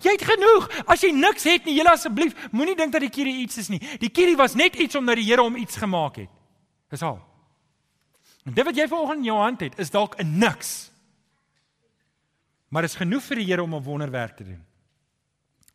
Jy 0.00 0.10
het 0.10 0.24
genoeg. 0.24 0.68
As 0.86 1.00
jy 1.00 1.10
niks 1.10 1.44
het 1.44 1.64
nie, 1.64 1.74
julle 1.74 1.90
asseblief, 1.90 2.34
moenie 2.50 2.76
dink 2.76 2.92
dat 2.92 3.00
die 3.00 3.10
kierie 3.10 3.42
iets 3.42 3.58
is 3.58 3.68
nie. 3.68 3.80
Die 3.98 4.10
kierie 4.10 4.36
was 4.36 4.54
net 4.54 4.76
iets 4.76 4.94
omdat 4.94 5.16
die 5.16 5.24
Here 5.24 5.42
hom 5.42 5.56
iets 5.56 5.76
gemaak 5.76 6.16
het. 6.16 6.39
Dis 6.90 7.02
al. 7.06 7.20
En 8.44 8.56
dit 8.56 8.66
wat 8.66 8.76
jy 8.76 8.86
vanoggend 8.90 9.22
in 9.22 9.28
jou 9.30 9.38
hand 9.38 9.62
het, 9.62 9.78
is 9.78 9.92
dalk 9.94 10.16
'n 10.18 10.38
niks. 10.38 10.90
Maar 12.68 12.84
is 12.84 12.94
genoeg 12.98 13.22
vir 13.22 13.36
die 13.36 13.46
Here 13.46 13.62
om 13.62 13.74
'n 13.74 13.82
wonderwerk 13.82 14.36
te 14.36 14.44
doen. 14.44 14.66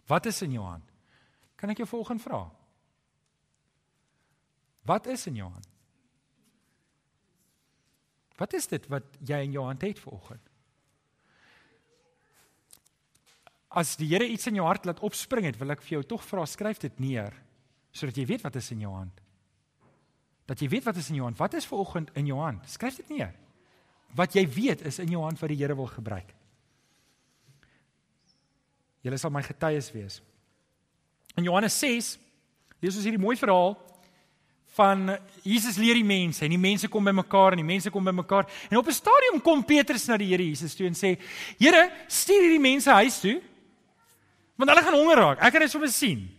Wat 0.07 0.25
is 0.25 0.41
in 0.41 0.51
jou 0.51 0.65
hand? 0.65 0.91
Kan 1.55 1.69
ek 1.69 1.77
jou 1.77 1.87
vanoggend 1.87 2.21
vra? 2.21 2.51
Wat 4.81 5.07
is 5.07 5.27
in 5.27 5.35
jou 5.35 5.51
hand? 5.51 5.67
Wat 8.35 8.53
is 8.53 8.67
dit 8.67 8.87
wat 8.87 9.03
jy 9.19 9.43
in 9.43 9.51
jou 9.51 9.65
hand 9.65 9.81
het 9.81 9.99
vanoggend? 9.99 10.49
As 13.67 13.95
die 13.95 14.07
Here 14.07 14.27
iets 14.27 14.47
in 14.47 14.55
jou 14.55 14.65
hart 14.65 14.85
laat 14.85 14.99
opspring 14.99 15.45
het, 15.45 15.57
wil 15.57 15.71
ek 15.71 15.81
vir 15.81 15.89
jou 15.89 16.03
tog 16.03 16.23
vra, 16.23 16.45
skryf 16.45 16.77
dit 16.77 16.99
neer 16.99 17.33
sodat 17.91 18.15
jy 18.15 18.25
weet 18.25 18.41
wat 18.41 18.55
is 18.55 18.71
in 18.71 18.79
jou 18.79 18.93
hand 18.93 19.24
dat 20.45 20.61
jy 20.61 20.69
weet 20.69 20.85
wat 20.85 20.95
is 20.95 21.09
in 21.09 21.19
jou 21.19 21.25
hand. 21.25 21.37
Wat 21.37 21.53
is 21.53 21.65
ver 21.65 21.77
oggend 21.77 22.11
in 22.13 22.25
jou 22.29 22.39
hand? 22.39 22.65
Skryf 22.69 22.99
dit 23.01 23.09
neer. 23.09 23.33
Wat 24.15 24.33
jy 24.33 24.45
weet 24.47 24.85
is 24.85 24.99
in 24.99 25.09
jou 25.11 25.23
hand 25.23 25.39
wat 25.41 25.49
die 25.51 25.57
Here 25.57 25.75
wil 25.75 25.89
gebruik. 25.89 26.29
Julle 29.05 29.17
sal 29.21 29.33
my 29.33 29.41
getuies 29.45 29.91
wees. 29.93 30.21
In 31.35 31.43
Johannes 31.45 31.75
6 31.79 32.15
lees 32.81 32.95
ons 32.95 33.05
hierdie 33.05 33.21
mooi 33.21 33.35
verhaal 33.37 33.75
van 34.75 35.15
Jesus 35.45 35.77
leer 35.79 35.95
die 35.95 36.07
mense 36.07 36.43
en 36.43 36.51
die 36.51 36.59
mense 36.59 36.89
kom 36.91 37.05
bymekaar 37.07 37.55
en 37.55 37.61
die 37.61 37.67
mense 37.67 37.91
kom 37.93 38.03
bymekaar 38.03 38.47
en 38.69 38.77
op 38.77 38.87
'n 38.87 38.97
stadium 38.97 39.41
kom 39.41 39.63
Petrus 39.63 40.07
na 40.07 40.17
die 40.17 40.27
Here 40.27 40.43
Jesus 40.43 40.75
toe 40.75 40.87
en 40.87 40.93
sê: 40.93 41.17
"Here, 41.57 41.91
stuur 42.07 42.41
hierdie 42.41 42.59
mense 42.59 42.91
huis 42.91 43.19
toe 43.19 43.41
want 44.57 44.69
hulle 44.69 44.83
gaan 44.83 44.93
honger 44.93 45.17
raak. 45.17 45.39
Ek 45.41 45.51
kan 45.51 45.61
dit 45.61 45.71
sommer 45.71 45.89
sien." 45.89 46.29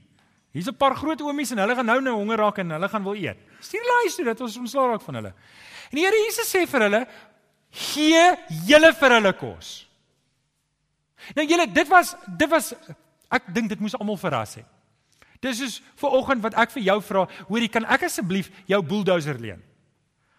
Hier's 0.52 0.68
'n 0.68 0.76
paar 0.76 0.96
groot 0.96 1.20
oomies 1.20 1.50
en 1.52 1.58
hulle 1.58 1.74
gaan 1.74 1.86
nou 1.86 2.00
nou 2.00 2.14
honger 2.14 2.36
raak 2.36 2.58
en 2.58 2.70
hulle 2.70 2.88
gaan 2.88 3.04
wil 3.04 3.14
eet. 3.14 3.38
Stuur 3.66 3.82
hulle 3.82 4.02
huis 4.04 4.18
toe 4.18 4.26
dat 4.28 4.44
ons 4.46 4.60
ontslaa 4.62 4.92
raak 4.92 5.04
van 5.06 5.20
hulle. 5.20 5.32
En 5.90 5.98
die 5.98 6.06
Here 6.06 6.22
Jesus 6.24 6.52
sê 6.52 6.64
vir 6.70 6.86
hulle: 6.86 7.02
"Gee 7.70 8.24
julle 8.68 8.92
vir 8.94 9.18
hulle 9.18 9.32
kos." 9.36 9.74
Nou 11.34 11.46
julle, 11.46 11.66
dit 11.66 11.88
was 11.90 12.14
dit 12.38 12.50
was 12.50 12.72
ek 13.34 13.52
dink 13.54 13.68
dit 13.72 13.80
moes 13.82 13.96
almal 13.98 14.18
verras 14.20 14.54
het. 14.60 14.66
Dis 15.42 15.60
is 15.60 15.80
vir 16.00 16.14
oggend 16.16 16.42
wat 16.44 16.54
ek 16.58 16.70
vir 16.76 16.86
jou 16.86 17.00
vra, 17.02 17.26
hoorie, 17.50 17.68
kan 17.68 17.84
ek 17.84 18.06
asseblief 18.08 18.50
jou 18.70 18.80
bulldozer 18.82 19.38
leen? 19.40 19.62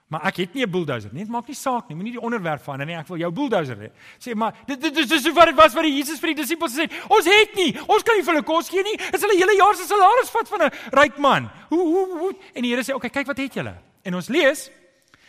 Maar 0.08 0.30
ek 0.30 0.38
het 0.40 0.54
nie 0.54 0.64
'n 0.64 0.72
bulldozer 0.72 1.10
nie. 1.12 1.24
Dit 1.24 1.32
maak 1.32 1.48
nie 1.48 1.56
saak 1.56 1.88
nie. 1.88 1.96
Moenie 1.96 2.14
die 2.14 2.22
onderwerp 2.22 2.64
van 2.64 2.80
nie. 2.86 2.96
Ek 2.96 3.08
wil 3.08 3.18
jou 3.18 3.32
bulldozer 3.32 3.76
hê. 3.76 3.90
Sê 4.20 4.36
maar 4.36 4.54
dit 4.66 4.82
dit 4.82 4.98
is 4.98 5.22
so 5.24 5.34
wat 5.34 5.46
dit 5.46 5.56
was 5.56 5.74
wat 5.74 5.84
die 5.84 5.96
Jesus 5.96 6.20
vir 6.20 6.34
die 6.34 6.42
disippels 6.44 6.74
gesê 6.74 6.82
het. 6.82 6.94
Ons 7.10 7.26
het 7.26 7.56
nie. 7.56 7.76
Ons 7.88 8.04
kan 8.04 8.16
nie 8.16 8.24
vir 8.24 8.34
hulle 8.34 8.46
kos 8.46 8.70
gee 8.70 8.84
nie. 8.84 8.98
Dit 8.98 9.16
is 9.16 9.22
hulle 9.22 9.36
hele 9.36 9.56
jaar 9.58 9.76
se 9.76 9.84
salaris 9.84 10.30
vat 10.30 10.48
van 10.48 10.62
'n 10.62 10.72
ryk 10.92 11.18
man. 11.18 11.50
Hoe 11.70 11.84
hoe 11.84 12.20
hoe 12.20 12.36
en 12.54 12.62
die 12.62 12.72
Here 12.72 12.84
sê, 12.84 12.94
"Oké, 12.94 13.08
okay, 13.08 13.10
kyk 13.10 13.28
wat 13.28 13.38
het 13.38 13.54
julle." 13.54 13.76
En 14.04 14.16
ons 14.16 14.28
lees 14.28 14.72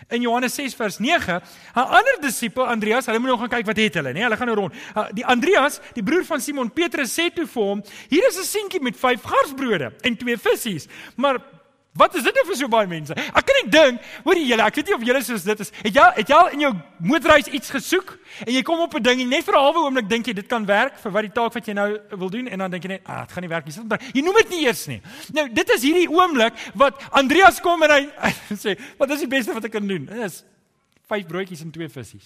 in 0.09 0.21
Johannes 0.21 0.55
6 0.55 0.75
vers 0.75 0.99
9, 0.99 1.43
'n 1.75 1.81
ander 1.81 2.17
disipel 2.21 2.67
Andreas, 2.67 3.07
hulle 3.07 3.19
moet 3.19 3.29
nog 3.29 3.41
gaan 3.41 3.49
kyk 3.49 3.67
wat 3.67 3.77
het 3.77 3.95
hulle, 3.95 4.13
nê? 4.13 4.21
Hulle 4.21 4.37
gaan 4.37 4.47
nou 4.47 4.59
rond. 4.59 4.75
Die 5.13 5.27
Andreas, 5.27 5.81
die 5.93 6.03
broer 6.03 6.25
van 6.25 6.41
Simon 6.41 6.71
Petrus 6.71 7.13
sê 7.13 7.33
toe 7.35 7.47
vir 7.47 7.63
hom, 7.63 7.83
"Hier 8.09 8.27
is 8.29 8.39
'n 8.39 8.45
seentjie 8.45 8.81
met 8.81 8.97
5 8.97 9.23
garsbrode 9.23 9.93
en 10.01 10.17
2 10.17 10.37
visse." 10.37 10.89
Maar 11.17 11.41
Wat 11.99 12.15
is 12.15 12.23
dit 12.23 12.37
nou 12.39 12.45
vir 12.47 12.59
so 12.61 12.71
baie 12.71 12.87
mense? 12.87 13.15
Ek 13.17 13.47
kan 13.49 13.57
nie 13.59 13.71
dink, 13.75 14.05
hoor 14.23 14.39
julle, 14.39 14.67
ek 14.69 14.77
weet 14.79 14.91
nie 14.91 14.95
of 14.95 15.07
julle 15.09 15.23
soos 15.27 15.47
dit 15.49 15.63
is. 15.65 15.73
Het 15.83 15.97
jy 15.99 16.05
het 16.21 16.31
jy 16.31 16.37
al 16.37 16.53
in 16.55 16.63
jou 16.63 16.71
motorreis 17.11 17.51
iets 17.51 17.73
gesoek 17.75 18.13
en 18.47 18.53
jy 18.55 18.63
kom 18.67 18.85
op 18.85 18.95
'n 18.95 19.03
ding 19.03 19.21
en 19.25 19.29
net 19.29 19.45
vir 19.45 19.55
'n 19.55 19.65
halwe 19.67 19.83
oomblik 19.83 20.09
dink 20.09 20.27
jy 20.27 20.35
dit 20.35 20.47
kan 20.47 20.65
werk 20.67 20.99
vir 21.03 21.13
wat 21.13 21.23
die 21.23 21.35
taak 21.35 21.55
wat 21.55 21.67
jy 21.67 21.75
nou 21.75 21.99
wil 22.11 22.31
doen 22.31 22.47
en 22.47 22.59
dan 22.59 22.71
dink 22.71 22.85
jy 22.85 22.89
net, 22.89 23.03
ah, 23.05 23.27
dit 23.27 23.33
gaan 23.33 23.43
nie 23.43 23.51
werk 23.51 23.67
nie. 23.67 23.75
Jy 24.15 24.23
noem 24.23 24.37
dit 24.37 24.51
nie 24.51 24.65
eers 24.67 24.87
nie. 24.87 25.03
Nou, 25.33 25.49
dit 25.49 25.71
is 25.71 25.83
hierdie 25.83 26.09
oomblik 26.09 26.55
wat 26.75 27.03
Andreas 27.11 27.61
kom 27.61 27.83
en 27.83 27.91
hy, 27.91 28.09
hy 28.49 28.55
sê, 28.55 28.79
"Wat 28.99 29.11
is 29.11 29.21
die 29.21 29.29
beste 29.29 29.53
wat 29.53 29.65
ek 29.65 29.73
kan 29.73 29.87
doen?" 29.87 30.07
Dit 30.07 30.19
is 30.19 30.45
vyf 31.09 31.27
broodjies 31.27 31.63
en 31.63 31.71
twee 31.71 31.89
visse. 31.89 32.17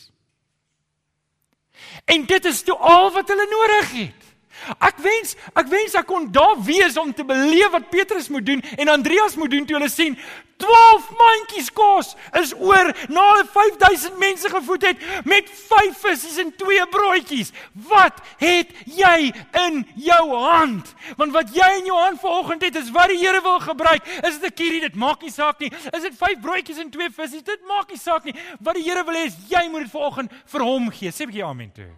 En 2.04 2.26
dit 2.26 2.44
is 2.44 2.62
toe 2.62 2.76
al 2.76 3.10
wat 3.12 3.28
hulle 3.28 3.46
nodig 3.48 3.92
het. 3.92 4.31
Ek 4.78 4.98
wens, 5.02 5.36
ek 5.54 5.66
wens 5.72 5.94
ek 5.94 6.06
kon 6.06 6.30
daar 6.32 6.56
wees 6.62 6.96
om 6.96 7.12
te 7.14 7.24
beleef 7.24 7.70
wat 7.70 7.90
Petrus 7.90 8.28
moet 8.28 8.46
doen 8.46 8.62
en 8.76 8.88
Andreas 8.88 9.36
moet 9.36 9.50
doen 9.50 9.66
toe 9.66 9.76
hulle 9.78 9.90
sien 9.90 10.18
12 10.62 11.10
mandjies 11.18 11.70
kos 11.74 12.12
is 12.38 12.52
oor 12.54 12.92
na 13.10 13.24
hulle 13.32 13.46
5000 13.50 14.18
mense 14.22 14.50
gevoed 14.52 14.86
het 14.86 15.06
met 15.28 15.48
5 15.50 15.98
visse 16.04 16.34
en 16.42 16.52
2 16.56 16.86
broodjies. 16.92 17.50
Wat 17.88 18.20
het 18.42 18.70
jy 18.86 19.32
in 19.64 19.82
jou 20.06 20.22
hand? 20.30 20.94
Want 21.18 21.34
wat 21.34 21.50
jy 21.56 21.68
in 21.80 21.90
jou 21.90 21.98
hand 21.98 22.20
vanoggend 22.22 22.68
het 22.68 22.78
is 22.78 22.92
wat 22.94 23.10
die 23.10 23.20
Here 23.22 23.42
wil 23.42 23.60
gebruik. 23.62 24.06
Is 24.22 24.38
dit 24.38 24.50
'n 24.50 24.54
kierie? 24.54 24.80
Dit 24.80 24.94
maak 24.94 25.22
nie 25.22 25.30
saak 25.30 25.58
nie. 25.58 25.72
Is 25.90 26.02
dit 26.02 26.14
5 26.16 26.40
broodjies 26.40 26.78
en 26.78 26.90
2 26.90 27.10
visse? 27.10 27.42
Dit 27.42 27.66
maak 27.66 27.88
nie 27.88 27.98
saak 27.98 28.24
nie. 28.24 28.34
Wat 28.60 28.74
die 28.74 28.84
Here 28.84 29.04
wil 29.04 29.14
hê 29.14 29.26
is 29.26 29.36
jy 29.48 29.68
moet 29.68 29.82
dit 29.82 29.90
vanoggend 29.90 30.30
vir 30.46 30.60
hom 30.60 30.90
gee. 30.90 31.10
Sê 31.10 31.22
'n 31.22 31.30
bietjie 31.30 31.44
amen 31.44 31.72
toe. 31.72 31.90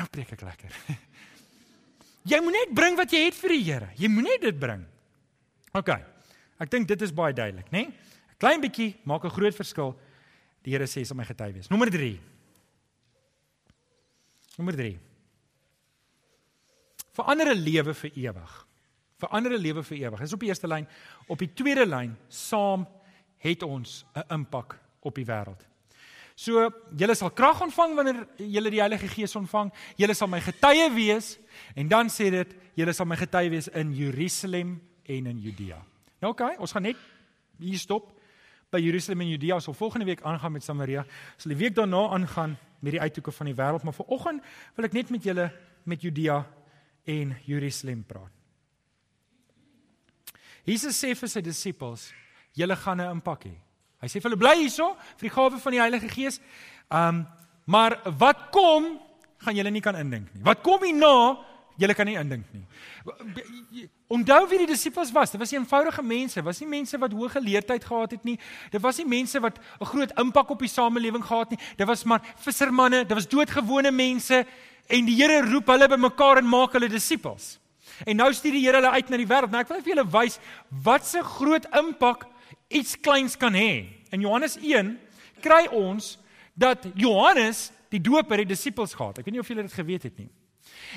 Nou 0.00 0.08
preek 0.08 0.32
ek 0.32 0.44
lekker. 0.46 0.76
Jy 2.30 2.38
moet 2.44 2.56
net 2.56 2.72
bring 2.76 2.96
wat 2.96 3.12
jy 3.12 3.26
het 3.26 3.36
vir 3.36 3.52
die 3.54 3.64
Here. 3.64 3.88
Jy 3.96 4.08
moet 4.12 4.26
net 4.26 4.42
dit 4.44 4.56
bring. 4.60 4.82
OK. 5.76 5.90
Ek 6.60 6.72
dink 6.72 6.88
dit 6.88 7.04
is 7.04 7.12
baie 7.16 7.32
duidelik, 7.36 7.68
né? 7.72 7.86
Nee? 7.86 8.08
'n 8.30 8.40
Klein 8.40 8.60
bietjie 8.60 8.94
maak 9.04 9.24
'n 9.24 9.32
groot 9.32 9.56
verskil. 9.56 9.94
Die 10.64 10.72
Here 10.72 10.84
sê 10.84 11.04
sal 11.04 11.16
my 11.16 11.24
getuie 11.24 11.52
wees. 11.52 11.70
Nommer 11.72 11.90
3. 11.92 12.18
Nommer 14.58 14.76
3. 14.76 14.98
verander 17.20 17.52
'n 17.52 17.64
lewe 17.64 17.94
vir 17.94 18.10
ewig. 18.16 18.52
Verander 19.18 19.52
'n 19.52 19.62
lewe 19.62 19.82
vir 19.82 19.98
ewig. 19.98 20.20
Dis 20.20 20.32
op 20.32 20.40
die 20.40 20.48
eerste 20.48 20.68
lyn. 20.68 20.88
Op 21.28 21.38
die 21.38 21.52
tweede 21.52 21.86
lyn, 21.86 22.16
saam 22.28 22.86
het 23.38 23.62
ons 23.62 24.04
'n 24.14 24.24
impak 24.28 24.78
op 25.00 25.14
die 25.14 25.24
wêreld. 25.24 25.69
So, 26.40 26.70
julle 26.96 27.14
sal 27.18 27.34
krag 27.36 27.58
ontvang 27.66 27.98
wanneer 27.98 28.20
julle 28.40 28.70
die 28.72 28.80
Heilige 28.80 29.10
Gees 29.12 29.34
ontvang. 29.36 29.68
Julle 30.00 30.14
sal 30.16 30.30
my 30.32 30.40
getuie 30.40 30.86
wees 30.94 31.34
en 31.76 31.90
dan 31.90 32.08
sê 32.08 32.30
dit, 32.32 32.54
julle 32.80 32.94
sal 32.96 33.08
my 33.10 33.18
getuie 33.20 33.50
wees 33.52 33.68
in 33.76 33.92
Jerusalem 33.92 34.78
en 35.04 35.28
in 35.34 35.42
Judea. 35.44 35.82
Nou 36.22 36.32
oké, 36.32 36.46
okay, 36.46 36.56
ons 36.56 36.72
gaan 36.72 36.88
net 36.88 37.04
hier 37.60 37.78
stop 37.82 38.08
by 38.72 38.80
Jerusalem 38.80 39.26
en 39.26 39.32
Judea. 39.34 39.60
Ons 39.60 39.68
sal 39.68 39.76
volgende 39.76 40.08
week 40.08 40.24
aangaan 40.24 40.56
met 40.56 40.64
Samaria. 40.64 41.04
Sal 41.36 41.52
die 41.52 41.60
week 41.60 41.76
daarna 41.76 42.06
aangaan 42.16 42.56
met 42.80 42.96
die 42.96 43.04
uithoeke 43.04 43.36
van 43.36 43.52
die 43.52 43.56
wêreld, 43.58 43.84
maar 43.84 44.00
vanoggend 44.00 44.52
wil 44.78 44.88
ek 44.88 44.96
net 44.96 45.12
met 45.12 45.28
julle 45.28 45.50
met 45.84 46.00
Judea 46.00 46.40
en 47.04 47.36
Jerusalem 47.44 48.00
praat. 48.08 48.32
Jesus 50.64 50.96
sê 50.96 51.12
vir 51.12 51.28
sy 51.28 51.44
disippels, 51.44 52.14
julle 52.56 52.76
gaan 52.76 53.00
'n 53.00 53.20
impak 53.20 53.44
hê. 53.44 53.58
Hy 54.00 54.08
sê 54.08 54.20
vir 54.20 54.30
hulle 54.30 54.40
bly 54.40 54.56
hierso 54.62 54.94
vir 55.20 55.28
die 55.28 55.34
gawe 55.34 55.60
van 55.60 55.76
die 55.76 55.82
Heilige 55.82 56.08
Gees. 56.08 56.40
Um 56.88 57.26
maar 57.70 58.00
wat 58.18 58.48
kom 58.50 58.96
gaan 59.44 59.54
julle 59.54 59.70
nie 59.70 59.82
kan 59.84 59.94
indink 59.94 60.32
nie. 60.34 60.42
Wat 60.42 60.62
kom 60.64 60.82
hierna, 60.82 61.38
julle 61.78 61.94
kan 61.94 62.08
nie 62.08 62.16
indink 62.18 62.48
nie. 62.50 63.84
Onthou 64.10 64.40
wie 64.50 64.58
die 64.64 64.70
disippels 64.72 65.12
was. 65.14 65.30
Dit 65.30 65.40
was 65.40 65.52
eenvoudige 65.54 66.02
mense. 66.02 66.42
Was 66.42 66.58
nie 66.60 66.68
mense 66.72 66.98
wat 66.98 67.14
hoë 67.14 67.30
geleerdheid 67.36 67.84
gehad 67.86 68.16
het 68.16 68.26
nie. 68.26 68.36
Dit 68.72 68.82
was 68.82 68.98
nie 68.98 69.06
mense 69.06 69.40
wat 69.40 69.60
'n 69.80 69.86
groot 69.92 70.12
impak 70.18 70.50
op 70.50 70.58
die 70.58 70.68
samelewing 70.68 71.24
gehad 71.24 71.50
nie. 71.50 71.60
Dit 71.76 71.86
was 71.86 72.04
maar 72.04 72.20
vissermanne, 72.36 73.04
dit 73.04 73.14
was 73.14 73.28
doodgewone 73.28 73.90
mense 73.90 74.46
en 74.88 75.04
die 75.06 75.14
Here 75.14 75.42
roep 75.46 75.66
hulle 75.66 75.88
bymekaar 75.88 76.38
en 76.38 76.48
maak 76.48 76.72
hulle 76.72 76.88
disippels. 76.88 77.58
En 78.06 78.16
nou 78.16 78.32
stuur 78.32 78.52
die 78.52 78.66
Here 78.66 78.76
hulle 78.76 78.90
uit 78.90 79.08
na 79.08 79.16
die 79.16 79.26
wêreld. 79.26 79.50
Nou 79.50 79.60
ek 79.60 79.68
wil 79.68 79.82
vir 79.82 79.94
julle 79.94 80.10
wys 80.10 80.38
wat 80.82 81.14
'n 81.14 81.22
groot 81.22 81.66
impak 81.72 82.26
iets 82.70 82.96
kleins 83.02 83.36
kan 83.36 83.54
hê. 83.54 83.86
In 84.14 84.22
Johannes 84.24 84.56
1 84.56 84.94
kry 85.42 85.66
ons 85.74 86.16
dat 86.54 86.86
Johannes 86.94 87.70
die 87.90 88.00
doper 88.02 88.42
die 88.42 88.52
disippels 88.52 88.94
gehad. 88.94 89.18
Ek 89.18 89.26
weet 89.26 89.34
nie 89.34 89.42
of 89.42 89.50
julle 89.50 89.66
dit 89.66 89.74
geweet 89.74 90.06
het 90.06 90.18
nie. 90.20 90.30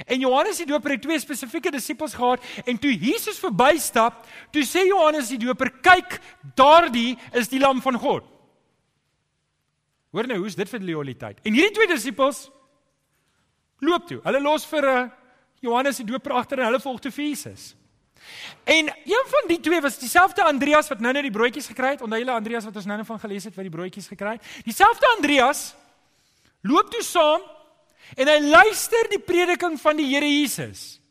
En 0.05 0.21
Johannes 0.21 0.59
die 0.61 0.67
doper 0.69 0.95
het 0.95 1.03
twee 1.05 1.19
spesifieke 1.21 1.71
disippels 1.73 2.15
gehad 2.17 2.43
en 2.65 2.77
toe 2.81 2.91
Jesus 2.93 3.39
verbystap, 3.41 4.23
toe 4.53 4.63
sê 4.67 4.85
Johannes 4.87 5.31
die 5.33 5.41
doper: 5.41 5.71
"Kyk, 5.81 6.19
daardie 6.55 7.17
is 7.33 7.49
die 7.49 7.61
lam 7.61 7.81
van 7.81 7.97
God." 7.99 8.29
Hoor 10.13 10.27
nou, 10.29 10.43
hoe's 10.43 10.55
dit 10.55 10.69
vir 10.69 10.83
loyaliteit? 10.85 11.39
En 11.41 11.53
hierdie 11.53 11.73
twee 11.73 11.89
disippels 11.89 12.45
loop 13.81 14.05
toe. 14.07 14.19
Hulle 14.23 14.41
los 14.41 14.65
vir 14.65 14.85
'n 14.85 14.97
eh, 14.97 15.09
Johannes 15.61 15.97
die 15.97 16.05
doper 16.05 16.33
agter 16.33 16.59
en 16.59 16.65
hulle 16.65 16.79
volg 16.79 16.99
toe 17.01 17.11
vir 17.11 17.25
Jesus. 17.25 17.75
En 18.63 18.87
een 19.05 19.25
van 19.27 19.47
die 19.47 19.59
twee 19.59 19.81
was 19.81 19.99
dieselfde 19.99 20.43
Andreas 20.43 20.87
wat 20.87 20.99
nou 20.99 21.13
net 21.13 21.25
die 21.25 21.31
broodjies 21.31 21.67
gekry 21.67 21.95
het. 21.95 22.01
Onthou 22.01 22.19
julle 22.21 22.35
Andreas 22.35 22.63
wat 22.63 22.75
ons 22.75 22.85
nou 22.85 22.97
net 22.97 23.07
van 23.07 23.19
gelees 23.19 23.43
het 23.43 23.55
wat 23.55 23.67
die 23.67 23.73
broodjies 23.73 24.07
gekry 24.07 24.37
het? 24.37 24.51
Dieselfde 24.63 25.07
Andreas 25.17 25.73
loop 26.61 26.91
toe 26.91 27.03
saam 27.03 27.41
en 28.15 28.29
hy 28.29 28.39
luister 28.45 29.09
die 29.11 29.19
prediking 29.19 29.79
van 29.81 29.97
die 29.99 30.07
Here 30.11 30.29
Jesus. 30.29 31.01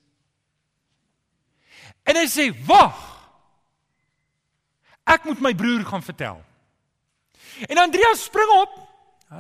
En 2.02 2.16
hy 2.16 2.26
sê: 2.26 2.48
"Wag. 2.66 2.98
Ek 5.04 5.24
moet 5.24 5.40
my 5.40 5.54
broer 5.54 5.84
gaan 5.84 6.02
vertel." 6.02 6.40
En 7.68 7.78
Andreas 7.78 8.24
spring 8.24 8.50
op 8.60 8.81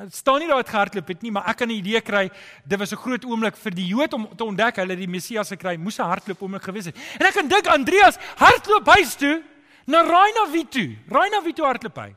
dit 0.00 0.14
staan 0.14 0.38
nie 0.40 0.48
daar 0.48 0.62
het 0.62 0.68
gehardloop 0.72 1.08
het 1.08 1.22
nie, 1.22 1.30
maar 1.30 1.48
ek 1.50 1.56
kan 1.56 1.68
'n 1.68 1.76
idee 1.76 2.00
kry. 2.00 2.30
Dit 2.64 2.78
was 2.78 2.92
'n 2.92 2.96
groot 2.96 3.24
oomblik 3.24 3.56
vir 3.56 3.74
die 3.74 3.86
Jood 3.86 4.12
om 4.12 4.28
te 4.36 4.44
ontdek 4.44 4.76
hulle 4.76 4.96
die 4.96 5.08
Messias 5.08 5.48
gekry, 5.48 5.76
moes 5.76 5.98
'n 5.98 6.02
hardloop 6.02 6.42
oomblik 6.42 6.62
gewees 6.62 6.84
het. 6.84 6.96
En 7.18 7.26
ek 7.26 7.34
kan 7.34 7.48
dink 7.48 7.66
Andreas 7.66 8.16
hardloop 8.36 8.86
huis 8.86 9.14
toe 9.14 9.42
na 9.86 10.02
Rainavitu. 10.02 10.98
Rainavitu 11.08 11.62
hardloop 11.62 11.96
hy. 11.96 12.14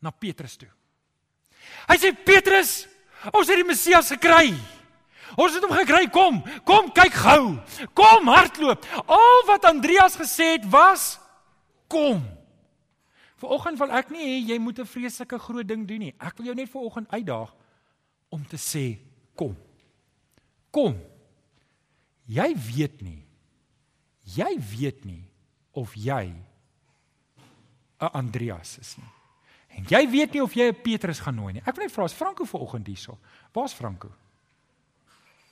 Na 0.00 0.10
Petrus 0.10 0.56
toe. 0.56 0.68
Hy 1.88 1.96
sê 1.96 2.12
Petrus, 2.24 2.86
ons 3.32 3.48
het 3.48 3.56
die 3.56 3.64
Messias 3.64 4.08
gekry. 4.08 4.54
Ons 5.36 5.54
het 5.54 5.64
hom 5.64 5.72
gekry. 5.72 6.10
Kom, 6.10 6.42
kom 6.64 6.92
kyk 6.92 7.14
gou. 7.14 7.58
Kom 7.94 8.28
hardloop. 8.28 8.84
Al 9.06 9.46
wat 9.46 9.64
Andreas 9.64 10.16
gesê 10.16 10.58
het 10.58 10.68
was 10.70 11.18
kom. 11.88 12.41
Vanoggend 13.42 13.80
wil 13.80 13.90
ek 13.90 14.12
nie 14.14 14.22
hê 14.22 14.36
jy 14.52 14.58
moet 14.62 14.78
'n 14.78 14.86
vreeslike 14.86 15.38
groot 15.38 15.66
ding 15.66 15.86
doen 15.86 15.98
nie. 15.98 16.14
Ek 16.18 16.36
wil 16.38 16.46
jou 16.46 16.54
net 16.54 16.70
vanoggend 16.70 17.10
uitdaag 17.10 17.50
om 18.30 18.46
te 18.46 18.56
sê 18.56 18.98
kom. 19.34 19.56
Kom. 20.70 20.94
Jy 22.26 22.54
weet 22.54 23.02
nie. 23.02 23.26
Jy 24.24 24.58
weet 24.78 25.04
nie 25.04 25.24
of 25.72 25.94
jy 25.94 26.32
'n 28.00 28.10
Andreas 28.12 28.78
is 28.78 28.96
nie. 28.96 29.10
En 29.76 29.84
jy 29.88 30.10
weet 30.10 30.32
nie 30.32 30.42
of 30.42 30.54
jy 30.54 30.68
'n 30.68 30.82
Petrus 30.82 31.20
gaan 31.20 31.34
nooi 31.34 31.52
nie. 31.54 31.62
Ek 31.66 31.74
wil 31.74 31.84
net 31.84 31.92
vra 31.92 32.04
as 32.04 32.12
Franco 32.12 32.44
vanoggend 32.44 32.86
hierso. 32.86 33.18
Waar's 33.52 33.72
Franco? 33.72 34.10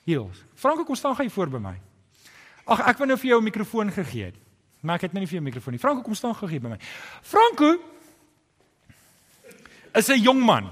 Hier. 0.05 0.25
Franco 0.55 0.83
kom 0.83 0.95
staan 0.95 1.15
gou 1.15 1.23
hier 1.23 1.31
voor 1.31 1.49
by 1.49 1.57
my. 1.57 1.81
Ag 2.65 2.79
ek 2.87 2.97
wou 2.97 3.07
nou 3.07 3.17
vir 3.17 3.29
jou 3.29 3.39
'n 3.39 3.43
mikrofoon 3.43 3.91
gegee 3.91 4.25
het. 4.25 4.35
Maar 4.81 4.95
ek 4.95 5.01
het 5.07 5.13
nou 5.13 5.21
nie 5.21 5.29
vir 5.29 5.37
jou 5.37 5.45
mikrofoon 5.45 5.75
nie. 5.77 5.81
Franco 5.81 6.01
kom 6.05 6.15
staan 6.17 6.35
gegee 6.35 6.59
by 6.59 6.73
my. 6.73 6.77
Franco 7.21 7.75
is 9.93 10.09
'n 10.09 10.21
jong 10.21 10.41
man. 10.45 10.69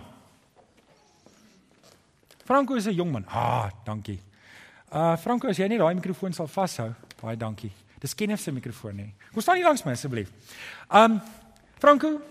Franco 2.45 2.76
is 2.76 2.88
'n 2.88 2.95
jong 2.95 3.12
man. 3.12 3.26
Ah, 3.28 3.69
dankie. 3.86 4.19
Uh 4.91 5.17
Franco, 5.17 5.48
as 5.48 5.58
jy 5.58 5.67
net 5.67 5.80
daai 5.80 5.93
mikrofoon 5.93 6.34
sal 6.34 6.48
vashou, 6.48 6.93
baie 7.22 7.38
dankie. 7.38 7.72
Dis 8.00 8.15
Kenneth 8.15 8.39
se 8.39 8.52
mikrofoon 8.52 8.95
nie. 8.95 9.13
Kom 9.34 9.41
staan 9.41 9.56
hier 9.56 9.65
langs 9.65 9.84
my 9.86 9.91
asseblief. 9.91 10.32
Um 10.89 11.22
Franco 11.80 12.22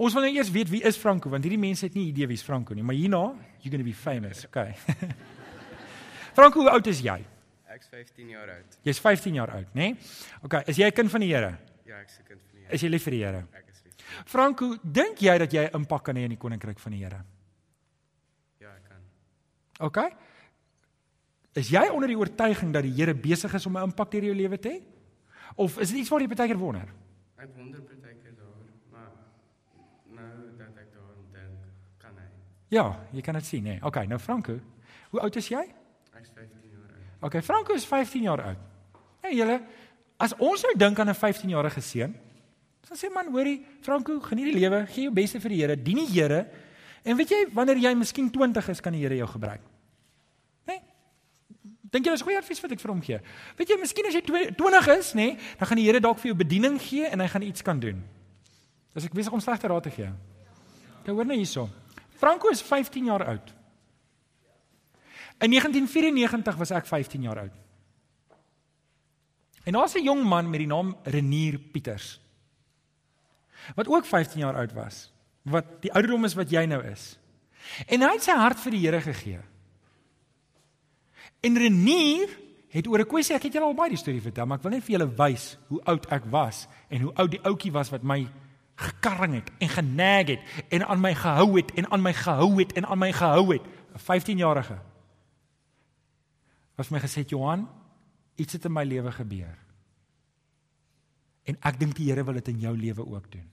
Ons 0.00 0.14
wil 0.16 0.22
nou 0.22 0.32
eers 0.32 0.48
weet 0.50 0.70
wie 0.72 0.80
is 0.82 0.96
Franco 0.96 1.28
want 1.28 1.44
hierdie 1.44 1.60
mense 1.60 1.84
het 1.84 1.94
nie 1.94 2.06
idee 2.08 2.26
wie's 2.26 2.42
Franco 2.42 2.72
nie, 2.74 2.82
maar 2.82 2.94
hierna 2.96 3.34
you're 3.60 3.70
going 3.70 3.82
to 3.82 3.84
be 3.84 3.92
famous. 3.92 4.46
Okay. 4.46 4.72
Franco, 6.36 6.60
hoe 6.60 6.70
oud 6.70 6.86
is 6.86 7.02
jy? 7.04 7.18
Ek's 7.80 7.88
15 7.88 8.28
jaar 8.28 8.50
oud. 8.52 8.74
Jy's 8.84 8.98
15 9.00 9.36
jaar 9.38 9.50
oud, 9.56 9.68
né? 9.72 9.86
Nee? 9.88 9.96
OK, 10.44 10.58
is 10.68 10.76
jy 10.76 10.86
'n 10.86 10.92
kind 10.92 11.10
van 11.10 11.20
die 11.20 11.32
Here? 11.32 11.56
Ja, 11.86 12.00
ek's 12.00 12.18
'n 12.20 12.24
kind 12.28 12.40
van 12.40 12.52
die 12.52 12.60
Here. 12.60 12.74
Is 12.74 12.80
jy 12.82 12.88
lief 12.88 13.02
vir 13.02 13.10
die 13.10 13.24
Here? 13.24 13.46
Ek 13.52 13.68
is 13.70 13.80
lief. 13.84 13.94
Franco, 14.26 14.76
dink 14.84 15.18
jy 15.18 15.38
dat 15.38 15.52
jy 15.52 15.64
'n 15.64 15.74
impak 15.74 16.04
kan 16.04 16.16
hê 16.16 16.24
in 16.24 16.30
die 16.30 16.36
koninkryk 16.36 16.78
van 16.78 16.92
die 16.92 17.02
Here? 17.04 17.24
Ja, 18.58 18.68
ek 18.68 18.84
kan. 18.84 19.00
OK. 19.80 19.98
Is 21.54 21.70
jy 21.70 21.88
onder 21.88 22.08
die 22.08 22.18
oortuiging 22.18 22.72
dat 22.72 22.82
die 22.82 22.92
Here 22.92 23.14
besig 23.14 23.54
is 23.54 23.66
om 23.66 23.76
'n 23.76 23.82
impak 23.82 24.10
deur 24.10 24.24
jou 24.24 24.34
lewe 24.34 24.58
te 24.58 24.68
hê? 24.68 24.82
Of 25.56 25.78
is 25.78 25.90
dit 25.90 26.00
iets 26.00 26.10
wat 26.10 26.20
jy 26.20 26.28
baie 26.28 26.48
keer 26.48 26.58
wonder? 26.58 26.88
Ek 27.38 27.48
wonder 27.56 27.80
baie 27.80 28.14
keer 28.14 28.36
daaroor, 28.36 28.68
maar 28.92 29.10
nou 30.04 30.58
dat 30.58 30.76
ek 30.76 30.92
daaroor 30.92 31.16
dink, 31.32 31.64
kan 31.98 32.14
hy. 32.14 32.28
Ja, 32.68 33.00
jy 33.12 33.22
kan 33.22 33.34
dit 33.34 33.44
sien, 33.44 33.64
hè. 33.64 33.72
Nee. 33.72 33.82
OK, 33.82 34.06
nou 34.06 34.18
Franco, 34.18 34.60
hoe 35.10 35.20
oud 35.20 35.36
is 35.36 35.48
jy? 35.48 35.74
Ek's 36.12 36.30
15 36.34 36.59
Okay, 37.20 37.42
Franco 37.42 37.74
is 37.74 37.84
15 37.84 38.22
jaar 38.22 38.42
oud. 38.42 38.66
Hey 39.20 39.36
julle, 39.36 39.60
as 40.16 40.32
ons 40.40 40.62
nou 40.64 40.72
dink 40.76 40.98
aan 40.98 41.08
'n 41.12 41.14
15-jarige 41.14 41.80
seun, 41.80 42.14
dan 42.88 42.96
sê 42.96 43.12
man, 43.12 43.28
hoorie, 43.30 43.64
Franco, 43.80 44.20
geniet 44.20 44.52
die 44.52 44.60
lewe, 44.60 44.86
gee 44.86 45.04
jou 45.04 45.12
beste 45.12 45.40
vir 45.40 45.50
die 45.50 45.60
Here, 45.60 45.76
dien 45.76 45.96
die 45.96 46.08
Here. 46.08 46.46
En 47.04 47.16
weet 47.16 47.28
jy, 47.28 47.46
wanneer 47.52 47.76
jy 47.76 47.94
miskien 47.94 48.30
20 48.30 48.68
is, 48.68 48.80
kan 48.80 48.92
die 48.92 49.02
Here 49.02 49.16
jou 49.16 49.28
gebruik. 49.28 49.60
Né? 50.66 50.74
Nee? 50.74 50.80
Dink 51.90 52.06
jy 52.06 52.10
dis 52.10 52.22
goeie 52.22 52.38
advies 52.38 52.60
wat 52.60 52.72
ek 52.72 52.80
vir 52.80 52.90
hom 52.90 53.02
gee? 53.02 53.20
Weet 53.56 53.68
jy, 53.68 53.76
miskien 53.80 54.06
as 54.06 54.14
jy 54.14 54.22
20 54.56 54.88
is, 54.98 55.14
nê, 55.14 55.26
nee, 55.26 55.38
dan 55.58 55.68
gaan 55.68 55.76
die 55.76 55.86
Here 55.86 56.00
dalk 56.00 56.18
vir 56.18 56.32
jou 56.32 56.38
bediening 56.40 56.80
gee 56.80 57.06
en 57.06 57.20
hy 57.20 57.28
gaan 57.28 57.42
iets 57.42 57.62
kan 57.62 57.80
doen. 57.80 58.02
As 58.96 59.04
ek 59.04 59.14
besig 59.14 59.32
om 59.32 59.40
slegte 59.40 59.68
raad 59.68 59.82
te 59.82 59.90
gee. 59.90 60.10
Jy 61.06 61.12
hoor 61.12 61.24
nou 61.24 61.36
hierso. 61.36 61.68
Franco 62.16 62.50
is 62.50 62.62
15 62.62 63.04
jaar 63.04 63.24
oud. 63.28 63.59
In 65.40 65.48
1994 65.48 66.56
was 66.56 66.70
ek 66.70 66.86
15 66.86 67.22
jaar 67.24 67.38
oud. 67.38 67.56
En 69.64 69.72
daar's 69.72 69.94
'n 69.94 70.04
jong 70.04 70.24
man 70.24 70.50
met 70.50 70.58
die 70.58 70.68
naam 70.68 70.96
Renier 71.02 71.58
Pieters. 71.58 72.20
Wat 73.74 73.88
ook 73.88 74.04
15 74.04 74.40
jaar 74.40 74.54
oud 74.54 74.72
was. 74.72 75.12
Wat 75.42 75.64
die 75.80 75.92
ouderdom 75.92 76.24
is 76.24 76.34
wat 76.34 76.50
jy 76.50 76.64
nou 76.64 76.84
is. 76.84 77.18
En 77.86 78.00
hy 78.00 78.12
het 78.12 78.22
sy 78.22 78.36
hart 78.36 78.60
vir 78.60 78.70
die 78.70 78.80
Here 78.80 79.00
gegee. 79.00 79.40
En 81.40 81.58
Renier 81.58 82.28
het 82.68 82.86
oor 82.86 82.98
'n 82.98 83.06
kwessie, 83.06 83.34
ek 83.34 83.42
het 83.42 83.52
julle 83.52 83.66
al 83.66 83.74
baie 83.74 83.88
die 83.88 83.98
storie 83.98 84.22
vertel, 84.22 84.46
maar 84.46 84.56
ek 84.56 84.62
wil 84.62 84.72
net 84.72 84.84
vir 84.84 84.98
julle 84.98 85.14
wys 85.16 85.58
hoe 85.68 85.84
oud 85.84 86.06
ek 86.12 86.24
was 86.24 86.68
en 86.88 87.00
hoe 87.00 87.14
oud 87.14 87.30
die 87.30 87.42
ouetjie 87.42 87.72
was 87.72 87.90
wat 87.90 88.02
my 88.02 88.28
gekarring 88.74 89.34
het 89.34 89.50
en 89.58 89.68
genag 89.68 90.26
het 90.26 90.40
en 90.68 90.86
aan 90.86 91.00
my 91.00 91.14
gehou 91.14 91.56
het 91.56 91.72
en 91.74 91.90
aan 91.90 92.02
my 92.02 92.12
gehou 92.12 92.58
het 92.58 92.72
en 92.72 92.86
aan 92.86 92.98
my 92.98 93.12
gehou 93.12 93.52
het. 93.52 93.62
'n 93.94 93.98
15-jarige 93.98 94.89
was 96.80 96.88
my 96.88 97.00
gesê 97.02 97.26
Johan, 97.28 97.66
iets 98.40 98.56
het 98.56 98.64
in 98.64 98.72
my 98.72 98.86
lewe 98.88 99.12
gebeur. 99.12 99.56
En 101.44 101.58
ek 101.60 101.78
dink 101.80 101.96
die 101.98 102.08
Here 102.08 102.24
wil 102.24 102.38
dit 102.40 102.48
in 102.54 102.62
jou 102.62 102.72
lewe 102.76 103.04
ook 103.04 103.26
doen. 103.32 103.46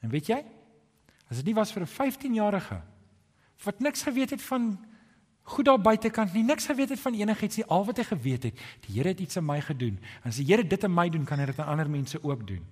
En 0.00 0.12
weet 0.12 0.30
jy? 0.30 0.38
As 1.30 1.40
dit 1.40 1.50
nie 1.50 1.56
was 1.58 1.72
vir 1.74 1.82
'n 1.82 1.90
15-jarige 1.90 2.80
wat 3.64 3.80
niks 3.80 4.02
geweet 4.02 4.30
het 4.30 4.42
van 4.42 4.78
goed 5.42 5.64
daar 5.64 5.80
buitekant 5.80 6.32
nie, 6.32 6.42
niks 6.44 6.66
geweet 6.66 6.88
het 6.88 7.00
van 7.00 7.14
enigiets 7.14 7.56
nie. 7.56 7.66
Al 7.66 7.84
wat 7.84 7.96
hy 7.96 8.04
geweet 8.04 8.42
het, 8.42 8.60
die 8.86 8.94
Here 8.94 9.08
het 9.08 9.20
iets 9.20 9.36
aan 9.36 9.44
my 9.44 9.60
gedoen. 9.60 9.98
En 10.22 10.30
as 10.30 10.36
die 10.36 10.46
Here 10.46 10.66
dit 10.66 10.84
aan 10.84 10.94
my 10.94 11.08
doen, 11.08 11.24
kan 11.24 11.38
hy 11.38 11.46
dit 11.46 11.58
aan 11.58 11.66
ander 11.66 11.90
mense 11.90 12.22
ook 12.22 12.46
doen. 12.46 12.64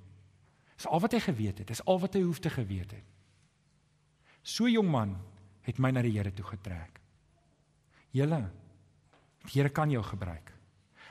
Dis 0.76 0.86
al 0.86 1.00
wat 1.00 1.12
hy 1.12 1.20
geweet 1.20 1.58
het. 1.58 1.66
Dis 1.66 1.84
al 1.84 1.98
wat 1.98 2.14
hy 2.14 2.22
hoef 2.22 2.38
te 2.38 2.50
geweet 2.50 2.90
het. 2.90 3.04
So 4.42 4.68
jong 4.68 4.90
man 4.90 5.16
het 5.62 5.78
my 5.78 5.90
na 5.90 6.02
die 6.02 6.14
Here 6.16 6.32
toe 6.32 6.44
getrek. 6.44 6.97
Julle, 8.10 8.50
die 9.44 9.58
Here 9.58 9.68
kan 9.68 9.90
jou 9.90 10.02
gebruik. 10.02 10.52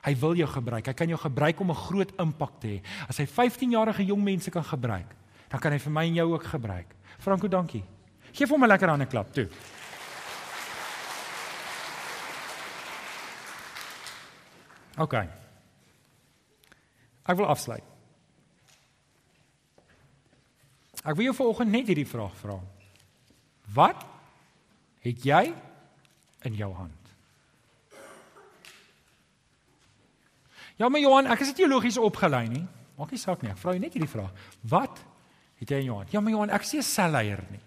Hy 0.06 0.14
wil 0.22 0.36
jou 0.36 0.48
gebruik. 0.48 0.86
Hy 0.88 0.94
kan 0.94 1.10
jou 1.10 1.18
gebruik 1.20 1.60
om 1.60 1.72
'n 1.72 1.76
groot 1.76 2.12
impak 2.20 2.60
te 2.60 2.68
hê. 2.68 2.82
As 3.10 3.18
hy 3.18 3.26
15-jarige 3.26 4.06
jong 4.06 4.24
mense 4.24 4.52
kan 4.52 4.64
gebruik, 4.64 5.16
dan 5.50 5.60
kan 5.60 5.72
hy 5.72 5.80
vir 5.80 5.92
my 5.92 6.06
en 6.06 6.14
jou 6.14 6.34
ook 6.34 6.44
gebruik. 6.44 6.96
Franco, 7.20 7.48
dankie. 7.48 7.84
Geef 8.32 8.50
hom 8.50 8.64
'n 8.64 8.68
lekker 8.68 8.90
hande 8.90 9.06
klap 9.06 9.34
toe. 9.34 9.50
OK. 14.98 15.14
Ek 17.26 17.36
wil 17.36 17.46
afsluit. 17.46 17.84
Ek 21.04 21.16
wil 21.16 21.30
jou 21.30 21.36
vanoggend 21.36 21.72
net 21.72 21.88
hierdie 21.88 22.08
vraag 22.08 22.36
vra. 22.36 22.60
Wat 23.74 24.06
het 25.04 25.24
jy 25.24 25.54
in 26.42 26.56
jou 26.56 26.74
hand? 26.74 27.08
Ja, 30.78 30.90
maar 30.90 31.02
Johan, 31.02 31.26
ek 31.34 31.42
is 31.42 31.54
teologies 31.58 31.98
opgelei 31.98 32.46
nie. 32.52 32.66
Maak 32.98 33.14
nie 33.14 33.22
saak 33.22 33.42
nie. 33.42 33.50
Ek 33.52 33.58
vra 33.58 33.74
jou 33.74 33.82
net 33.82 33.96
hierdie 33.98 34.10
vraag. 34.10 34.34
Wat 34.70 35.00
het 35.58 35.72
jy 35.74 35.80
in 35.82 35.90
jou 35.90 35.98
hand? 35.98 36.12
Ja, 36.14 36.22
maar 36.22 36.36
Johan, 36.36 36.54
ek 36.54 36.62
is 36.62 36.74
nie 36.74 36.80
'n 36.80 36.84
selleier 36.84 37.44
nie. 37.52 37.60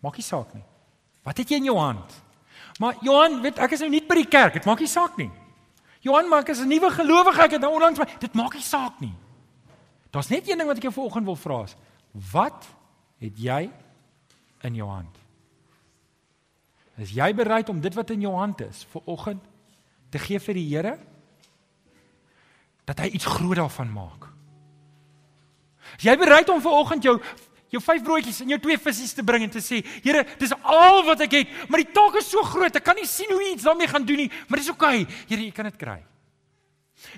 Maak 0.00 0.16
nie 0.16 0.22
saak 0.22 0.54
nie. 0.54 0.62
Wat 1.24 1.36
het 1.38 1.48
jy 1.48 1.56
in 1.56 1.64
jou 1.64 1.78
hand? 1.78 2.22
Maar 2.78 2.96
Johan, 3.02 3.40
weet 3.42 3.58
ek 3.58 3.72
is 3.72 3.80
nou 3.80 3.90
nie 3.90 4.02
by 4.06 4.14
die 4.14 4.28
kerk. 4.28 4.52
Dit 4.52 4.64
maak 4.64 4.80
nie 4.80 4.88
saak 4.88 5.16
nie. 5.16 5.30
Johan, 6.00 6.28
maar 6.28 6.40
ek 6.40 6.48
is 6.48 6.60
'n 6.60 6.68
nuwe 6.68 6.90
gelowige. 6.90 7.42
Ek 7.42 7.50
het 7.50 7.60
nou 7.60 7.72
onlangs 7.72 7.98
my 7.98 8.06
dit 8.18 8.34
maak 8.34 8.54
nie 8.54 8.62
saak 8.62 9.00
nie. 9.00 9.14
Daar's 10.10 10.28
net 10.28 10.48
een 10.48 10.58
ding 10.58 10.68
wat 10.68 10.76
ek 10.76 10.82
jou 10.82 10.92
vanoggend 10.92 11.24
wil 11.24 11.36
vra. 11.36 11.66
Wat 12.32 12.66
het 13.18 13.38
jy 13.38 13.70
in 14.62 14.74
jou 14.74 14.88
hand? 14.88 15.23
Is 17.02 17.14
jy 17.14 17.30
bereid 17.34 17.68
om 17.72 17.80
dit 17.82 17.94
wat 17.94 18.12
in 18.14 18.22
jou 18.22 18.34
hand 18.36 18.60
is 18.66 18.84
vir 18.92 19.10
oggend 19.10 19.42
te 20.14 20.20
gee 20.22 20.38
vir 20.38 20.54
die 20.54 20.68
Here? 20.68 20.94
Dat 22.86 23.00
hy 23.02 23.10
iets 23.16 23.26
groot 23.26 23.58
daarvan 23.58 23.90
maak. 23.90 24.28
Is 25.98 26.06
jy 26.06 26.14
bereid 26.20 26.48
om 26.52 26.62
vir 26.62 26.78
oggend 26.78 27.06
jou 27.06 27.18
jou 27.74 27.80
vyf 27.82 28.04
broodjies 28.06 28.36
en 28.44 28.52
jou 28.52 28.58
twee 28.62 28.78
visse 28.78 29.16
te 29.16 29.24
bring 29.26 29.48
en 29.48 29.50
te 29.50 29.62
sê, 29.64 29.80
Here, 30.04 30.22
dis 30.38 30.52
al 30.62 31.00
wat 31.08 31.24
ek 31.26 31.32
het, 31.40 31.54
maar 31.66 31.82
die 31.82 31.90
taak 31.90 32.20
is 32.20 32.28
so 32.30 32.44
groot, 32.46 32.76
ek 32.78 32.84
kan 32.86 32.94
nie 32.94 33.08
sien 33.10 33.32
hoe 33.32 33.40
jy 33.42 33.54
iets 33.56 33.66
daarmee 33.66 33.90
gaan 33.90 34.06
doen 34.06 34.20
nie, 34.22 34.28
maar 34.46 34.62
dis 34.62 34.70
oukei. 34.70 35.00
Okay. 35.02 35.22
Here, 35.32 35.46
jy 35.48 35.54
kan 35.56 35.66
dit 35.66 35.80
kry. 35.80 35.96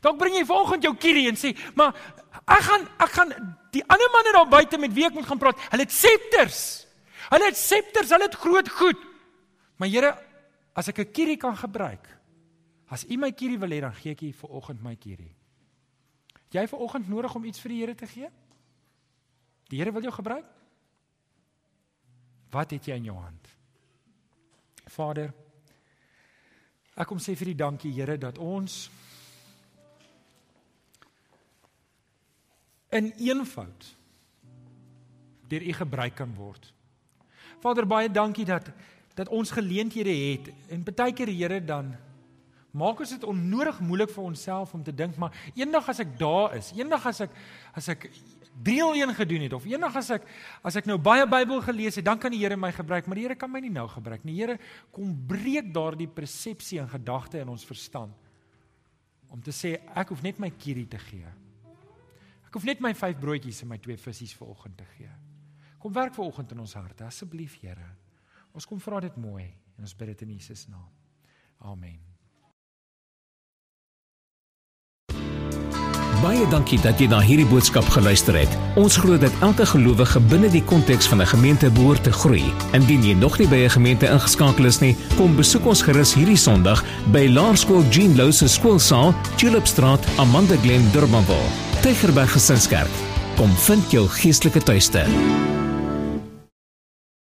Dalk 0.01 0.16
bring 0.16 0.39
jy 0.39 0.47
vanoggend 0.49 0.87
jou 0.89 0.95
kierie 0.97 1.27
en 1.29 1.37
sê, 1.37 1.53
maar 1.77 1.93
ek 2.41 2.64
gaan 2.70 2.87
ek 3.05 3.12
gaan 3.18 3.35
die 3.77 3.85
ander 3.85 4.09
manne 4.14 4.33
daar 4.33 4.49
buite 4.49 4.81
met 4.81 4.95
wie 4.97 5.05
ek 5.05 5.18
moet 5.18 5.29
gaan 5.29 5.43
praat, 5.43 5.61
hulle 5.74 5.85
het 5.85 5.93
septers. 5.93 6.62
Hulle 7.27 7.51
het 7.51 7.61
septers, 7.61 8.14
hulle 8.14 8.31
het 8.31 8.41
groot 8.41 8.72
goed. 8.79 9.05
Maar 9.77 9.89
Here, 9.89 10.12
as 10.72 10.89
ek 10.89 10.99
'n 10.99 11.12
kierie 11.12 11.37
kan 11.37 11.57
gebruik, 11.57 12.09
as 12.89 13.05
U 13.05 13.16
my 13.16 13.33
kierie 13.33 13.59
wil 13.59 13.70
hê, 13.70 13.81
dan 13.81 13.95
gee 13.95 14.12
ek 14.12 14.22
U 14.22 14.33
vir 14.33 14.51
oggend 14.51 14.83
my 14.83 14.97
kierie. 14.97 15.35
Jy 16.51 16.66
vir 16.66 16.79
oggend 16.79 17.09
nodig 17.09 17.35
om 17.35 17.45
iets 17.45 17.61
vir 17.61 17.68
die 17.68 17.81
Here 17.81 17.95
te 17.95 18.07
gee? 18.07 18.31
Die 19.68 19.79
Here 19.79 19.93
wil 19.93 20.03
jou 20.03 20.12
gebruik? 20.12 20.47
Wat 22.51 22.70
het 22.70 22.87
jy 22.87 22.95
in 22.95 23.05
jou 23.05 23.16
hand? 23.16 23.49
Vader, 24.87 25.35
ek 26.97 27.07
kom 27.07 27.18
sê 27.18 27.35
vir 27.37 27.49
U 27.49 27.55
dankie 27.55 27.93
Here 27.93 28.16
dat 28.18 28.39
ons 28.39 28.91
in 32.91 33.12
eenvoud 33.18 33.97
deur 35.49 35.62
U 35.62 35.72
gebruik 35.72 36.14
kan 36.14 36.35
word. 36.35 36.72
Vader, 37.61 37.87
baie 37.87 38.09
dankie 38.09 38.45
dat 38.45 38.70
dat 39.17 39.31
ons 39.33 39.51
geleenthede 39.51 40.12
het 40.12 40.51
en 40.73 40.85
baie 40.85 41.14
keer 41.17 41.33
Here 41.33 41.61
dan 41.64 41.95
maak 42.77 43.01
ons 43.01 43.14
dit 43.14 43.25
onnodig 43.25 43.79
moeilik 43.81 44.11
vir 44.12 44.25
onsself 44.25 44.75
om 44.77 44.83
te 44.85 44.95
dink 44.95 45.17
maar 45.17 45.35
eendag 45.57 45.89
as 45.89 46.03
ek 46.05 46.19
daar 46.21 46.57
is, 46.59 46.73
eendag 46.77 47.07
as 47.09 47.23
ek 47.25 47.39
as 47.77 47.89
ek 47.95 48.11
301 48.62 49.14
gedoen 49.14 49.45
het 49.45 49.53
of 49.53 49.64
eendag 49.69 49.97
as 50.01 50.11
ek 50.17 50.29
as 50.64 50.77
ek 50.81 50.89
nou 50.89 50.97
baie 51.01 51.27
Bybel 51.29 51.61
gelees 51.64 51.99
het, 51.99 52.05
dan 52.05 52.21
kan 52.21 52.33
die 52.33 52.41
Here 52.41 52.57
my 52.57 52.73
gebruik, 52.73 53.09
maar 53.09 53.19
die 53.19 53.27
Here 53.27 53.37
kan 53.37 53.53
my 53.53 53.61
nie 53.61 53.73
nou 53.73 53.87
gebruik 53.89 54.25
nie. 54.25 54.37
Die 54.37 54.45
Here 54.45 54.59
kom 54.93 55.12
breek 55.29 55.73
daardie 55.75 56.09
persepsie 56.09 56.81
en 56.81 56.89
gedagte 56.89 57.41
in 57.43 57.53
ons 57.53 57.67
verstand 57.69 58.14
om 59.33 59.43
te 59.43 59.53
sê 59.53 59.75
ek 59.97 60.12
hoef 60.12 60.23
net 60.25 60.39
my 60.41 60.53
kierie 60.55 60.87
te 60.89 61.01
gee. 61.03 61.29
Ek 62.47 62.55
hoef 62.55 62.64
net 62.64 62.81
my 62.81 62.95
vyf 62.97 63.19
broodjies 63.21 63.64
en 63.64 63.73
my 63.73 63.79
twee 63.83 63.99
visse 64.01 64.29
vir 64.39 64.49
oggend 64.49 64.77
te 64.79 64.87
gee. 64.97 65.12
Kom 65.83 65.93
werk 65.93 66.14
vir 66.17 66.25
oggend 66.25 66.55
in 66.55 66.62
ons 66.62 66.77
harte 66.79 67.05
asseblief, 67.05 67.59
Here. 67.61 67.91
Ons 68.57 68.65
kom 68.65 68.81
vra 68.81 69.03
dit 69.05 69.17
mooi 69.21 69.45
en 69.77 69.85
ons 69.85 69.97
bid 70.01 70.15
dit 70.15 70.25
in 70.25 70.37
Jesus 70.39 70.65
naam. 70.73 70.89
Amen. 71.61 72.01
Baie 76.23 76.47
dankie 76.49 76.79
dat 76.81 76.97
jy 76.97 77.11
na 77.13 77.19
hierdie 77.21 77.47
boodskap 77.47 77.85
geluister 77.93 78.39
het. 78.39 78.55
Ons 78.81 78.97
glo 79.03 79.19
dat 79.21 79.35
elke 79.45 79.67
gelowige 79.69 80.23
binne 80.31 80.49
die 80.51 80.65
konteks 80.65 81.09
van 81.13 81.21
'n 81.21 81.29
gemeente 81.35 81.71
behoort 81.71 82.03
te 82.05 82.13
groei. 82.13 82.49
Indien 82.73 83.05
jy 83.05 83.13
nog 83.15 83.39
nie 83.39 83.49
by 83.49 83.57
'n 83.57 83.77
gemeente 83.77 84.09
ingeskakel 84.09 84.65
is 84.65 84.81
nie, 84.81 84.97
kom 85.17 85.37
besoek 85.37 85.67
ons 85.67 85.83
gerus 85.83 86.15
hierdie 86.15 86.37
Sondag 86.37 86.83
by 87.13 87.29
Laerskool 87.29 87.85
Jean 87.91 88.17
Louw 88.17 88.31
se 88.31 88.49
skoolsaal, 88.49 89.15
Tulipstraat, 89.37 90.07
Amanda 90.19 90.57
Glen, 90.57 90.91
Durbanville. 90.93 91.51
Tygerberg 91.83 92.33
Gesinskerk. 92.33 92.91
Kom 93.37 93.51
vind 93.51 93.91
jou 93.91 94.09
geestelike 94.09 94.63
tuiste. 94.63 95.05